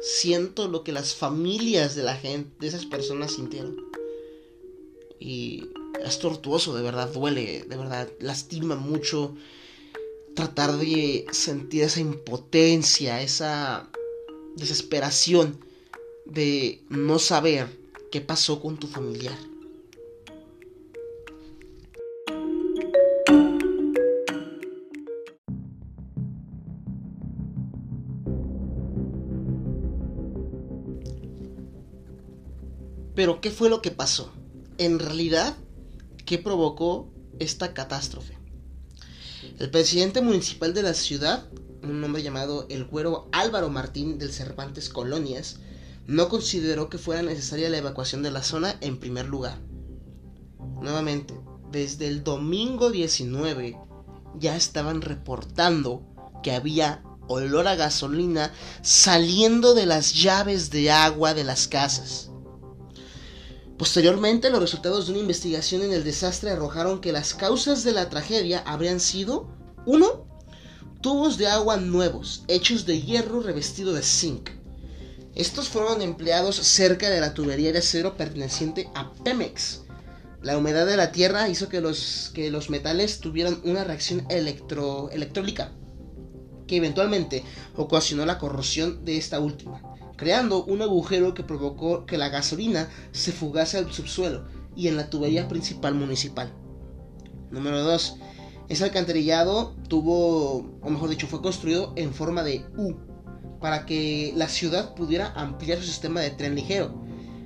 Siento 0.00 0.68
lo 0.68 0.82
que 0.82 0.92
las 0.92 1.14
familias 1.14 1.94
de 1.94 2.02
la 2.02 2.16
gente, 2.16 2.50
de 2.60 2.68
esas 2.68 2.86
personas 2.86 3.32
sintieron. 3.32 3.76
Y 5.18 5.68
es 6.04 6.18
tortuoso, 6.18 6.74
de 6.74 6.82
verdad, 6.82 7.12
duele, 7.12 7.64
de 7.68 7.76
verdad, 7.76 8.08
lastima 8.20 8.76
mucho 8.76 9.34
tratar 10.34 10.76
de 10.78 11.26
sentir 11.32 11.82
esa 11.82 12.00
impotencia, 12.00 13.20
esa 13.20 13.90
desesperación 14.56 15.58
de 16.24 16.82
no 16.88 17.18
saber 17.18 17.80
¿Qué 18.10 18.20
pasó 18.20 18.60
con 18.60 18.76
tu 18.76 18.88
familiar? 18.88 19.38
Pero 33.20 33.42
¿qué 33.42 33.50
fue 33.50 33.68
lo 33.68 33.82
que 33.82 33.90
pasó? 33.90 34.32
En 34.78 34.98
realidad, 34.98 35.54
¿qué 36.24 36.38
provocó 36.38 37.12
esta 37.38 37.74
catástrofe? 37.74 38.38
El 39.58 39.70
presidente 39.70 40.22
municipal 40.22 40.72
de 40.72 40.82
la 40.82 40.94
ciudad, 40.94 41.46
un 41.82 42.02
hombre 42.02 42.22
llamado 42.22 42.64
el 42.70 42.86
güero 42.86 43.28
Álvaro 43.32 43.68
Martín 43.68 44.16
del 44.16 44.32
Cervantes 44.32 44.88
Colonias, 44.88 45.58
no 46.06 46.30
consideró 46.30 46.88
que 46.88 46.96
fuera 46.96 47.20
necesaria 47.20 47.68
la 47.68 47.76
evacuación 47.76 48.22
de 48.22 48.30
la 48.30 48.42
zona 48.42 48.78
en 48.80 48.98
primer 48.98 49.26
lugar. 49.26 49.58
Nuevamente, 50.80 51.38
desde 51.70 52.08
el 52.08 52.24
domingo 52.24 52.90
19 52.90 53.76
ya 54.38 54.56
estaban 54.56 55.02
reportando 55.02 56.06
que 56.42 56.52
había 56.52 57.02
olor 57.28 57.68
a 57.68 57.74
gasolina 57.74 58.50
saliendo 58.80 59.74
de 59.74 59.84
las 59.84 60.14
llaves 60.14 60.70
de 60.70 60.90
agua 60.90 61.34
de 61.34 61.44
las 61.44 61.68
casas. 61.68 62.29
Posteriormente, 63.80 64.50
los 64.50 64.60
resultados 64.60 65.06
de 65.06 65.12
una 65.12 65.22
investigación 65.22 65.80
en 65.80 65.94
el 65.94 66.04
desastre 66.04 66.50
arrojaron 66.50 67.00
que 67.00 67.12
las 67.12 67.32
causas 67.32 67.82
de 67.82 67.92
la 67.92 68.10
tragedia 68.10 68.62
habrían 68.66 69.00
sido 69.00 69.48
1. 69.86 70.26
Tubos 71.00 71.38
de 71.38 71.46
agua 71.46 71.78
nuevos, 71.78 72.44
hechos 72.46 72.84
de 72.84 73.00
hierro 73.00 73.40
revestido 73.40 73.94
de 73.94 74.02
zinc. 74.02 74.50
Estos 75.34 75.70
fueron 75.70 76.02
empleados 76.02 76.56
cerca 76.56 77.08
de 77.08 77.22
la 77.22 77.32
tubería 77.32 77.72
de 77.72 77.78
acero 77.78 78.18
perteneciente 78.18 78.90
a 78.94 79.14
Pemex. 79.14 79.84
La 80.42 80.58
humedad 80.58 80.84
de 80.84 80.98
la 80.98 81.10
tierra 81.10 81.48
hizo 81.48 81.70
que 81.70 81.80
los, 81.80 82.32
que 82.34 82.50
los 82.50 82.68
metales 82.68 83.20
tuvieran 83.20 83.62
una 83.64 83.82
reacción 83.82 84.26
electro, 84.28 85.08
electrólica, 85.08 85.72
que 86.66 86.76
eventualmente 86.76 87.44
ocasionó 87.76 88.26
la 88.26 88.36
corrosión 88.36 89.06
de 89.06 89.16
esta 89.16 89.40
última, 89.40 89.80
creando 90.20 90.62
un 90.64 90.82
agujero 90.82 91.32
que 91.32 91.42
provocó 91.42 92.04
que 92.04 92.18
la 92.18 92.28
gasolina 92.28 92.90
se 93.10 93.32
fugase 93.32 93.78
al 93.78 93.90
subsuelo 93.90 94.44
y 94.76 94.88
en 94.88 94.98
la 94.98 95.08
tubería 95.08 95.48
principal 95.48 95.94
municipal. 95.94 96.52
Número 97.50 97.82
2. 97.82 98.16
Ese 98.68 98.84
alcantarillado 98.84 99.74
tuvo, 99.88 100.78
o 100.82 100.90
mejor 100.90 101.08
dicho, 101.08 101.26
fue 101.26 101.40
construido 101.40 101.94
en 101.96 102.12
forma 102.12 102.42
de 102.42 102.66
U 102.76 102.96
para 103.62 103.86
que 103.86 104.34
la 104.36 104.48
ciudad 104.48 104.94
pudiera 104.94 105.32
ampliar 105.32 105.78
su 105.78 105.86
sistema 105.86 106.20
de 106.20 106.32
tren 106.32 106.54
ligero. 106.54 107.02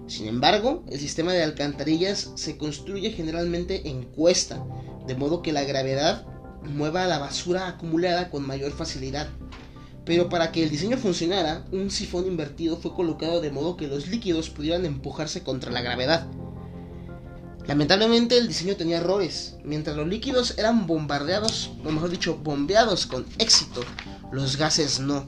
Sin 0.08 0.26
embargo, 0.26 0.82
el 0.90 0.98
sistema 0.98 1.32
de 1.32 1.44
alcantarillas 1.44 2.32
se 2.34 2.58
construye 2.58 3.12
generalmente 3.12 3.88
en 3.88 4.02
cuesta, 4.02 4.66
de 5.06 5.14
modo 5.14 5.42
que 5.42 5.52
la 5.52 5.62
gravedad 5.62 6.26
mueva 6.64 7.06
la 7.06 7.20
basura 7.20 7.68
acumulada 7.68 8.30
con 8.30 8.44
mayor 8.44 8.72
facilidad. 8.72 9.28
Pero 10.04 10.28
para 10.28 10.52
que 10.52 10.62
el 10.62 10.70
diseño 10.70 10.98
funcionara, 10.98 11.64
un 11.72 11.90
sifón 11.90 12.26
invertido 12.26 12.76
fue 12.76 12.94
colocado 12.94 13.40
de 13.40 13.50
modo 13.50 13.76
que 13.76 13.88
los 13.88 14.06
líquidos 14.08 14.50
pudieran 14.50 14.84
empujarse 14.84 15.42
contra 15.42 15.72
la 15.72 15.80
gravedad. 15.80 16.26
Lamentablemente 17.66 18.36
el 18.36 18.48
diseño 18.48 18.76
tenía 18.76 18.98
errores. 18.98 19.56
Mientras 19.64 19.96
los 19.96 20.06
líquidos 20.06 20.58
eran 20.58 20.86
bombardeados, 20.86 21.70
o 21.82 21.90
mejor 21.90 22.10
dicho, 22.10 22.36
bombeados 22.36 23.06
con 23.06 23.24
éxito, 23.38 23.82
los 24.30 24.58
gases 24.58 25.00
no. 25.00 25.24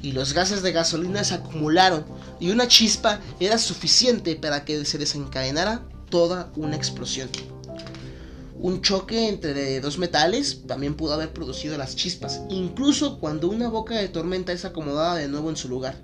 Y 0.00 0.12
los 0.12 0.32
gases 0.32 0.62
de 0.62 0.72
gasolina 0.72 1.24
se 1.24 1.34
acumularon 1.34 2.04
y 2.40 2.50
una 2.50 2.68
chispa 2.68 3.20
era 3.40 3.58
suficiente 3.58 4.36
para 4.36 4.64
que 4.64 4.84
se 4.84 4.98
desencadenara 4.98 5.82
toda 6.10 6.50
una 6.56 6.76
explosión. 6.76 7.28
Un 8.64 8.80
choque 8.80 9.28
entre 9.28 9.78
dos 9.82 9.98
metales 9.98 10.66
también 10.66 10.94
pudo 10.94 11.12
haber 11.12 11.34
producido 11.34 11.76
las 11.76 11.96
chispas, 11.96 12.40
incluso 12.48 13.18
cuando 13.20 13.50
una 13.50 13.68
boca 13.68 13.94
de 13.94 14.08
tormenta 14.08 14.52
es 14.52 14.64
acomodada 14.64 15.16
de 15.16 15.28
nuevo 15.28 15.50
en 15.50 15.56
su 15.56 15.68
lugar. 15.68 16.00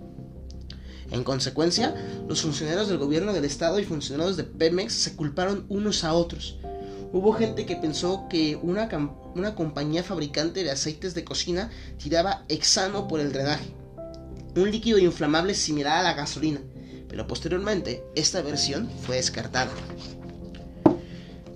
En 1.11 1.25
consecuencia, 1.25 1.95
los 2.29 2.43
funcionarios 2.43 2.89
del 2.89 2.99
gobierno 2.99 3.33
del 3.33 3.47
estado 3.47 3.79
y 3.79 3.87
funcionarios 3.87 4.37
de 4.37 4.45
Pemex 4.45 4.93
se 4.93 5.17
culparon 5.17 5.65
unos 5.71 6.05
a 6.05 6.13
otros. 6.13 6.59
Hubo 7.15 7.33
gente 7.33 7.65
que 7.65 7.77
pensó 7.77 8.27
que 8.29 8.57
una, 8.57 8.91
compañía 9.55 10.05
fabricante 10.05 10.63
de 10.63 10.71
aceites 10.71 11.15
de 11.15 11.25
cocina 11.25 11.71
tiraba 11.97 12.45
hexano 12.51 13.09
por 13.09 13.21
el 13.21 13.33
drenaje, 13.33 13.75
un 14.55 14.71
líquido 14.71 14.99
inflamable 14.99 15.55
similar 15.55 15.97
a 15.97 16.03
la 16.03 16.13
gasolina, 16.13 16.61
pero 17.09 17.27
posteriormente 17.27 18.05
esta 18.15 18.43
versión 18.43 18.91
fue 19.07 19.17
descartada. 19.17 19.71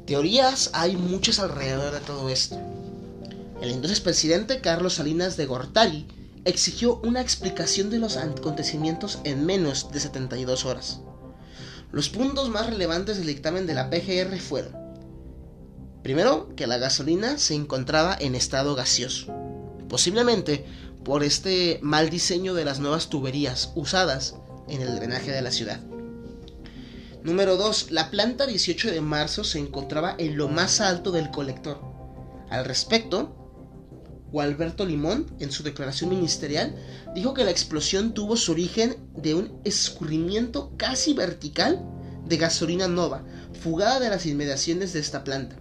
Teorías 0.06 0.68
hay 0.74 0.96
muchas 0.96 1.38
alrededor 1.38 1.94
de 1.94 2.00
todo 2.00 2.28
esto. 2.28 2.58
El 3.62 3.70
entonces 3.70 4.00
presidente 4.00 4.60
Carlos 4.60 4.94
Salinas 4.94 5.38
de 5.38 5.46
Gortari 5.46 6.06
exigió 6.44 7.00
una 7.02 7.22
explicación 7.22 7.88
de 7.88 7.98
los 7.98 8.18
acontecimientos 8.18 9.20
en 9.24 9.46
menos 9.46 9.90
de 9.92 10.00
72 10.00 10.66
horas. 10.66 11.00
Los 11.90 12.10
puntos 12.10 12.50
más 12.50 12.66
relevantes 12.66 13.16
del 13.16 13.28
dictamen 13.28 13.66
de 13.66 13.72
la 13.72 13.88
PGR 13.88 14.38
fueron, 14.40 14.76
primero, 16.02 16.54
que 16.54 16.66
la 16.66 16.76
gasolina 16.76 17.38
se 17.38 17.54
encontraba 17.54 18.14
en 18.20 18.34
estado 18.34 18.74
gaseoso, 18.74 19.32
posiblemente 19.88 20.66
por 21.02 21.24
este 21.24 21.78
mal 21.82 22.10
diseño 22.10 22.52
de 22.52 22.66
las 22.66 22.78
nuevas 22.78 23.08
tuberías 23.08 23.72
usadas 23.74 24.34
en 24.68 24.82
el 24.82 24.96
drenaje 24.96 25.30
de 25.30 25.40
la 25.40 25.50
ciudad. 25.50 25.80
Número 27.24 27.56
2. 27.56 27.90
La 27.90 28.10
planta 28.10 28.46
18 28.46 28.90
de 28.90 29.00
marzo 29.00 29.44
se 29.44 29.58
encontraba 29.58 30.14
en 30.18 30.36
lo 30.36 30.48
más 30.48 30.82
alto 30.82 31.10
del 31.10 31.30
colector. 31.30 31.80
Al 32.50 32.66
respecto, 32.66 33.34
Gualberto 34.30 34.84
Limón, 34.84 35.34
en 35.40 35.50
su 35.50 35.62
declaración 35.62 36.10
ministerial, 36.10 36.76
dijo 37.14 37.32
que 37.32 37.44
la 37.44 37.50
explosión 37.50 38.12
tuvo 38.12 38.36
su 38.36 38.52
origen 38.52 38.96
de 39.16 39.34
un 39.34 39.58
escurrimiento 39.64 40.74
casi 40.76 41.14
vertical 41.14 41.82
de 42.26 42.36
gasolina 42.36 42.88
nova, 42.88 43.24
fugada 43.58 44.00
de 44.00 44.10
las 44.10 44.26
inmediaciones 44.26 44.92
de 44.92 45.00
esta 45.00 45.24
planta. 45.24 45.56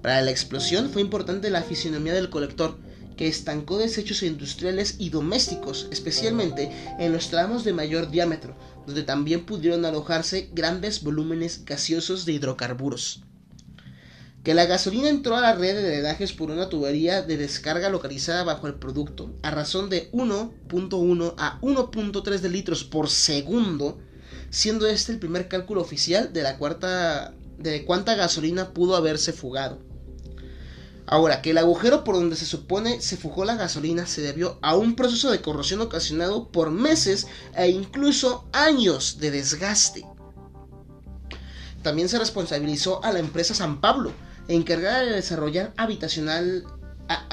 Para 0.00 0.22
la 0.22 0.30
explosión 0.30 0.88
fue 0.88 1.02
importante 1.02 1.50
la 1.50 1.62
fisionomía 1.62 2.14
del 2.14 2.30
colector, 2.30 2.78
que 3.18 3.28
estancó 3.28 3.78
desechos 3.78 4.22
industriales 4.22 4.96
y 4.98 5.10
domésticos, 5.10 5.88
especialmente 5.90 6.70
en 6.98 7.12
los 7.12 7.28
tramos 7.28 7.64
de 7.64 7.72
mayor 7.72 8.10
diámetro, 8.10 8.56
donde 8.86 9.02
también 9.02 9.46
pudieron 9.46 9.84
alojarse 9.84 10.50
grandes 10.52 11.02
volúmenes 11.02 11.64
gaseosos 11.64 12.24
de 12.24 12.32
hidrocarburos 12.32 13.24
que 14.44 14.52
la 14.52 14.66
gasolina 14.66 15.08
entró 15.08 15.36
a 15.36 15.40
la 15.40 15.54
red 15.54 15.74
de 15.74 15.82
drenajes 15.82 16.34
por 16.34 16.50
una 16.50 16.68
tubería 16.68 17.22
de 17.22 17.38
descarga 17.38 17.88
localizada 17.88 18.44
bajo 18.44 18.66
el 18.66 18.74
producto, 18.74 19.34
a 19.42 19.50
razón 19.50 19.88
de 19.88 20.12
1.1 20.12 21.34
a 21.38 21.58
1.3 21.62 22.38
de 22.40 22.48
litros 22.50 22.84
por 22.84 23.08
segundo, 23.08 23.98
siendo 24.50 24.86
este 24.86 25.12
el 25.12 25.18
primer 25.18 25.48
cálculo 25.48 25.80
oficial 25.80 26.34
de 26.34 26.42
la 26.42 26.58
cuarta 26.58 27.34
de 27.58 27.86
cuánta 27.86 28.16
gasolina 28.16 28.74
pudo 28.74 28.96
haberse 28.96 29.32
fugado. 29.32 29.78
Ahora, 31.06 31.42
que 31.42 31.50
el 31.50 31.58
agujero 31.58 32.02
por 32.02 32.14
donde 32.14 32.36
se 32.36 32.46
supone 32.46 33.00
se 33.02 33.16
fugó 33.16 33.44
la 33.44 33.56
gasolina 33.56 34.06
se 34.06 34.22
debió 34.22 34.58
a 34.62 34.74
un 34.74 34.96
proceso 34.96 35.30
de 35.30 35.42
corrosión 35.42 35.82
ocasionado 35.82 36.48
por 36.48 36.70
meses 36.70 37.26
e 37.54 37.68
incluso 37.68 38.46
años 38.52 39.18
de 39.20 39.30
desgaste. 39.30 40.06
También 41.82 42.08
se 42.08 42.18
responsabilizó 42.18 43.04
a 43.04 43.12
la 43.12 43.18
empresa 43.18 43.52
San 43.52 43.82
Pablo, 43.82 44.12
encargada 44.48 45.00
de 45.00 45.12
desarrollar 45.12 45.74
habitacional, 45.76 46.64
ah, 47.10 47.28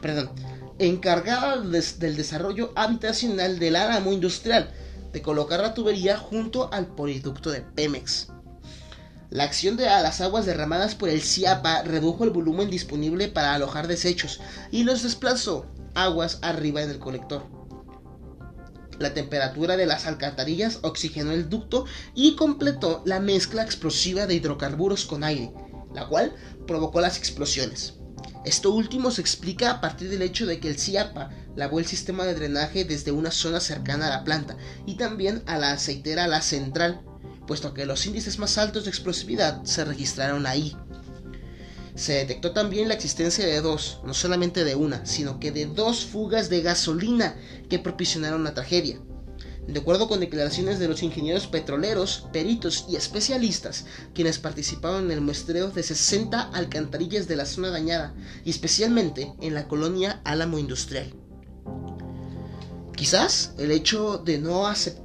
perdón, 0.00 0.30
encargada 0.78 1.56
del 1.58 2.16
desarrollo 2.16 2.72
habitacional 2.76 3.58
del 3.58 3.74
álamo 3.74 4.12
industrial, 4.12 4.70
de 5.12 5.20
colocar 5.20 5.60
la 5.60 5.74
tubería 5.74 6.16
junto 6.16 6.72
al 6.72 6.86
poliducto 6.86 7.50
de 7.50 7.62
Pemex. 7.62 8.28
La 9.30 9.44
acción 9.44 9.76
de 9.76 9.86
las 9.86 10.20
aguas 10.20 10.46
derramadas 10.46 10.94
por 10.94 11.08
el 11.08 11.20
CIAPA 11.20 11.82
redujo 11.82 12.24
el 12.24 12.30
volumen 12.30 12.70
disponible 12.70 13.28
para 13.28 13.54
alojar 13.54 13.88
desechos 13.88 14.40
y 14.70 14.84
los 14.84 15.02
desplazó 15.02 15.66
aguas 15.94 16.38
arriba 16.42 16.82
en 16.82 16.90
el 16.90 16.98
colector. 17.00 17.44
La 18.98 19.14
temperatura 19.14 19.76
de 19.76 19.86
las 19.86 20.06
alcantarillas 20.06 20.78
oxigenó 20.82 21.32
el 21.32 21.48
ducto 21.48 21.86
y 22.14 22.36
completó 22.36 23.02
la 23.04 23.20
mezcla 23.20 23.62
explosiva 23.62 24.26
de 24.26 24.34
hidrocarburos 24.34 25.04
con 25.04 25.24
aire, 25.24 25.52
la 25.92 26.06
cual 26.06 26.34
provocó 26.66 27.00
las 27.00 27.18
explosiones. 27.18 27.94
Esto 28.44 28.70
último 28.70 29.10
se 29.10 29.20
explica 29.20 29.72
a 29.72 29.80
partir 29.80 30.08
del 30.08 30.22
hecho 30.22 30.46
de 30.46 30.60
que 30.60 30.68
el 30.68 30.78
CIAPA 30.78 31.30
lavó 31.56 31.80
el 31.80 31.86
sistema 31.86 32.24
de 32.24 32.34
drenaje 32.34 32.84
desde 32.84 33.10
una 33.10 33.32
zona 33.32 33.58
cercana 33.58 34.06
a 34.06 34.10
la 34.10 34.24
planta 34.24 34.56
y 34.86 34.96
también 34.96 35.42
a 35.46 35.58
la 35.58 35.72
aceitera 35.72 36.28
La 36.28 36.40
Central, 36.42 37.02
puesto 37.46 37.72
que 37.74 37.86
los 37.86 38.04
índices 38.06 38.38
más 38.38 38.58
altos 38.58 38.84
de 38.84 38.90
explosividad 38.90 39.64
se 39.64 39.84
registraron 39.84 40.46
ahí. 40.46 40.76
Se 41.94 42.12
detectó 42.12 42.52
también 42.52 42.88
la 42.88 42.94
existencia 42.94 43.46
de 43.46 43.60
dos, 43.62 44.00
no 44.04 44.12
solamente 44.12 44.64
de 44.64 44.74
una, 44.74 45.06
sino 45.06 45.40
que 45.40 45.50
de 45.50 45.64
dos 45.66 46.04
fugas 46.04 46.50
de 46.50 46.60
gasolina 46.60 47.36
que 47.70 47.78
propiciaron 47.78 48.44
la 48.44 48.52
tragedia. 48.52 49.00
De 49.66 49.80
acuerdo 49.80 50.06
con 50.06 50.20
declaraciones 50.20 50.78
de 50.78 50.86
los 50.86 51.02
ingenieros 51.02 51.48
petroleros, 51.48 52.28
peritos 52.32 52.86
y 52.88 52.96
especialistas, 52.96 53.86
quienes 54.14 54.38
participaron 54.38 55.06
en 55.06 55.10
el 55.10 55.20
muestreo 55.20 55.70
de 55.70 55.82
60 55.82 56.50
alcantarillas 56.50 57.26
de 57.26 57.36
la 57.36 57.46
zona 57.46 57.70
dañada, 57.70 58.14
y 58.44 58.50
especialmente 58.50 59.32
en 59.40 59.54
la 59.54 59.66
colonia 59.66 60.20
Álamo 60.24 60.58
Industrial. 60.58 61.12
Quizás 62.94 63.54
el 63.58 63.72
hecho 63.72 64.18
de 64.18 64.38
no 64.38 64.66
aceptar, 64.66 65.04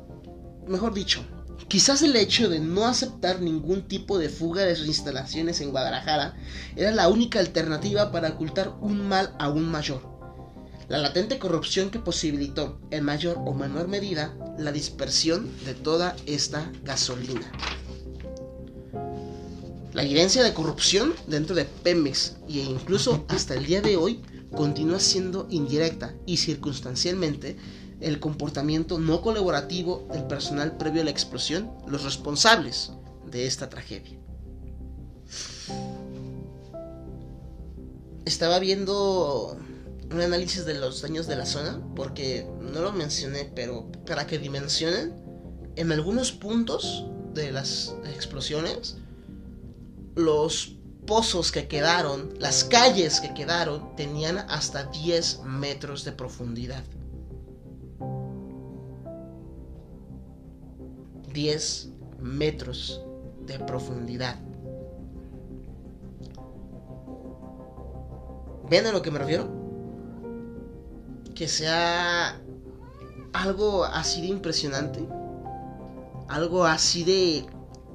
mejor 0.68 0.94
dicho, 0.94 1.26
quizás 1.72 2.02
el 2.02 2.18
hecho 2.18 2.50
de 2.50 2.60
no 2.60 2.86
aceptar 2.86 3.40
ningún 3.40 3.88
tipo 3.88 4.20
de 4.20 4.28
fuga 4.28 4.64
de 4.64 4.76
sus 4.76 4.88
instalaciones 4.88 5.62
en 5.62 5.72
Guadalajara 5.72 6.36
era 6.76 6.92
la 6.92 7.08
única 7.08 7.40
alternativa 7.40 8.12
para 8.12 8.28
ocultar 8.32 8.76
un 8.82 9.08
mal 9.08 9.34
aún 9.40 9.72
mayor 9.72 10.12
la 10.90 10.98
latente 10.98 11.40
corrupción 11.40 11.90
que 11.90 12.00
posibilitó 12.00 12.78
en 12.92 13.06
mayor 13.06 13.38
o 13.46 13.54
menor 13.54 13.88
medida 13.88 14.36
la 14.60 14.74
dispersión 14.74 15.50
de 15.64 15.74
toda 15.74 16.18
esta 16.26 16.70
gasolina. 16.84 17.50
La 19.94 20.04
evidencia 20.04 20.44
de 20.44 20.54
corrupción 20.54 21.14
dentro 21.28 21.56
de 21.56 21.64
Pemex 21.64 22.36
e 22.50 22.58
incluso 22.60 23.24
hasta 23.30 23.54
el 23.54 23.66
día 23.66 23.82
de 23.82 23.96
hoy 23.96 24.22
continúa 24.54 25.00
siendo 25.00 25.48
indirecta 25.50 26.14
y 26.26 26.36
circunstancialmente 26.36 27.56
el 28.02 28.20
comportamiento 28.20 29.00
no 29.00 29.22
colaborativo 29.22 30.08
del 30.12 30.26
personal 30.26 30.78
previo 30.78 31.02
a 31.02 31.06
la 31.06 31.12
explosión 31.12 31.72
los 31.88 32.04
responsables 32.04 32.92
de 33.30 33.46
esta 33.46 33.70
tragedia. 33.70 34.18
Estaba 38.26 38.60
viendo 38.60 39.58
un 40.12 40.22
análisis 40.22 40.66
de 40.66 40.74
los 40.74 41.02
daños 41.02 41.28
de 41.28 41.36
la 41.36 41.46
zona, 41.46 41.82
porque 41.96 42.48
no 42.60 42.82
lo 42.82 42.92
mencioné, 42.92 43.52
pero 43.56 43.92
para 44.06 44.28
que 44.28 44.40
dimensionen, 44.40 45.14
en 45.76 45.92
algunos 45.92 46.32
puntos 46.32 47.06
de 47.34 47.52
las 47.52 47.96
explosiones, 48.14 48.98
los 50.16 50.76
pozos 51.08 51.52
que 51.52 51.68
quedaron, 51.68 52.34
las 52.40 52.64
calles 52.64 53.22
que 53.22 53.34
quedaron, 53.34 53.96
tenían 53.96 54.40
hasta 54.50 54.84
10 54.84 55.42
metros 55.46 56.04
de 56.04 56.12
profundidad. 56.12 56.84
10 61.34 61.90
metros 62.20 63.02
de 63.46 63.60
profundidad. 63.60 64.40
¿Ven 68.70 68.86
a 68.86 68.92
lo 68.92 69.02
que 69.02 69.12
me 69.12 69.20
refiero? 69.20 69.50
Que 71.36 71.48
sea 71.48 72.40
algo 73.34 73.84
así 73.84 74.22
de 74.22 74.28
impresionante, 74.28 75.06
algo 76.30 76.64
así 76.66 77.04
de 77.04 77.46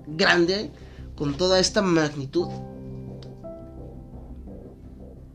grande, 0.07 0.71
con 1.17 1.37
toda 1.37 1.59
esta 1.59 1.81
magnitud. 1.81 2.49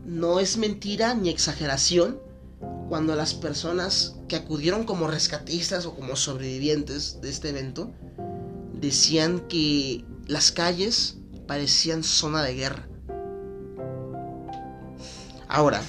No 0.06 0.40
es 0.40 0.58
mentira 0.58 1.16
ni 1.16 1.30
exageración 1.30 2.20
cuando 2.92 3.16
las 3.16 3.34
personas 3.34 4.16
que 4.28 4.36
acudieron 4.36 4.84
como 4.84 5.08
rescatistas 5.08 5.86
o 5.86 5.96
como 5.96 6.18
sobrevivientes 6.18 7.22
de 7.22 7.30
este 7.30 7.48
evento 7.48 7.90
decían 8.74 9.48
que 9.48 10.04
las 10.28 10.52
calles 10.52 11.16
parecían 11.48 12.04
zona 12.04 12.44
de 12.44 12.54
guerra. 12.54 12.90
Ahora, 15.48 15.82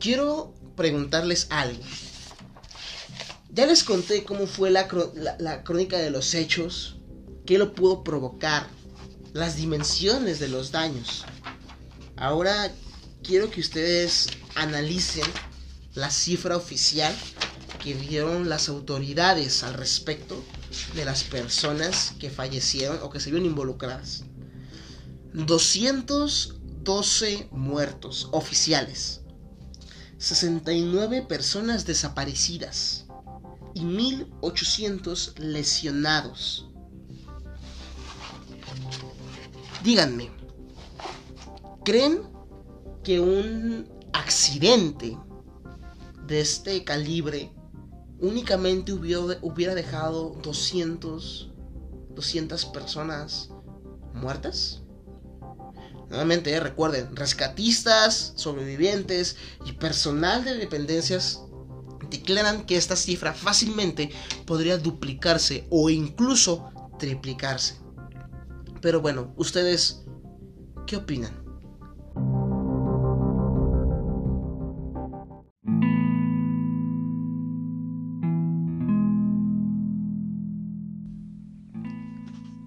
quiero 0.00 0.54
preguntarles 0.76 1.46
algo. 1.50 1.82
Ya 3.50 3.66
les 3.66 3.84
conté 3.84 4.24
cómo 4.24 4.46
fue 4.46 4.70
la, 4.70 4.88
crónica 5.62 5.98
de 5.98 6.08
los 6.08 6.32
hechos, 6.32 7.00
qué 7.44 7.58
lo 7.58 7.74
pudo 7.74 8.02
provocar, 8.02 8.66
las 9.34 9.56
dimensiones 9.56 10.38
de 10.38 10.48
los 10.48 10.72
daños. 10.72 11.26
Ahora 12.16 12.72
quiero 13.22 13.50
que 13.50 13.60
ustedes 13.60 14.28
analicen 14.54 15.26
la 15.94 16.10
cifra 16.10 16.56
oficial 16.56 17.14
que 17.82 17.94
dieron 17.94 18.48
las 18.48 18.68
autoridades 18.68 19.62
al 19.62 19.74
respecto 19.74 20.42
de 20.94 21.04
las 21.04 21.24
personas 21.24 22.14
que 22.18 22.30
fallecieron 22.30 22.98
o 23.02 23.10
que 23.10 23.20
se 23.20 23.30
vieron 23.30 23.46
involucradas. 23.46 24.24
212 25.34 27.48
muertos 27.50 28.28
oficiales, 28.32 29.20
69 30.18 31.22
personas 31.22 31.84
desaparecidas 31.84 33.06
y 33.74 33.84
1800 33.84 35.34
lesionados. 35.38 36.68
Díganme, 39.82 40.30
¿creen 41.84 42.22
que 43.02 43.18
un 43.18 43.90
accidente 44.12 45.18
de 46.26 46.40
este 46.40 46.84
calibre 46.84 47.52
únicamente 48.18 48.92
hubiera, 48.92 49.74
dejado 49.74 50.38
200, 50.42 51.50
200 52.14 52.64
personas 52.66 53.50
muertas? 54.14 54.82
Nuevamente, 56.08 56.52
eh, 56.52 56.60
recuerden, 56.60 57.16
rescatistas, 57.16 58.32
sobrevivientes 58.36 59.36
y 59.64 59.72
personal 59.72 60.44
de 60.44 60.54
dependencias 60.56 61.40
declaran 62.10 62.66
que 62.66 62.76
esta 62.76 62.96
cifra 62.96 63.32
fácilmente 63.32 64.10
podría 64.46 64.76
duplicarse 64.76 65.66
o 65.70 65.88
incluso 65.88 66.70
triplicarse. 66.98 67.80
Pero 68.80 69.00
bueno, 69.00 69.32
ustedes, 69.36 70.04
¿qué 70.86 70.96
opinan? 70.96 71.41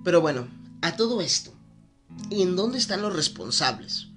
Pero 0.05 0.21
bueno, 0.21 0.47
a 0.83 0.95
todo 0.95 1.19
esto, 1.19 1.51
¿y 2.29 2.43
en 2.43 2.55
dónde 2.55 2.77
están 2.77 3.01
los 3.01 3.15
responsables? 3.15 4.09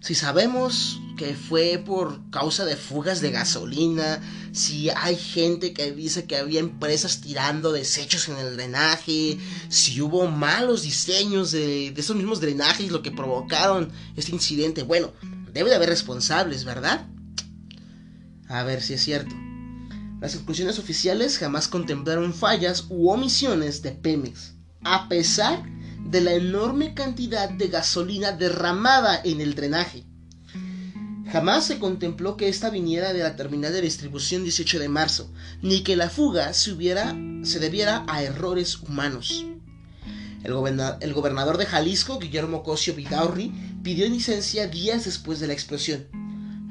Si 0.00 0.16
sabemos 0.16 1.00
que 1.16 1.34
fue 1.34 1.80
por 1.84 2.28
causa 2.30 2.64
de 2.64 2.74
fugas 2.74 3.20
de 3.20 3.30
gasolina, 3.30 4.20
si 4.52 4.90
hay 4.90 5.14
gente 5.14 5.72
que 5.72 5.92
dice 5.92 6.24
que 6.26 6.36
había 6.36 6.58
empresas 6.58 7.20
tirando 7.20 7.70
desechos 7.70 8.28
en 8.28 8.36
el 8.38 8.56
drenaje, 8.56 9.38
si 9.68 10.00
hubo 10.00 10.26
malos 10.26 10.82
diseños 10.82 11.52
de, 11.52 11.88
esos 11.88 12.16
mismos 12.16 12.40
drenajes 12.40 12.90
lo 12.90 13.02
que 13.02 13.12
provocaron 13.12 13.92
este 14.16 14.32
incidente, 14.32 14.82
bueno, 14.82 15.12
debe 15.52 15.70
de 15.70 15.76
haber 15.76 15.88
responsables, 15.88 16.64
¿verdad? 16.64 17.06
A 18.48 18.64
ver 18.64 18.82
si 18.82 18.94
es 18.94 19.04
cierto. 19.04 19.36
Las 20.20 20.34
conclusiones 20.34 20.80
oficiales 20.80 21.38
jamás 21.38 21.68
contemplaron 21.68 22.34
fallas 22.34 22.86
u 22.88 23.10
omisiones 23.10 23.82
de 23.82 23.92
Pemex 23.92 24.57
a 24.84 25.08
pesar 25.08 25.62
de 26.04 26.20
la 26.20 26.32
enorme 26.32 26.94
cantidad 26.94 27.50
de 27.50 27.68
gasolina 27.68 28.32
derramada 28.32 29.20
en 29.24 29.40
el 29.40 29.54
drenaje. 29.54 30.04
Jamás 31.30 31.66
se 31.66 31.78
contempló 31.78 32.38
que 32.38 32.48
esta 32.48 32.70
viniera 32.70 33.12
de 33.12 33.22
la 33.22 33.36
terminal 33.36 33.72
de 33.72 33.82
distribución 33.82 34.44
18 34.44 34.78
de 34.78 34.88
marzo, 34.88 35.30
ni 35.60 35.82
que 35.82 35.94
la 35.94 36.08
fuga 36.08 36.54
se, 36.54 36.74
debiera 36.74 38.06
a 38.08 38.22
errores 38.22 38.76
humanos. 38.80 39.44
El, 40.42 41.12
gobernador 41.12 41.58
de 41.58 41.66
Jalisco, 41.66 42.18
Guillermo 42.18 42.62
Cosio 42.62 42.94
Vidaurri, 42.94 43.52
pidió 43.82 44.08
licencia 44.08 44.68
días 44.68 45.04
después 45.04 45.40
de 45.40 45.48
la 45.48 45.52
explosión. 45.52 46.06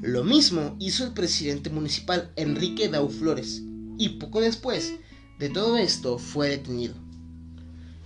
Lo 0.01 0.23
mismo 0.23 0.75
hizo 0.79 1.03
el 1.03 1.13
presidente 1.13 1.69
municipal 1.69 2.31
Enrique 2.35 2.89
Dauflores, 2.89 3.61
y 3.99 4.09
poco 4.17 4.41
después 4.41 4.93
de 5.37 5.49
todo 5.49 5.77
esto 5.77 6.17
fue 6.17 6.49
detenido. 6.49 7.06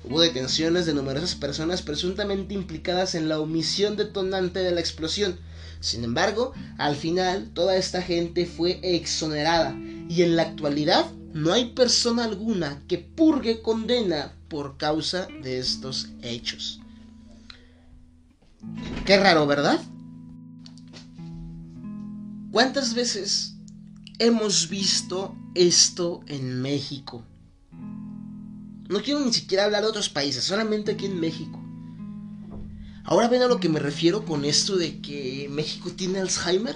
Hubo 0.03 0.19
detenciones 0.19 0.85
de 0.85 0.93
numerosas 0.93 1.35
personas 1.35 1.81
presuntamente 1.81 2.53
implicadas 2.53 3.13
en 3.15 3.29
la 3.29 3.39
omisión 3.39 3.97
detonante 3.97 4.59
de 4.59 4.71
la 4.71 4.79
explosión. 4.79 5.39
Sin 5.79 6.03
embargo, 6.03 6.53
al 6.77 6.95
final 6.95 7.51
toda 7.53 7.75
esta 7.75 8.01
gente 8.01 8.45
fue 8.45 8.79
exonerada 8.83 9.75
y 10.09 10.23
en 10.23 10.35
la 10.35 10.43
actualidad 10.43 11.05
no 11.33 11.53
hay 11.53 11.71
persona 11.73 12.23
alguna 12.23 12.81
que 12.87 12.97
purgue 12.97 13.61
condena 13.61 14.33
por 14.47 14.77
causa 14.77 15.27
de 15.43 15.59
estos 15.59 16.09
hechos. 16.21 16.81
Qué 19.05 19.17
raro, 19.17 19.47
¿verdad? 19.47 19.79
¿Cuántas 22.51 22.93
veces 22.93 23.55
hemos 24.19 24.67
visto 24.67 25.35
esto 25.55 26.21
en 26.27 26.61
México? 26.61 27.23
No 28.91 29.01
quiero 29.01 29.21
ni 29.21 29.31
siquiera 29.31 29.63
hablar 29.63 29.83
de 29.83 29.87
otros 29.87 30.09
países, 30.09 30.43
solamente 30.43 30.91
aquí 30.91 31.05
en 31.05 31.17
México. 31.17 31.57
Ahora 33.05 33.29
ven 33.29 33.41
a 33.41 33.47
lo 33.47 33.57
que 33.57 33.69
me 33.69 33.79
refiero 33.79 34.25
con 34.25 34.43
esto 34.43 34.75
de 34.75 35.01
que 35.01 35.47
México 35.49 35.91
tiene 35.91 36.19
Alzheimer. 36.19 36.75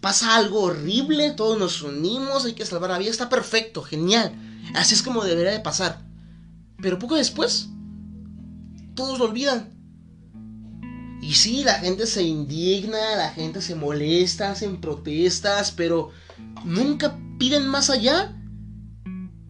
Pasa 0.00 0.34
algo 0.34 0.62
horrible, 0.62 1.30
todos 1.30 1.56
nos 1.56 1.82
unimos, 1.82 2.44
hay 2.44 2.54
que 2.54 2.66
salvar 2.66 2.90
la 2.90 2.98
vida, 2.98 3.12
está 3.12 3.28
perfecto, 3.28 3.80
genial. 3.82 4.32
Así 4.74 4.96
es 4.96 5.04
como 5.04 5.22
debería 5.22 5.52
de 5.52 5.60
pasar. 5.60 6.04
Pero 6.82 6.98
poco 6.98 7.14
después, 7.14 7.68
todos 8.96 9.20
lo 9.20 9.26
olvidan. 9.26 9.70
Y 11.22 11.34
sí, 11.34 11.62
la 11.62 11.74
gente 11.74 12.06
se 12.06 12.24
indigna, 12.24 13.14
la 13.16 13.30
gente 13.30 13.62
se 13.62 13.76
molesta, 13.76 14.50
hacen 14.50 14.80
protestas, 14.80 15.70
pero 15.70 16.10
nunca 16.64 17.16
piden 17.38 17.68
más 17.68 17.88
allá. 17.88 18.34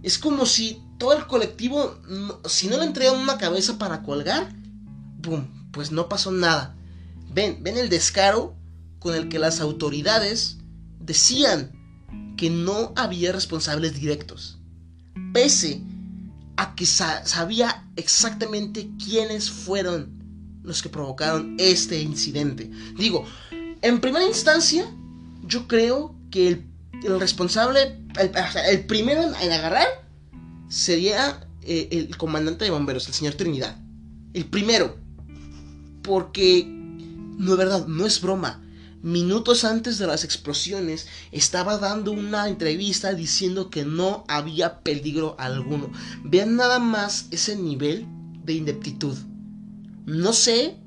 Es 0.02 0.18
como 0.18 0.46
si 0.46 0.82
todo 0.98 1.12
el 1.12 1.26
colectivo, 1.26 1.98
si 2.46 2.68
no 2.68 2.78
le 2.78 2.84
entregan 2.84 3.16
una 3.16 3.38
cabeza 3.38 3.78
para 3.78 4.02
colgar, 4.02 4.52
¡pum! 5.22 5.46
Pues 5.72 5.92
no 5.92 6.08
pasó 6.08 6.32
nada. 6.32 6.76
Ven, 7.32 7.62
ven 7.62 7.76
el 7.76 7.88
descaro 7.88 8.56
con 8.98 9.14
el 9.14 9.28
que 9.28 9.38
las 9.38 9.60
autoridades 9.60 10.58
decían 11.00 11.72
que 12.36 12.50
no 12.50 12.92
había 12.96 13.32
responsables 13.32 13.94
directos. 13.94 14.58
Pese 15.32 15.82
a 16.56 16.74
que 16.74 16.86
sabía 16.86 17.88
exactamente 17.96 18.90
quiénes 19.04 19.50
fueron 19.50 20.18
los 20.62 20.82
que 20.82 20.88
provocaron 20.88 21.56
este 21.58 22.00
incidente. 22.00 22.70
Digo, 22.96 23.24
en 23.80 24.00
primera 24.00 24.26
instancia, 24.26 24.92
yo 25.42 25.68
creo 25.68 26.14
que 26.30 26.48
el 26.48 26.67
el 27.02 27.20
responsable, 27.20 28.00
el, 28.70 28.86
primero 28.86 29.22
en, 29.22 29.52
agarrar 29.52 29.86
sería 30.68 31.46
eh, 31.62 31.88
el 31.92 32.16
comandante 32.16 32.64
de 32.64 32.70
bomberos, 32.70 33.06
el 33.08 33.14
señor 33.14 33.34
Trinidad. 33.34 33.76
El 34.34 34.46
primero. 34.46 34.96
Porque, 36.02 36.64
no 36.66 37.52
es 37.52 37.58
verdad, 37.58 37.86
no 37.86 38.06
es 38.06 38.20
broma. 38.20 38.62
Minutos 39.02 39.64
antes 39.64 39.98
de 39.98 40.08
las 40.08 40.24
explosiones 40.24 41.06
estaba 41.30 41.78
dando 41.78 42.10
una 42.10 42.48
entrevista 42.48 43.14
diciendo 43.14 43.70
que 43.70 43.84
no 43.84 44.24
había 44.26 44.80
peligro 44.80 45.36
alguno. 45.38 45.92
Vean 46.24 46.56
nada 46.56 46.80
más 46.80 47.26
ese 47.30 47.54
nivel 47.54 48.06
de 48.44 48.54
ineptitud. 48.54 49.16
No 50.04 50.32
sé 50.32 50.78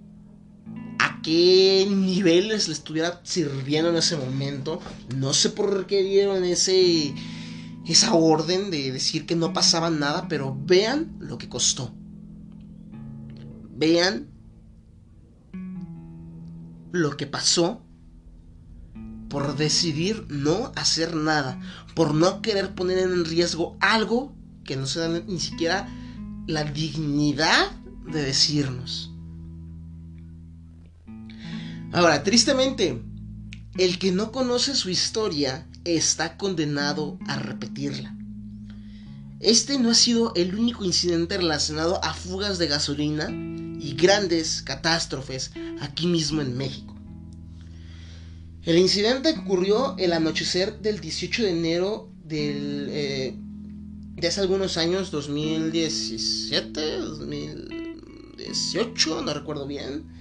qué 1.24 1.88
niveles 1.89 2.67
le 2.67 2.74
estuviera 2.74 3.22
sirviendo 3.24 3.89
en 3.89 3.97
ese 3.97 4.17
momento. 4.17 4.80
No 5.15 5.34
sé 5.34 5.49
por 5.49 5.88
qué 5.88 6.03
dieron 6.03 6.43
ese 6.43 7.13
esa 7.86 8.13
orden 8.13 8.72
de 8.72 8.91
decir 8.91 9.26
que 9.26 9.36
no 9.36 9.53
pasaba 9.53 9.89
nada, 9.89 10.28
pero 10.28 10.57
vean 10.65 11.15
lo 11.19 11.38
que 11.38 11.49
costó. 11.49 11.93
Vean 13.76 14.30
lo 16.91 17.17
que 17.17 17.26
pasó 17.26 17.84
por 19.30 19.55
decidir 19.55 20.26
no 20.30 20.72
hacer 20.76 21.15
nada, 21.15 21.59
por 21.95 22.13
no 22.13 22.41
querer 22.41 22.76
poner 22.76 22.99
en 22.99 23.26
riesgo 23.26 23.78
algo 23.80 24.36
que 24.63 24.76
no 24.76 24.86
se 24.86 24.99
da 24.99 25.07
ni 25.07 25.39
siquiera 25.39 25.88
la 26.47 26.65
dignidad 26.65 27.72
de 28.11 28.22
decirnos. 28.22 29.11
Ahora, 31.93 32.23
tristemente, 32.23 33.01
el 33.77 33.99
que 33.99 34.13
no 34.13 34.31
conoce 34.31 34.75
su 34.75 34.89
historia 34.89 35.67
está 35.83 36.37
condenado 36.37 37.19
a 37.27 37.37
repetirla. 37.37 38.15
Este 39.41 39.77
no 39.77 39.89
ha 39.89 39.95
sido 39.95 40.33
el 40.35 40.55
único 40.55 40.85
incidente 40.85 41.37
relacionado 41.37 42.01
a 42.03 42.13
fugas 42.13 42.57
de 42.59 42.67
gasolina 42.67 43.29
y 43.29 43.93
grandes 43.95 44.61
catástrofes 44.61 45.51
aquí 45.81 46.07
mismo 46.07 46.41
en 46.41 46.55
México. 46.55 46.95
El 48.63 48.77
incidente 48.77 49.35
ocurrió 49.37 49.97
el 49.97 50.13
anochecer 50.13 50.79
del 50.79 51.01
18 51.01 51.43
de 51.43 51.49
enero 51.49 52.09
del, 52.23 52.87
eh, 52.89 53.35
de 54.15 54.27
hace 54.27 54.39
algunos 54.39 54.77
años, 54.77 55.11
2017, 55.11 56.99
2018, 56.99 59.23
no 59.23 59.33
recuerdo 59.33 59.67
bien 59.67 60.20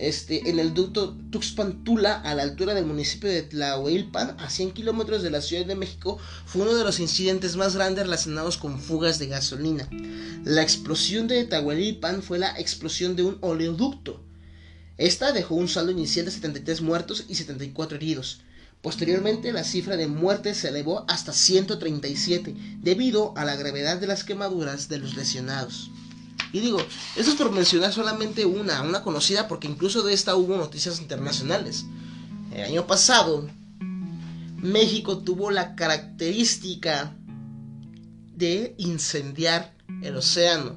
este, 0.00 0.48
en 0.48 0.58
el 0.58 0.72
ducto 0.72 1.16
Tuxpan-Tula, 1.30 2.20
a 2.20 2.34
la 2.34 2.42
altura 2.42 2.74
del 2.74 2.86
municipio 2.86 3.28
de 3.28 3.42
Tlahuilpan, 3.42 4.36
a 4.38 4.48
100 4.48 4.72
kilómetros 4.72 5.22
de 5.22 5.30
la 5.30 5.42
Ciudad 5.42 5.66
de 5.66 5.74
México, 5.74 6.18
fue 6.46 6.62
uno 6.62 6.74
de 6.74 6.84
los 6.84 7.00
incidentes 7.00 7.56
más 7.56 7.76
grandes 7.76 8.04
relacionados 8.04 8.56
con 8.56 8.80
fugas 8.80 9.18
de 9.18 9.26
gasolina. 9.26 9.88
La 10.44 10.62
explosión 10.62 11.28
de 11.28 11.44
Tlahuilpan 11.44 12.22
fue 12.22 12.38
la 12.38 12.58
explosión 12.58 13.14
de 13.14 13.24
un 13.24 13.38
oleoducto. 13.42 14.24
Esta 14.96 15.32
dejó 15.32 15.54
un 15.54 15.68
saldo 15.68 15.92
inicial 15.92 16.24
de 16.24 16.30
73 16.30 16.80
muertos 16.80 17.24
y 17.28 17.34
74 17.34 17.96
heridos. 17.96 18.40
Posteriormente, 18.82 19.52
la 19.52 19.64
cifra 19.64 19.98
de 19.98 20.06
muertes 20.06 20.56
se 20.56 20.68
elevó 20.68 21.04
hasta 21.08 21.34
137, 21.34 22.54
debido 22.80 23.34
a 23.36 23.44
la 23.44 23.56
gravedad 23.56 23.98
de 23.98 24.06
las 24.06 24.24
quemaduras 24.24 24.88
de 24.88 24.98
los 24.98 25.16
lesionados. 25.16 25.90
Y 26.52 26.60
digo, 26.60 26.78
eso 27.16 27.30
es 27.30 27.36
por 27.36 27.52
mencionar 27.52 27.92
solamente 27.92 28.44
una, 28.44 28.82
una 28.82 29.02
conocida, 29.02 29.46
porque 29.46 29.68
incluso 29.68 30.02
de 30.02 30.12
esta 30.12 30.34
hubo 30.34 30.56
noticias 30.56 31.00
internacionales. 31.00 31.84
El 32.52 32.64
año 32.64 32.86
pasado, 32.86 33.48
México 34.56 35.18
tuvo 35.18 35.50
la 35.50 35.76
característica 35.76 37.14
de 38.34 38.74
incendiar 38.78 39.74
el 40.02 40.16
océano. 40.16 40.76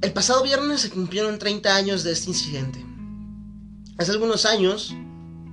El 0.00 0.12
pasado 0.12 0.42
viernes 0.42 0.80
se 0.80 0.90
cumplieron 0.90 1.38
30 1.38 1.74
años 1.74 2.02
de 2.02 2.12
este 2.12 2.30
incidente. 2.30 2.84
Hace 3.98 4.12
algunos 4.12 4.46
años, 4.46 4.94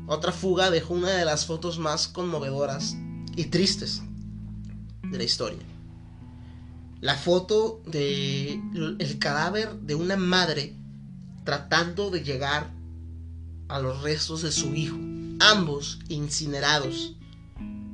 otra 0.08 0.32
fuga 0.32 0.70
dejó 0.70 0.94
una 0.94 1.10
de 1.10 1.26
las 1.26 1.46
fotos 1.46 1.80
más 1.80 2.08
conmovedoras 2.08 2.96
y 3.36 3.46
tristes 3.46 4.02
de 5.04 5.18
la 5.18 5.24
historia. 5.24 5.60
La 7.02 7.16
foto 7.16 7.82
de 7.86 8.60
cadáver 9.20 9.74
de 9.82 9.96
una 9.96 10.18
madre 10.18 10.76
tratando 11.44 12.10
de 12.10 12.24
llegar 12.24 12.72
a 13.68 13.80
los 13.80 14.02
restos 14.02 14.42
de 14.42 14.52
su 14.52 14.74
hijo, 14.74 14.98
ambos 15.40 16.00
incinerados 16.08 17.16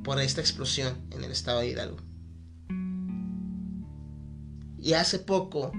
por 0.03 0.19
esta 0.19 0.41
explosión 0.41 0.95
en 1.11 1.23
el 1.23 1.31
estado 1.31 1.59
de 1.61 1.69
Hidalgo. 1.69 1.97
Y 4.81 4.93
hace 4.93 5.19
poco, 5.19 5.71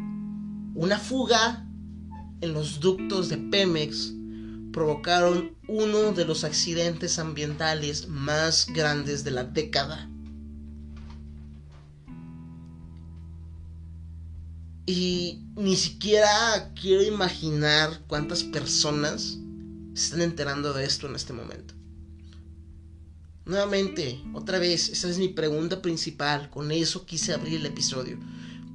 una 0.74 0.98
fuga 0.98 1.66
en 2.40 2.52
los 2.52 2.80
ductos 2.80 3.28
de 3.28 3.36
Pemex 3.38 4.12
provocaron 4.72 5.56
uno 5.68 6.12
de 6.12 6.24
los 6.24 6.44
accidentes 6.44 7.18
ambientales 7.18 8.08
más 8.08 8.66
grandes 8.72 9.24
de 9.24 9.30
la 9.30 9.44
década. 9.44 10.08
Y 14.86 15.44
ni 15.56 15.76
siquiera 15.76 16.72
quiero 16.80 17.02
imaginar 17.02 18.02
cuántas 18.06 18.42
personas 18.42 19.38
se 19.94 20.04
están 20.04 20.22
enterando 20.22 20.72
de 20.72 20.84
esto 20.84 21.06
en 21.06 21.14
este 21.14 21.32
momento. 21.32 21.74
Nuevamente, 23.44 24.20
otra 24.32 24.58
vez, 24.58 24.88
esa 24.88 25.08
es 25.08 25.18
mi 25.18 25.28
pregunta 25.28 25.82
principal. 25.82 26.50
Con 26.50 26.70
eso 26.70 27.04
quise 27.06 27.32
abrir 27.32 27.56
el 27.56 27.66
episodio. 27.66 28.18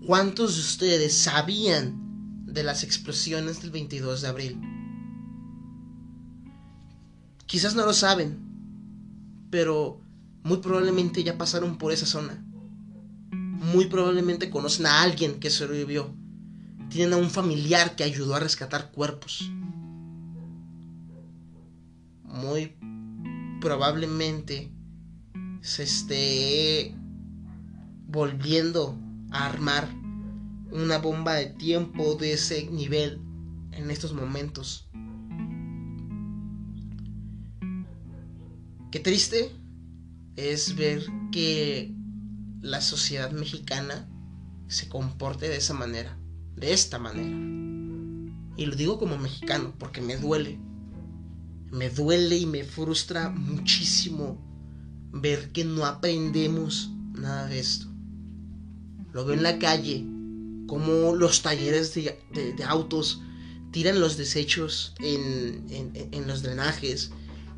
¿Cuántos 0.05 0.55
de 0.55 0.61
ustedes 0.61 1.13
sabían 1.13 2.45
de 2.45 2.63
las 2.63 2.83
explosiones 2.83 3.61
del 3.61 3.71
22 3.71 4.21
de 4.21 4.27
abril? 4.27 4.74
Quizás 7.45 7.75
no 7.75 7.85
lo 7.85 7.93
saben, 7.93 8.39
pero 9.49 10.01
muy 10.43 10.57
probablemente 10.57 11.23
ya 11.23 11.37
pasaron 11.37 11.77
por 11.77 11.91
esa 11.91 12.05
zona. 12.05 12.43
Muy 13.31 13.85
probablemente 13.85 14.49
conocen 14.49 14.85
a 14.85 15.01
alguien 15.01 15.39
que 15.39 15.49
sobrevivió. 15.49 16.15
Tienen 16.89 17.13
a 17.13 17.17
un 17.17 17.29
familiar 17.29 17.95
que 17.95 18.03
ayudó 18.03 18.35
a 18.35 18.39
rescatar 18.39 18.91
cuerpos. 18.91 19.51
Muy 22.23 22.75
probablemente 23.61 24.71
se 25.61 25.83
esté 25.83 26.95
volviendo 28.07 28.97
a 29.31 29.47
armar 29.47 29.87
una 30.71 30.99
bomba 30.99 31.35
de 31.35 31.47
tiempo 31.47 32.15
de 32.15 32.33
ese 32.33 32.69
nivel 32.69 33.19
en 33.71 33.89
estos 33.89 34.13
momentos. 34.13 34.87
Qué 38.95 39.01
triste 39.01 39.51
es 40.37 40.77
ver 40.77 41.05
que 41.33 41.93
la 42.61 42.79
sociedad 42.79 43.29
mexicana 43.31 44.07
se 44.69 44.87
comporte 44.87 45.49
de 45.49 45.57
esa 45.57 45.73
manera, 45.73 46.17
de 46.55 46.71
esta 46.71 46.97
manera. 46.97 47.35
Y 48.55 48.65
lo 48.65 48.73
digo 48.77 48.97
como 48.97 49.17
mexicano 49.17 49.73
porque 49.77 49.99
me 49.99 50.15
duele. 50.15 50.61
Me 51.71 51.89
duele 51.89 52.37
y 52.37 52.45
me 52.45 52.63
frustra 52.63 53.27
muchísimo 53.29 54.39
ver 55.11 55.51
que 55.51 55.65
no 55.65 55.85
aprendemos 55.85 56.89
nada 57.19 57.47
de 57.47 57.59
esto. 57.59 57.87
Lo 59.11 59.25
veo 59.25 59.35
en 59.35 59.43
la 59.43 59.59
calle, 59.59 60.05
como 60.67 61.15
los 61.15 61.41
talleres 61.41 61.93
de, 61.93 62.15
autos 62.65 63.21
tiran 63.71 63.99
los 63.99 64.15
desechos 64.15 64.95
en 65.01 66.27
los 66.27 66.43
drenajes 66.43 67.11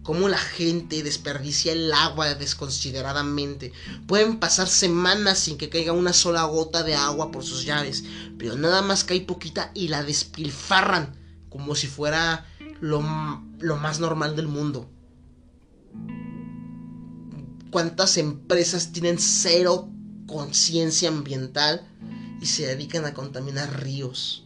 cómo 0.07 0.29
la 0.29 0.37
gente 0.37 1.03
desperdicia 1.03 1.73
el 1.73 1.91
agua 1.91 2.33
desconsideradamente. 2.33 3.73
Pueden 4.07 4.39
pasar 4.39 4.69
semanas 4.69 5.37
sin 5.37 5.57
que 5.57 5.67
caiga 5.67 5.91
una 5.91 6.13
sola 6.13 6.45
gota 6.45 6.81
de 6.83 6.95
agua 6.95 7.29
por 7.29 7.43
sus 7.43 7.65
llaves, 7.65 8.05
pero 8.39 8.55
nada 8.55 8.81
más 8.81 9.03
cae 9.03 9.19
poquita 9.19 9.69
y 9.73 9.89
la 9.89 10.03
despilfarran 10.03 11.13
como 11.49 11.75
si 11.75 11.87
fuera 11.87 12.45
lo, 12.79 13.03
lo 13.59 13.75
más 13.75 13.99
normal 13.99 14.37
del 14.37 14.47
mundo. 14.47 14.89
¿Cuántas 17.69 18.15
empresas 18.15 18.93
tienen 18.93 19.19
cero 19.19 19.89
conciencia 20.25 21.09
ambiental 21.09 21.85
y 22.39 22.45
se 22.45 22.65
dedican 22.65 23.03
a 23.03 23.13
contaminar 23.13 23.83
ríos? 23.83 24.45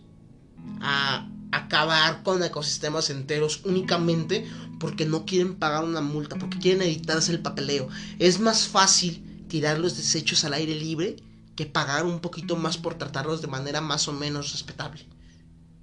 A 0.82 1.30
acabar 1.52 2.24
con 2.24 2.42
ecosistemas 2.42 3.12
enteros 3.12 3.62
únicamente 3.66 4.50
porque 4.82 5.06
no 5.06 5.28
quieren 5.28 5.54
pagar 5.54 5.84
una 5.84 6.02
multa, 6.02 6.40
porque 6.40 6.58
quieren 6.58 6.82
evitarse 6.82 7.32
el 7.32 7.40
papeleo. 7.40 7.88
Es 8.18 8.40
más 8.40 8.68
fácil 8.68 9.46
tirar 9.48 9.78
los 9.78 9.96
desechos 9.96 10.44
al 10.44 10.54
aire 10.54 10.74
libre 10.74 11.18
que 11.56 11.68
pagar 11.68 12.04
un 12.04 12.20
poquito 12.20 12.56
más 12.56 12.80
por 12.80 12.96
tratarlos 12.96 13.44
de 13.44 13.48
manera 13.48 13.80
más 13.80 14.08
o 14.08 14.14
menos 14.14 14.52
respetable, 14.54 15.06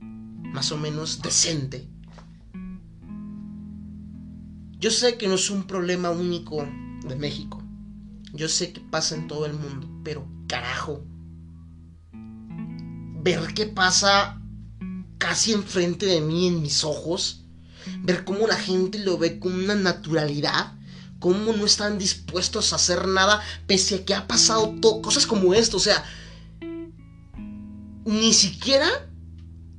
más 0.01 0.72
o 0.72 0.78
menos 0.78 1.22
decente. 1.22 1.88
Yo 4.80 4.90
sé 4.90 5.16
que 5.16 5.28
no 5.28 5.34
es 5.34 5.49
un 5.49 5.62
problema 5.62 6.11
único 6.11 6.66
de 7.07 7.14
México. 7.14 7.62
Yo 8.32 8.49
sé 8.49 8.72
que 8.72 8.80
pasa 8.80 9.14
en 9.14 9.28
todo 9.28 9.46
el 9.46 9.53
mundo, 9.53 9.88
pero 10.03 10.26
carajo. 10.49 11.05
Ver 13.22 13.55
qué 13.55 13.66
pasa 13.66 14.42
casi 15.18 15.53
enfrente 15.53 16.07
de 16.07 16.20
mí 16.20 16.49
en 16.49 16.62
mis 16.62 16.82
ojos, 16.82 17.44
ver 18.00 18.24
cómo 18.24 18.46
la 18.46 18.56
gente 18.56 18.98
lo 18.98 19.18
ve 19.18 19.38
con 19.38 19.52
una 19.54 19.74
naturalidad, 19.74 20.72
cómo 21.18 21.52
no 21.52 21.66
están 21.66 21.98
dispuestos 21.98 22.72
a 22.72 22.76
hacer 22.76 23.08
nada 23.08 23.42
pese 23.66 23.96
a 23.96 24.04
que 24.04 24.14
ha 24.14 24.26
pasado 24.26 24.74
cosas 25.02 25.26
como 25.26 25.54
esto, 25.54 25.76
o 25.76 25.80
sea, 25.80 26.04
ni 28.04 28.32
siquiera 28.32 28.88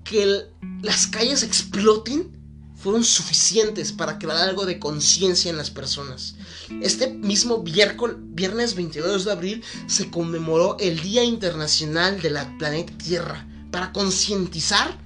que 0.04 0.46
las 0.82 1.08
calles 1.08 1.44
exploten 1.44 2.40
fueron 2.76 3.04
suficientes 3.04 3.92
para 3.92 4.18
crear 4.18 4.38
algo 4.38 4.66
de 4.66 4.80
conciencia 4.80 5.52
en 5.52 5.58
las 5.58 5.70
personas. 5.70 6.36
Este 6.82 7.08
mismo 7.08 7.62
viernes 7.62 8.76
22 8.76 9.26
de 9.26 9.32
abril 9.32 9.64
se 9.88 10.10
conmemoró 10.10 10.78
el 10.80 11.02
Día 11.02 11.24
Internacional 11.24 12.22
de 12.22 12.30
la 12.30 12.58
Planeta 12.58 12.94
Tierra 12.98 13.46
para 13.70 13.92
concientizar 13.92 14.98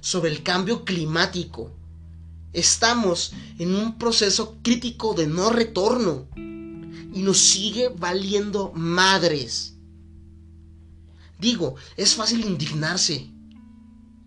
sobre 0.00 0.30
el 0.30 0.44
cambio 0.44 0.84
climático. 0.84 1.72
Estamos 2.56 3.34
en 3.58 3.74
un 3.74 3.98
proceso 3.98 4.56
crítico 4.62 5.12
de 5.12 5.26
no 5.26 5.50
retorno 5.50 6.26
y 6.36 7.20
nos 7.20 7.36
sigue 7.36 7.90
valiendo 7.90 8.72
madres. 8.74 9.74
Digo, 11.38 11.74
es 11.98 12.14
fácil 12.14 12.46
indignarse. 12.46 13.30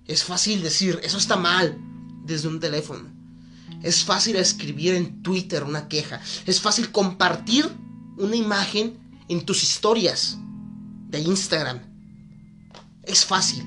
Es 0.06 0.24
fácil 0.24 0.62
decir, 0.62 1.00
eso 1.02 1.18
está 1.18 1.38
mal, 1.38 1.76
desde 2.24 2.50
un 2.50 2.60
teléfono. 2.60 3.10
Es 3.82 4.04
fácil 4.04 4.36
escribir 4.36 4.94
en 4.94 5.24
Twitter 5.24 5.64
una 5.64 5.88
queja. 5.88 6.22
Es 6.46 6.62
fácil 6.62 6.92
compartir 6.92 7.68
una 8.20 8.36
imagen 8.36 9.00
en 9.28 9.44
tus 9.44 9.64
historias 9.64 10.38
de 11.08 11.20
Instagram. 11.20 11.80
Es 13.02 13.26
fácil. 13.26 13.64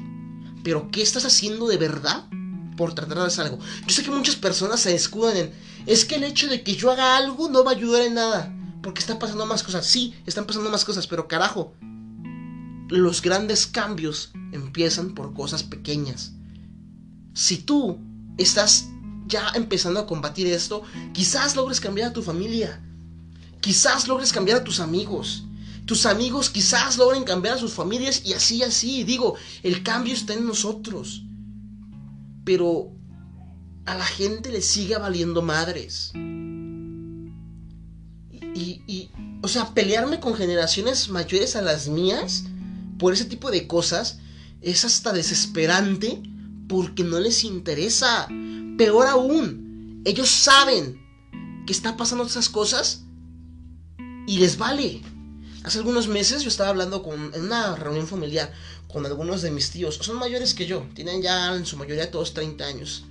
Pero 0.63 0.89
¿qué 0.93 1.03
estás 1.03 1.25
haciendo 1.25 1.67
de 1.67 1.79
verdad 1.79 2.29
por 2.77 2.95
tratar 2.95 3.19
de 3.19 3.27
hacer 3.27 3.47
algo? 3.47 3.59
Yo 3.87 3.95
sé 3.95 4.03
que 4.03 4.11
muchas 4.11 4.37
personas 4.37 4.81
se 4.81 4.95
escudan 4.95 5.37
en, 5.37 5.53
es 5.87 6.05
que 6.05 6.17
el 6.17 6.25
hecho 6.25 6.49
de 6.49 6.63
que 6.63 6.77
yo 6.77 6.91
haga 6.91 7.17
algo 7.17 7.49
no 7.49 7.65
va 7.65 7.73
a 7.73 7.75
ayudar 7.75 8.03
en 8.03 8.15
nada. 8.15 8.55
Porque 8.83 9.01
están 9.01 9.19
pasando 9.19 9.47
más 9.47 9.63
cosas. 9.63 9.87
Sí, 9.87 10.15
están 10.27 10.45
pasando 10.45 10.69
más 10.71 10.85
cosas, 10.85 11.07
pero 11.07 11.29
carajo. 11.29 11.73
Los 12.89 13.23
grandes 13.23 13.67
cambios 13.67 14.33
empiezan 14.53 15.15
por 15.15 15.33
cosas 15.33 15.63
pequeñas. 15.63 16.33
Si 17.33 17.59
tú 17.59 17.99
estás 18.37 18.89
ya 19.27 19.51
empezando 19.55 20.01
a 20.01 20.07
combatir 20.07 20.47
esto, 20.49 20.83
quizás 21.13 21.57
logres 21.57 21.81
cambiar 21.81 22.11
a 22.11 22.13
tu 22.13 22.23
familia. 22.23 22.83
Quizás 23.61 24.09
logres 24.09 24.33
cambiar 24.33 24.59
a 24.59 24.65
tus 24.65 24.81
amigos. 24.81 25.45
Tus 25.87 26.07
amigos 26.07 26.51
quizás 26.51 26.99
logren 26.99 27.25
cambiar 27.25 27.57
a 27.57 27.61
sus 27.61 27.73
familias 27.73 28.23
y 28.25 28.35
así, 28.35 28.63
así. 28.63 29.05
Digo, 29.05 29.37
el 29.63 29.83
cambio 29.83 30.13
está 30.13 30.35
en 30.35 30.47
nosotros. 30.47 31.23
Pero 32.45 32.93
a 33.87 33.97
la 33.97 34.05
gente 34.05 34.51
le 34.51 34.63
sigue 34.63 34.97
valiendo 34.97 35.43
madres. 35.43 36.13
Y, 38.55 38.83
y, 38.87 39.11
o 39.43 39.49
sea, 39.49 39.75
pelearme 39.75 40.21
con 40.21 40.35
generaciones 40.35 41.09
mayores 41.09 41.57
a 41.57 41.63
las 41.63 41.89
mías 41.89 42.45
por 42.99 43.13
ese 43.13 43.25
tipo 43.25 43.51
de 43.51 43.67
cosas 43.67 44.19
es 44.61 44.85
hasta 44.85 45.13
desesperante 45.13 46.23
porque 46.69 47.05
no 47.05 47.21
les 47.21 47.45
interesa. 47.45 48.29
Peor 48.79 49.07
aún, 49.07 50.03
ellos 50.05 50.31
saben 50.31 51.01
que 51.67 51.73
está 51.73 51.97
pasando 51.97 52.25
esas 52.25 52.49
cosas 52.49 53.05
y 54.27 54.39
les 54.39 54.57
vale. 54.57 55.03
Hace 55.65 55.79
algunos 55.79 56.09
meses 56.09 56.43
yo 56.43 56.49
estaba 56.49 56.71
hablando 56.71 57.03
con, 57.03 57.33
en 57.35 57.43
una 57.43 57.77
reunión 57.77 58.09
familiar 58.09 58.53
con 58.93 59.07
algunos 59.07 59.43
de 59.43 59.51
mis 59.51 59.71
tíos. 59.71 59.97
Son 60.01 60.19
mayores 60.19 60.55
que 60.55 60.67
yo, 60.67 60.87
tienen 60.95 61.23
ya 61.23 61.55
en 61.55 61.67
su 61.67 61.77
mayoría 61.77 62.11
todos 62.11 62.35
30 62.35 62.65
años. 62.65 63.05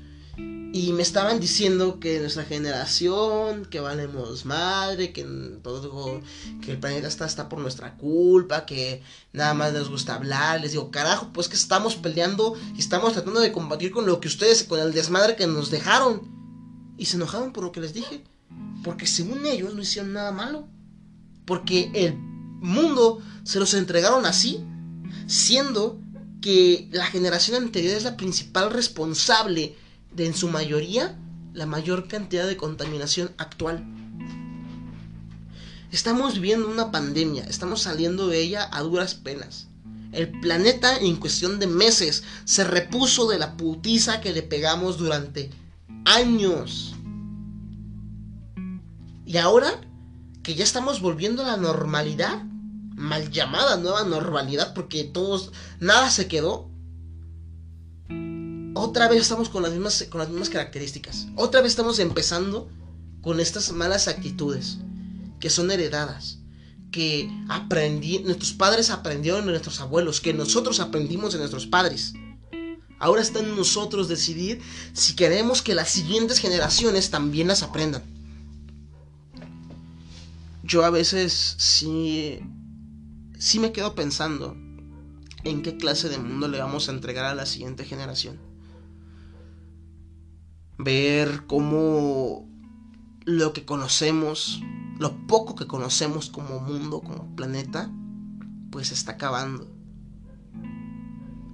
Y 0.73 0.93
me 0.93 1.03
estaban 1.03 1.41
diciendo 1.41 1.99
que 1.99 2.19
nuestra 2.19 2.45
generación, 2.45 3.65
que 3.65 3.81
valemos 3.81 4.45
madre, 4.45 5.11
que 5.11 5.25
todo, 5.61 6.21
que 6.63 6.71
el 6.71 6.79
planeta 6.79 7.09
está, 7.09 7.25
está 7.25 7.49
por 7.49 7.59
nuestra 7.59 7.97
culpa, 7.97 8.65
que 8.65 9.03
nada 9.33 9.53
más 9.53 9.73
les 9.73 9.89
gusta 9.89 10.15
hablar. 10.15 10.61
Les 10.61 10.71
digo, 10.71 10.89
carajo, 10.89 11.31
pues 11.33 11.49
que 11.49 11.57
estamos 11.57 11.95
peleando 11.95 12.55
y 12.73 12.79
estamos 12.79 13.11
tratando 13.11 13.41
de 13.41 13.51
combatir 13.51 13.91
con 13.91 14.05
lo 14.05 14.21
que 14.21 14.29
ustedes, 14.29 14.63
con 14.63 14.79
el 14.79 14.93
desmadre 14.93 15.35
que 15.35 15.45
nos 15.45 15.71
dejaron. 15.71 16.21
Y 16.97 17.07
se 17.07 17.17
enojaron 17.17 17.51
por 17.51 17.65
lo 17.65 17.73
que 17.73 17.81
les 17.81 17.93
dije. 17.93 18.23
Porque 18.81 19.07
según 19.07 19.45
ellos 19.45 19.73
no 19.73 19.81
hicieron 19.81 20.13
nada 20.13 20.31
malo. 20.31 20.69
Porque 21.43 21.91
el 21.93 22.15
mundo 22.15 23.21
se 23.43 23.59
los 23.59 23.73
entregaron 23.73 24.25
así, 24.25 24.63
siendo 25.27 25.99
que 26.41 26.89
la 26.91 27.05
generación 27.05 27.63
anterior 27.63 27.95
es 27.95 28.03
la 28.03 28.17
principal 28.17 28.71
responsable 28.71 29.75
de 30.13 30.25
en 30.25 30.33
su 30.33 30.49
mayoría 30.49 31.17
la 31.53 31.65
mayor 31.65 32.07
cantidad 32.07 32.47
de 32.47 32.57
contaminación 32.57 33.31
actual. 33.37 33.83
Estamos 35.91 36.35
viviendo 36.35 36.69
una 36.69 36.91
pandemia, 36.91 37.43
estamos 37.43 37.81
saliendo 37.81 38.27
de 38.27 38.39
ella 38.39 38.69
a 38.71 38.81
duras 38.81 39.13
penas. 39.13 39.67
El 40.13 40.29
planeta 40.39 40.97
en 40.97 41.17
cuestión 41.17 41.59
de 41.59 41.67
meses 41.67 42.23
se 42.45 42.63
repuso 42.63 43.29
de 43.29 43.39
la 43.39 43.57
putiza 43.57 44.21
que 44.21 44.33
le 44.33 44.41
pegamos 44.41 44.97
durante 44.97 45.49
años. 46.05 46.95
Y 49.25 49.37
ahora 49.37 49.81
que 50.43 50.55
ya 50.55 50.63
estamos 50.63 51.01
volviendo 51.01 51.43
a 51.43 51.47
la 51.47 51.57
normalidad, 51.57 52.43
mal 53.01 53.31
llamada 53.31 53.77
nueva 53.77 54.03
normalidad, 54.03 54.73
porque 54.73 55.03
todos, 55.03 55.51
nada 55.79 56.09
se 56.09 56.27
quedó, 56.27 56.69
otra 58.73 59.09
vez 59.09 59.21
estamos 59.21 59.49
con 59.49 59.63
las 59.63 59.71
mismas, 59.71 60.05
con 60.09 60.19
las 60.19 60.29
mismas 60.29 60.49
características. 60.49 61.27
Otra 61.35 61.61
vez 61.61 61.71
estamos 61.71 61.99
empezando 61.99 62.69
con 63.21 63.39
estas 63.39 63.71
malas 63.73 64.07
actitudes 64.07 64.77
que 65.39 65.49
son 65.49 65.71
heredadas, 65.71 66.39
que 66.91 67.29
aprendí, 67.49 68.19
nuestros 68.19 68.53
padres 68.53 68.89
aprendieron 68.89 69.45
de 69.45 69.51
nuestros 69.51 69.81
abuelos, 69.81 70.21
que 70.21 70.33
nosotros 70.33 70.79
aprendimos 70.79 71.33
de 71.33 71.39
nuestros 71.39 71.67
padres. 71.67 72.13
Ahora 72.99 73.21
está 73.21 73.39
en 73.39 73.55
nosotros 73.55 74.07
decidir 74.07 74.61
si 74.93 75.15
queremos 75.15 75.61
que 75.61 75.73
las 75.73 75.89
siguientes 75.89 76.39
generaciones 76.39 77.09
también 77.09 77.47
las 77.47 77.63
aprendan. 77.63 78.03
Yo 80.63 80.85
a 80.85 80.91
veces 80.91 81.55
sí, 81.57 82.39
sí 83.41 83.57
me 83.57 83.71
quedo 83.71 83.95
pensando 83.95 84.55
en 85.43 85.63
qué 85.63 85.75
clase 85.75 86.09
de 86.09 86.19
mundo 86.19 86.47
le 86.47 86.59
vamos 86.59 86.87
a 86.87 86.91
entregar 86.91 87.25
a 87.25 87.33
la 87.33 87.47
siguiente 87.47 87.85
generación 87.85 88.39
ver 90.77 91.47
cómo 91.47 92.47
lo 93.25 93.51
que 93.51 93.65
conocemos, 93.65 94.61
lo 94.99 95.25
poco 95.25 95.55
que 95.55 95.65
conocemos 95.65 96.29
como 96.29 96.59
mundo, 96.59 97.01
como 97.01 97.35
planeta, 97.35 97.91
pues 98.69 98.91
está 98.91 99.13
acabando. 99.13 99.67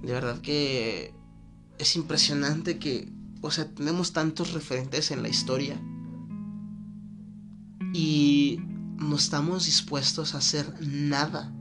De 0.02 0.12
verdad 0.12 0.42
que 0.42 1.14
es 1.78 1.96
impresionante 1.96 2.78
que, 2.78 3.10
o 3.40 3.50
sea, 3.50 3.66
tenemos 3.74 4.12
tantos 4.12 4.52
referentes 4.52 5.10
en 5.10 5.22
la 5.22 5.30
historia 5.30 5.80
y 7.94 8.60
no 8.98 9.16
estamos 9.16 9.64
dispuestos 9.64 10.34
a 10.34 10.38
hacer 10.38 10.74
nada 10.86 11.54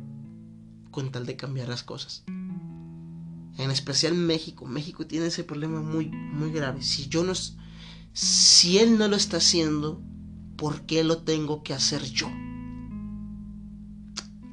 con 0.98 1.12
tal 1.12 1.28
de 1.28 1.36
cambiar 1.36 1.70
las 1.70 1.84
cosas. 1.84 2.24
En 2.26 3.70
especial 3.70 4.16
México. 4.16 4.66
México 4.66 5.06
tiene 5.06 5.28
ese 5.28 5.44
problema 5.44 5.80
muy, 5.80 6.08
muy 6.10 6.52
grave. 6.52 6.82
Si 6.82 7.08
yo 7.08 7.24
no... 7.24 7.34
Si 8.14 8.80
él 8.80 8.98
no 8.98 9.08
lo 9.08 9.16
está 9.16 9.38
haciendo, 9.38 10.02
¿por 10.56 10.88
qué 10.88 11.04
lo 11.04 11.20
tengo 11.20 11.62
que 11.62 11.76
hacer 11.76 12.02
yo? 12.02 12.32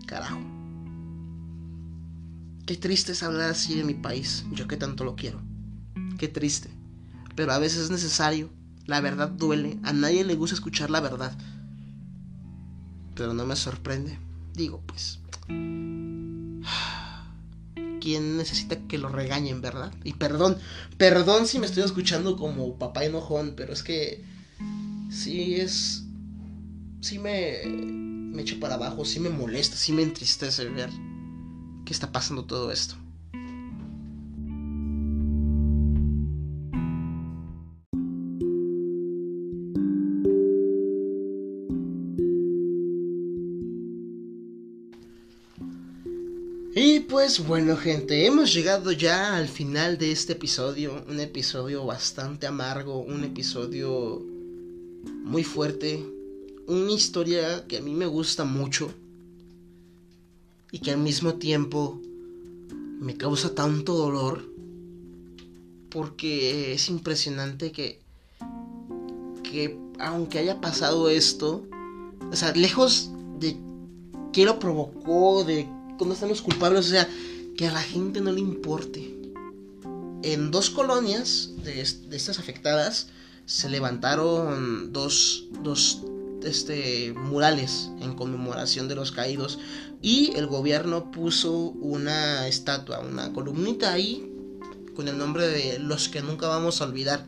Carajo. 0.07 0.39
Qué 2.67 2.77
triste 2.77 3.13
es 3.13 3.23
hablar 3.23 3.49
así 3.49 3.75
de 3.75 3.85
mi 3.85 3.95
país, 3.95 4.45
yo 4.53 4.69
que 4.69 4.77
tanto 4.77 5.05
lo 5.05 5.17
quiero. 5.17 5.41
Qué 6.19 6.29
triste. 6.29 6.69
Pero 7.35 7.55
a 7.55 7.59
veces 7.59 7.85
es 7.85 7.91
necesario. 7.91 8.51
La 8.85 9.01
verdad 9.01 9.31
duele. 9.31 9.79
A 9.83 9.95
nadie 9.95 10.27
le 10.27 10.35
gusta 10.35 10.57
escuchar 10.57 10.91
la 10.91 11.01
verdad. 11.01 11.35
Pero 13.15 13.33
no 13.33 13.47
me 13.47 13.57
sorprende. 13.57 14.19
Digo, 14.53 14.83
pues 14.87 15.21
quien 18.01 18.37
necesita 18.37 18.77
que 18.87 18.99
lo 18.99 19.09
regañen, 19.09 19.63
¿verdad? 19.63 19.93
Y 20.05 20.13
perdón, 20.15 20.59
perdón 20.99 21.47
si 21.47 21.59
me 21.59 21.67
estoy 21.67 21.83
escuchando 21.85 22.37
como 22.37 22.79
papá 22.79 23.05
enojón, 23.05 23.55
pero 23.57 23.73
es 23.73 23.83
que 23.83 24.25
sí 25.11 25.55
es, 25.57 26.05
sí 27.01 27.19
me, 27.19 27.63
me 27.67 28.43
echo 28.43 28.61
para 28.61 28.75
abajo, 28.75 29.05
sí 29.05 29.21
me 29.21 29.31
molesta, 29.31 29.77
sí 29.77 29.93
me 29.93 30.03
entristece 30.03 30.69
ver 30.69 30.91
que 31.85 31.93
está 31.93 32.13
pasando 32.13 32.45
todo 32.45 32.73
esto. 32.73 32.97
Pues 47.25 47.47
bueno 47.47 47.75
gente, 47.79 48.27
hemos 48.27 48.53
llegado 48.53 48.93
ya 48.93 49.39
al 49.39 49.49
final 49.49 49.97
de 49.97 50.13
este 50.13 50.35
episodio, 50.35 51.03
un 51.09 51.21
episodio 51.21 51.87
bastante 51.87 52.47
amargo, 52.47 52.99
un 52.99 53.25
episodio 53.25 54.23
muy 55.23 55.43
fuerte, 55.43 56.05
una 56.67 56.93
historia 56.93 57.67
que 57.67 57.79
a 57.79 57.81
mí 57.81 57.95
me 57.95 58.05
gusta 58.05 58.45
mucho 58.45 58.93
y 60.71 60.81
que 60.81 60.91
al 60.91 60.99
mismo 60.99 61.37
tiempo 61.37 61.99
me 63.01 63.17
causa 63.17 63.55
tanto 63.55 63.95
dolor 63.95 64.45
porque 65.89 66.75
es 66.75 66.91
impresionante 66.91 67.73
que 67.73 68.01
que 69.51 69.79
aunque 69.99 70.41
haya 70.41 70.61
pasado 70.61 71.09
esto 71.09 71.65
O 72.31 72.37
sea, 72.37 72.53
lejos 72.53 73.11
de 73.41 73.57
qué 74.35 74.45
lo 74.45 74.59
provocó, 74.59 75.43
de 75.45 75.67
cómo 75.99 76.13
están 76.13 76.29
los 76.29 76.43
culpables, 76.43 76.87
o 76.87 76.91
sea, 76.91 77.09
que 77.57 77.67
a 77.67 77.73
la 77.73 77.83
gente 77.83 78.21
no 78.21 78.33
le 78.33 78.41
importe. 78.41 79.15
En 80.23 80.51
dos 80.51 80.71
colonias 80.71 81.51
de, 81.65 81.81
estas 81.81 82.39
afectadas 82.39 83.09
se 83.47 83.69
levantaron 83.69 84.93
dos, 84.93 85.49
dos 85.63 86.01
este, 86.43 87.13
murales 87.13 87.91
en 88.01 88.15
conmemoración 88.15 88.89
de 88.89 88.95
los 88.95 89.13
caídos 89.13 89.59
y 90.01 90.33
el 90.37 90.47
gobierno 90.47 91.11
puso 91.11 91.53
una 91.53 92.49
estatua, 92.49 93.01
una 93.01 93.33
columnita 93.33 93.93
ahí 93.93 94.31
con 94.95 95.09
el 95.09 95.19
nombre 95.19 95.49
de 95.49 95.79
los 95.79 96.09
que 96.09 96.23
nunca 96.23 96.49
vamos 96.49 96.81
a 96.81 96.85
olvidar. 96.85 97.27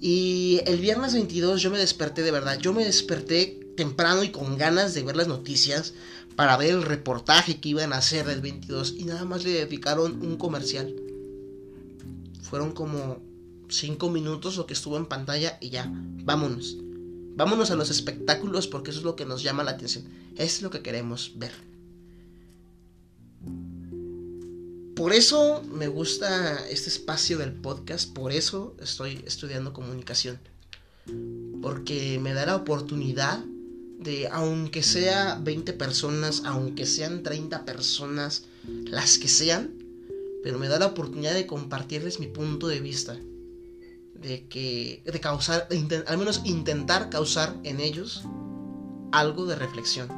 Y 0.00 0.60
el 0.66 0.80
viernes 0.80 1.14
22 1.14 1.62
yo 1.62 1.70
me 1.70 1.78
desperté 1.78 2.22
de 2.22 2.30
verdad, 2.30 2.58
yo 2.58 2.72
me 2.72 2.84
desperté 2.84 3.60
temprano 3.76 4.22
y 4.22 4.30
con 4.30 4.56
ganas 4.56 4.94
de 4.94 5.02
ver 5.02 5.16
las 5.16 5.28
noticias 5.28 5.94
para 6.36 6.56
ver 6.56 6.70
el 6.70 6.82
reportaje 6.82 7.60
que 7.60 7.68
iban 7.70 7.92
a 7.92 7.98
hacer 7.98 8.26
del 8.26 8.40
22 8.40 8.94
y 8.98 9.04
nada 9.04 9.24
más 9.24 9.44
le 9.44 9.50
dedicaron 9.50 10.20
un 10.22 10.36
comercial. 10.36 10.94
Fueron 12.42 12.72
como 12.72 13.22
5 13.68 14.10
minutos 14.10 14.56
lo 14.56 14.66
que 14.66 14.74
estuvo 14.74 14.96
en 14.96 15.06
pantalla 15.06 15.58
y 15.60 15.70
ya, 15.70 15.90
vámonos. 15.92 16.76
Vámonos 17.36 17.70
a 17.70 17.76
los 17.76 17.90
espectáculos 17.90 18.68
porque 18.68 18.90
eso 18.90 19.00
es 19.00 19.04
lo 19.04 19.16
que 19.16 19.26
nos 19.26 19.42
llama 19.42 19.64
la 19.64 19.72
atención. 19.72 20.04
Es 20.36 20.62
lo 20.62 20.70
que 20.70 20.82
queremos 20.82 21.32
ver. 21.36 21.52
Por 24.94 25.12
eso 25.12 25.62
me 25.72 25.88
gusta 25.88 26.68
este 26.68 26.88
espacio 26.88 27.36
del 27.38 27.52
podcast, 27.52 28.12
por 28.12 28.30
eso 28.30 28.76
estoy 28.80 29.22
estudiando 29.26 29.72
comunicación. 29.72 30.38
Porque 31.60 32.18
me 32.22 32.32
da 32.32 32.46
la 32.46 32.56
oportunidad 32.56 33.44
de, 34.04 34.28
aunque 34.28 34.82
sea 34.82 35.40
20 35.42 35.72
personas, 35.72 36.42
aunque 36.44 36.86
sean 36.86 37.22
30 37.22 37.64
personas, 37.64 38.44
las 38.84 39.18
que 39.18 39.28
sean, 39.28 39.72
pero 40.42 40.58
me 40.58 40.68
da 40.68 40.78
la 40.78 40.86
oportunidad 40.86 41.34
de 41.34 41.46
compartirles 41.46 42.20
mi 42.20 42.26
punto 42.26 42.68
de 42.68 42.80
vista. 42.80 43.18
De 44.14 44.46
que, 44.46 45.02
de 45.04 45.20
causar, 45.20 45.68
al 46.06 46.18
menos 46.18 46.42
intentar 46.44 47.10
causar 47.10 47.56
en 47.64 47.80
ellos 47.80 48.22
algo 49.10 49.46
de 49.46 49.56
reflexión 49.56 50.08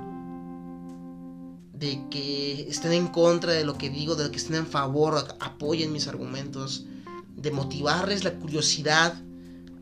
de 1.78 2.00
que 2.10 2.62
estén 2.68 2.92
en 2.92 3.08
contra 3.08 3.52
de 3.52 3.64
lo 3.64 3.76
que 3.76 3.90
digo, 3.90 4.16
de 4.16 4.30
que 4.30 4.38
estén 4.38 4.56
en 4.56 4.66
favor, 4.66 5.36
apoyen 5.40 5.92
mis 5.92 6.08
argumentos, 6.08 6.84
de 7.36 7.50
motivarles 7.50 8.24
la 8.24 8.34
curiosidad 8.34 9.14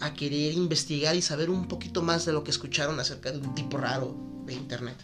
a 0.05 0.15
querer 0.15 0.55
investigar 0.55 1.17
y 1.17 1.23
saber 1.23 1.51
un 1.51 1.67
poquito 1.69 2.03
más 2.03 2.25
de 2.25 2.33
lo 2.33 2.45
que 2.45 2.51
escucharon 2.51 2.99
acerca 3.01 3.33
de 3.33 3.39
un 3.39 3.55
tipo 3.55 3.77
raro 3.79 4.17
de 4.47 4.55
Internet. 4.55 4.97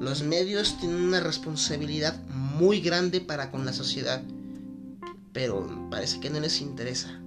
Los 0.00 0.22
medios 0.22 0.78
tienen 0.78 1.02
una 1.02 1.20
responsabilidad 1.20 2.20
muy 2.28 2.80
grande 2.80 3.20
para 3.20 3.50
con 3.50 3.64
la 3.64 3.72
sociedad, 3.72 4.22
pero 5.32 5.88
parece 5.90 6.20
que 6.20 6.30
no 6.30 6.40
les 6.40 6.60
interesa. 6.60 7.20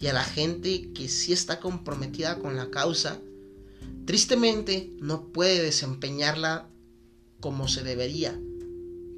Y 0.00 0.06
a 0.06 0.12
la 0.12 0.24
gente 0.24 0.92
que 0.92 1.08
sí 1.08 1.32
está 1.32 1.58
comprometida 1.58 2.38
con 2.38 2.56
la 2.56 2.70
causa, 2.70 3.18
Tristemente 4.08 4.90
no 5.02 5.34
puede 5.34 5.62
desempeñarla 5.62 6.66
como 7.40 7.68
se 7.68 7.82
debería, 7.82 8.40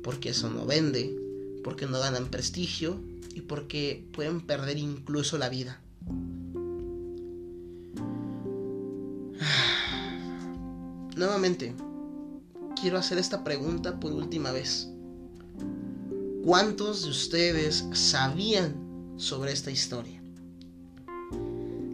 porque 0.02 0.30
eso 0.30 0.50
no 0.50 0.66
vende, 0.66 1.16
porque 1.62 1.86
no 1.86 2.00
ganan 2.00 2.26
prestigio 2.26 3.00
y 3.34 3.42
porque 3.42 4.06
pueden 4.12 4.40
perder 4.40 4.78
incluso 4.78 5.38
la 5.38 5.48
vida. 5.48 5.80
Nuevamente, 11.16 11.74
quiero 12.80 12.98
hacer 12.98 13.18
esta 13.18 13.44
pregunta 13.44 14.00
por 14.00 14.12
última 14.12 14.52
vez. 14.52 14.88
¿Cuántos 16.44 17.02
de 17.02 17.10
ustedes 17.10 17.84
sabían 17.92 18.74
sobre 19.16 19.52
esta 19.52 19.70
historia? 19.70 20.20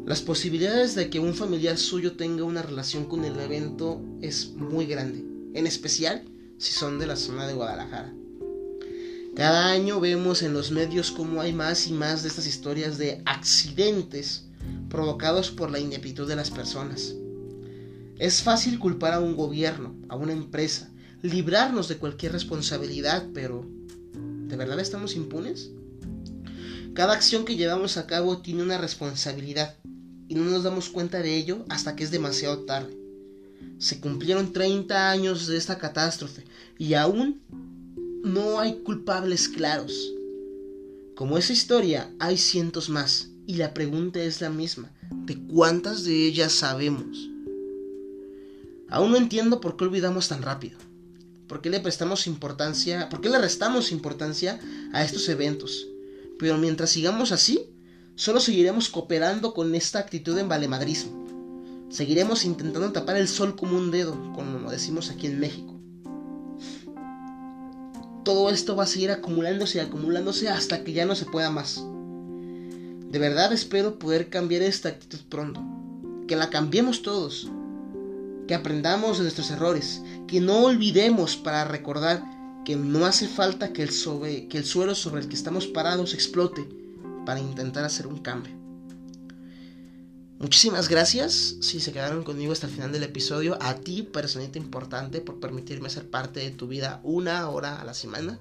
Las 0.07 0.23
posibilidades 0.23 0.95
de 0.95 1.11
que 1.11 1.19
un 1.19 1.35
familiar 1.35 1.77
suyo 1.79 2.17
tenga 2.17 2.45
una 2.45 2.63
relación 2.63 3.07
con 3.07 3.25
el 3.25 3.41
evento 3.41 4.01
es 4.23 4.53
muy 4.53 4.87
grande, 4.87 5.25
en 5.53 5.67
especial 5.67 6.23
si 6.59 6.73
son 6.73 7.01
de 7.01 7.09
la 7.09 7.17
zona 7.17 7.49
de 7.49 7.55
Guadalajara. 7.55 8.15
Cada 9.37 9.67
año 9.71 10.01
vemos 10.01 10.43
en 10.43 10.55
los 10.55 10.71
medios 10.71 11.11
cómo 11.11 11.43
hay 11.43 11.53
más 11.53 11.89
y 11.89 11.93
más 11.93 12.23
de 12.23 12.31
estas 12.31 12.47
historias 12.47 12.97
de 12.97 13.21
accidentes 13.27 14.47
provocados 14.89 15.51
por 15.51 15.71
la 15.71 15.79
ineptitud 15.79 16.27
de 16.27 16.37
las 16.37 16.51
personas. 16.51 17.15
Es 18.19 18.43
fácil 18.43 18.79
culpar 18.79 19.13
a 19.13 19.21
un 19.21 19.37
gobierno, 19.37 19.95
a 20.09 20.17
una 20.17 20.33
empresa, 20.33 20.91
librarnos 21.21 21.87
de 21.87 21.99
cualquier 21.99 22.33
responsabilidad, 22.33 23.27
pero 23.35 23.69
¿de 24.15 24.57
verdad 24.57 24.81
estamos 24.81 25.15
impunes? 25.15 25.69
Cada 26.95 27.13
acción 27.13 27.45
que 27.45 27.57
llevamos 27.57 27.99
a 27.99 28.07
cabo 28.07 28.39
tiene 28.39 28.63
una 28.63 28.79
responsabilidad 28.79 29.77
y 30.29 30.35
no 30.35 30.45
nos 30.45 30.63
damos 30.63 30.89
cuenta 30.89 31.21
de 31.21 31.37
ello 31.37 31.67
hasta 31.69 31.95
que 31.95 32.05
es 32.05 32.11
demasiado 32.11 32.61
tarde. 32.61 32.97
Se 33.77 34.01
cumplieron 34.01 34.55
30 34.55 35.11
años 35.11 35.47
de 35.47 35.59
esta 35.59 35.77
catástrofe 35.77 36.45
y 36.79 36.95
aún 36.95 37.43
no 38.27 38.61
hay 38.61 38.81
culpables 38.81 39.49
claros. 39.49 40.13
Como 41.15 41.39
esa 41.39 41.53
historia, 41.53 42.13
hay 42.19 42.37
cientos 42.37 42.91
más 42.91 43.31
y 43.47 43.55
la 43.55 43.73
pregunta 43.73 44.23
es 44.23 44.41
la 44.41 44.51
misma, 44.51 44.93
¿de 45.11 45.39
cuántas 45.47 46.05
de 46.05 46.27
ellas 46.27 46.53
sabemos? 46.53 47.31
Aún 48.91 49.13
no 49.13 49.17
entiendo 49.17 49.61
por 49.61 49.77
qué 49.77 49.85
olvidamos 49.85 50.29
tan 50.29 50.43
rápido. 50.43 50.79
¿Por 51.49 51.63
qué 51.63 51.71
le 51.71 51.81
prestamos 51.81 52.27
importancia? 52.27 53.09
¿Por 53.09 53.21
qué 53.21 53.31
le 53.31 53.39
restamos 53.39 53.93
importancia 53.93 54.61
a 54.93 55.03
estos 55.03 55.29
eventos? 55.29 55.87
Pero 56.39 56.59
mientras 56.59 56.91
sigamos 56.91 57.33
así, 57.33 57.71
Solo 58.19 58.41
seguiremos 58.41 58.89
cooperando 58.89 59.53
con 59.53 59.75
esta 59.75 59.99
actitud 59.99 60.35
de 60.35 60.43
valemadrismo. 60.43 61.27
Seguiremos 61.91 62.47
intentando 62.47 62.91
tapar 62.91 63.19
el 63.19 63.29
sol 63.29 63.57
como 63.57 63.77
un 63.77 63.91
dedo, 63.91 64.33
como 64.33 64.71
decimos 64.71 65.11
aquí 65.11 65.27
en 65.27 65.39
México. 65.39 65.76
Todo 68.27 68.51
esto 68.51 68.75
va 68.75 68.83
a 68.83 68.89
seguir 68.89 69.13
acumulándose 69.13 69.79
y 69.79 69.81
acumulándose 69.81 70.49
hasta 70.49 70.83
que 70.83 70.93
ya 70.93 71.07
no 71.07 71.15
se 71.15 71.27
pueda 71.27 71.49
más. 71.49 71.81
De 73.09 73.21
verdad 73.21 73.53
espero 73.53 74.01
poder 74.01 74.31
cambiar 74.31 74.63
esta 74.63 74.89
actitud 74.89 75.21
pronto. 75.29 75.63
Que 76.27 76.35
la 76.35 76.51
cambiemos 76.51 77.03
todos. 77.03 77.49
Que 78.49 78.57
aprendamos 78.57 79.19
de 79.19 79.23
nuestros 79.23 79.53
errores. 79.53 80.03
Que 80.27 80.41
no 80.41 80.65
olvidemos 80.65 81.37
para 81.37 81.67
recordar 81.67 82.25
que 82.65 82.75
no 82.75 83.07
hace 83.07 83.29
falta 83.29 83.73
que 83.73 83.85
el, 83.85 83.91
que 84.49 84.59
el 84.59 84.65
suelo 84.65 84.97
sobre 84.97 85.21
el 85.21 85.29
que 85.29 85.37
estamos 85.37 85.69
parados 85.69 86.13
explote 86.13 86.69
para 87.25 87.39
intentar 87.39 87.85
hacer 87.85 88.09
un 88.09 88.19
cambio. 88.19 88.56
Muchísimas 90.39 90.91
gracias 90.91 91.57
si 91.61 91.81
se 91.81 91.93
quedaron 91.93 92.23
conmigo 92.23 92.53
hasta 92.53 92.67
el 92.67 92.73
final 92.75 92.93
del 92.93 93.05
episodio. 93.05 93.57
A 93.59 93.77
ti, 93.77 94.03
personita 94.03 94.59
importante, 94.59 95.23
por 95.23 95.41
permitirme 95.41 95.89
ser 95.89 96.11
parte 96.11 96.41
de 96.41 96.51
tu 96.51 96.69
vida 96.69 97.01
una 97.05 97.49
hora 97.49 97.81
a 97.81 97.85
la 97.87 97.95
semana. 97.95 98.39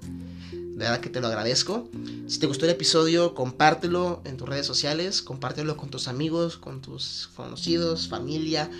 De 0.52 0.76
verdad 0.76 1.00
que 1.00 1.08
te 1.08 1.22
lo 1.22 1.28
agradezco. 1.28 1.88
Si 2.26 2.38
te 2.38 2.46
gustó 2.46 2.66
el 2.66 2.72
episodio, 2.72 3.34
compártelo 3.34 4.20
en 4.26 4.36
tus 4.36 4.46
redes 4.46 4.66
sociales, 4.66 5.22
compártelo 5.22 5.78
con 5.78 5.88
tus 5.88 6.06
amigos, 6.06 6.58
con 6.58 6.82
tus 6.82 7.30
conocidos, 7.34 8.08
familia, 8.08 8.70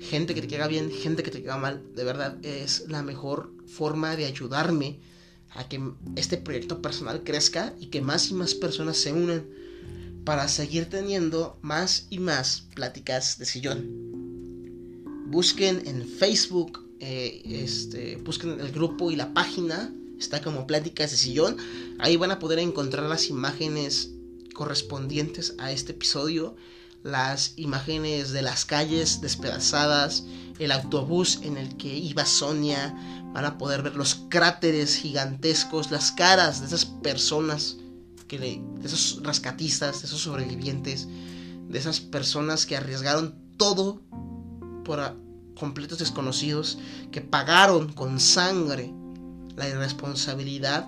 gente 0.00 0.34
que 0.34 0.40
te 0.40 0.48
queda 0.48 0.66
bien, 0.66 0.90
gente 0.90 1.22
que 1.22 1.30
te 1.30 1.42
queda 1.42 1.56
mal. 1.56 1.80
De 1.94 2.02
verdad 2.02 2.44
es 2.44 2.88
la 2.88 3.04
mejor 3.04 3.52
forma 3.68 4.16
de 4.16 4.24
ayudarme 4.24 4.98
a 5.50 5.68
que 5.68 5.80
este 6.16 6.38
proyecto 6.38 6.82
personal 6.82 7.22
crezca 7.22 7.72
y 7.78 7.86
que 7.86 8.00
más 8.00 8.32
y 8.32 8.34
más 8.34 8.54
personas 8.54 8.96
se 8.96 9.12
unan 9.12 9.46
para 10.24 10.48
seguir 10.48 10.88
teniendo 10.88 11.58
más 11.62 12.06
y 12.10 12.18
más 12.18 12.64
pláticas 12.74 13.38
de 13.38 13.46
sillón. 13.46 14.14
Busquen 15.26 15.86
en 15.86 16.08
Facebook, 16.08 16.88
eh, 17.00 17.42
este, 17.44 18.16
busquen 18.16 18.60
el 18.60 18.72
grupo 18.72 19.10
y 19.10 19.16
la 19.16 19.34
página, 19.34 19.92
está 20.18 20.40
como 20.42 20.66
Pláticas 20.66 21.10
de 21.10 21.16
Sillón. 21.16 21.56
Ahí 21.98 22.16
van 22.16 22.30
a 22.30 22.38
poder 22.38 22.58
encontrar 22.58 23.04
las 23.04 23.28
imágenes 23.28 24.10
correspondientes 24.54 25.54
a 25.58 25.72
este 25.72 25.92
episodio, 25.92 26.56
las 27.02 27.52
imágenes 27.56 28.30
de 28.32 28.42
las 28.42 28.64
calles 28.64 29.20
despedazadas, 29.20 30.24
el 30.58 30.72
autobús 30.72 31.40
en 31.42 31.56
el 31.58 31.76
que 31.76 31.94
iba 31.94 32.24
Sonia, 32.24 32.94
van 33.34 33.44
a 33.44 33.58
poder 33.58 33.82
ver 33.82 33.96
los 33.96 34.14
cráteres 34.30 34.96
gigantescos, 34.96 35.90
las 35.90 36.12
caras 36.12 36.60
de 36.60 36.66
esas 36.68 36.86
personas, 36.86 37.76
que 38.28 38.38
de 38.38 38.60
esos 38.84 39.20
rescatistas, 39.22 40.00
de 40.00 40.06
esos 40.06 40.20
sobrevivientes, 40.20 41.08
de 41.68 41.78
esas 41.78 42.00
personas 42.00 42.66
que 42.66 42.76
arriesgaron 42.76 43.34
todo 43.56 44.02
por 44.84 45.16
completos 45.58 45.98
desconocidos, 45.98 46.78
que 47.10 47.20
pagaron 47.20 47.92
con 47.92 48.20
sangre 48.20 48.92
la 49.56 49.68
irresponsabilidad 49.68 50.86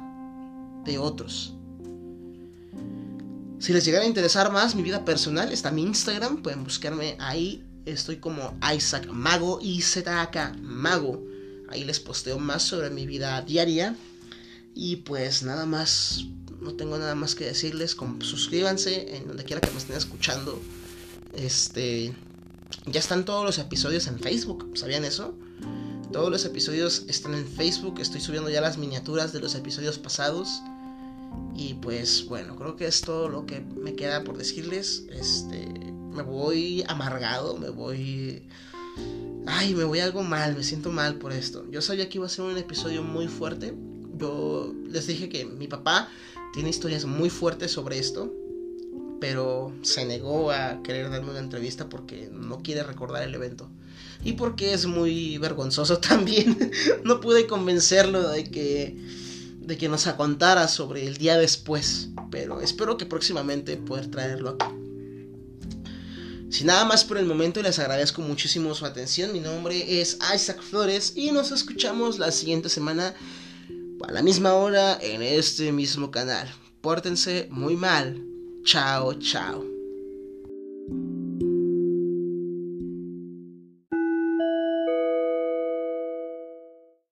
de 0.85 0.99
otros. 0.99 1.55
Si 3.59 3.73
les 3.73 3.85
llegara 3.85 4.05
a 4.05 4.09
interesar 4.09 4.53
más 4.53 4.75
mi 4.75 4.83
vida 4.83 5.05
personal, 5.05 5.51
está 5.51 5.71
mi 5.71 5.83
Instagram, 5.83 6.43
pueden 6.43 6.65
buscarme 6.65 7.17
ahí. 7.19 7.65
Estoy 7.87 8.17
como 8.17 8.57
Isaac 8.75 9.09
Mago, 9.11 9.61
y 9.63 9.81
ZK 9.81 10.57
Mago. 10.61 11.25
Ahí 11.69 11.85
les 11.85 11.99
posteo 11.99 12.39
más 12.39 12.63
sobre 12.63 12.91
mi 12.91 13.07
vida 13.07 13.41
diaria. 13.43 13.97
Y 14.75 14.97
pues 14.97 15.43
nada 15.43 15.65
más, 15.65 16.27
no 16.67 16.75
tengo 16.75 16.99
nada 16.99 17.15
más 17.15 17.35
que 17.35 17.45
decirles. 17.45 17.97
suscríbanse 18.21 19.17
en 19.17 19.29
donde 19.29 19.45
quiera 19.45 19.61
que 19.61 19.71
me 19.71 19.79
estén 19.79 19.97
escuchando. 19.97 20.61
Este, 21.35 22.15
ya 22.87 23.01
están 23.01 23.25
todos 23.25 23.45
los 23.45 23.59
episodios 23.59 24.07
en 24.07 24.19
Facebook, 24.19 24.73
¿sabían 24.75 25.05
eso? 25.05 25.35
Todos 26.13 26.31
los 26.31 26.45
episodios 26.45 27.05
están 27.09 27.35
en 27.35 27.47
Facebook, 27.47 28.01
estoy 28.01 28.21
subiendo 28.21 28.51
ya 28.51 28.61
las 28.61 28.79
miniaturas 28.79 29.33
de 29.33 29.41
los 29.41 29.55
episodios 29.55 29.99
pasados. 29.99 30.63
Y 31.55 31.75
pues 31.75 32.27
bueno, 32.27 32.57
creo 32.57 32.77
que 32.77 32.87
es 32.87 33.01
todo 33.01 33.29
lo 33.29 33.47
que 33.47 33.61
me 33.61 33.95
queda 33.95 34.25
por 34.25 34.37
decirles. 34.37 35.05
Este, 35.11 35.69
me 36.13 36.23
voy 36.23 36.85
amargado, 36.89 37.57
me 37.57 37.71
voy... 37.71 38.43
Ay, 39.47 39.75
me 39.75 39.85
voy 39.85 40.01
algo 40.01 40.23
mal, 40.23 40.57
me 40.57 40.65
siento 40.65 40.91
mal 40.91 41.17
por 41.17 41.33
esto. 41.33 41.65
Yo 41.71 41.81
sabía 41.81 42.09
que 42.09 42.19
iba 42.19 42.27
a 42.27 42.31
ser 42.31 42.45
un 42.45 42.59
episodio 42.59 43.03
muy 43.03 43.29
fuerte. 43.29 43.75
Yo 44.19 44.75
les 44.89 45.07
dije 45.07 45.29
que 45.29 45.45
mi 45.45 45.69
papá 45.69 46.09
tiene 46.53 46.71
historias 46.71 47.05
muy 47.05 47.31
fuertes 47.31 47.71
sobre 47.71 47.99
esto 47.99 48.33
pero 49.21 49.73
se 49.83 50.05
negó 50.05 50.51
a 50.51 50.83
querer 50.83 51.11
darme 51.11 51.31
una 51.31 51.39
entrevista 51.39 51.89
porque 51.89 52.29
no 52.33 52.63
quiere 52.63 52.83
recordar 52.83 53.23
el 53.23 53.35
evento. 53.35 53.69
Y 54.25 54.33
porque 54.33 54.73
es 54.73 54.87
muy 54.87 55.39
vergonzoso 55.39 55.99
también. 56.01 56.71
no 57.05 57.21
pude 57.21 57.47
convencerlo 57.47 58.29
de 58.29 58.45
que, 58.45 58.97
de 59.61 59.79
que 59.79 59.89
nos 59.89 60.05
contara 60.05 60.69
sobre 60.69 61.07
el 61.07 61.17
día 61.17 61.39
después. 61.39 62.11
Pero 62.31 62.61
espero 62.61 62.97
que 62.97 63.07
próximamente 63.07 63.77
poder 63.77 64.11
traerlo 64.11 64.51
aquí. 64.51 64.67
Sin 66.49 66.69
nada 66.69 66.85
más 66.85 67.05
por 67.05 67.19
el 67.19 67.27
momento, 67.27 67.61
les 67.61 67.79
agradezco 67.79 68.23
muchísimo 68.23 68.75
su 68.75 68.87
atención. 68.87 69.33
Mi 69.33 69.41
nombre 69.41 70.01
es 70.01 70.19
Isaac 70.35 70.63
Flores 70.63 71.13
y 71.17 71.33
nos 71.33 71.51
escuchamos 71.51 72.19
la 72.19 72.31
siguiente 72.31 72.69
semana 72.69 73.15
a 74.05 74.13
la 74.13 74.23
misma 74.23 74.55
hora 74.55 74.99
en 75.01 75.23
este 75.23 75.73
mismo 75.73 76.11
canal. 76.11 76.49
Pórtense 76.81 77.49
muy 77.51 77.77
mal. 77.77 78.23
Chao, 78.65 79.15
chao. 79.15 79.76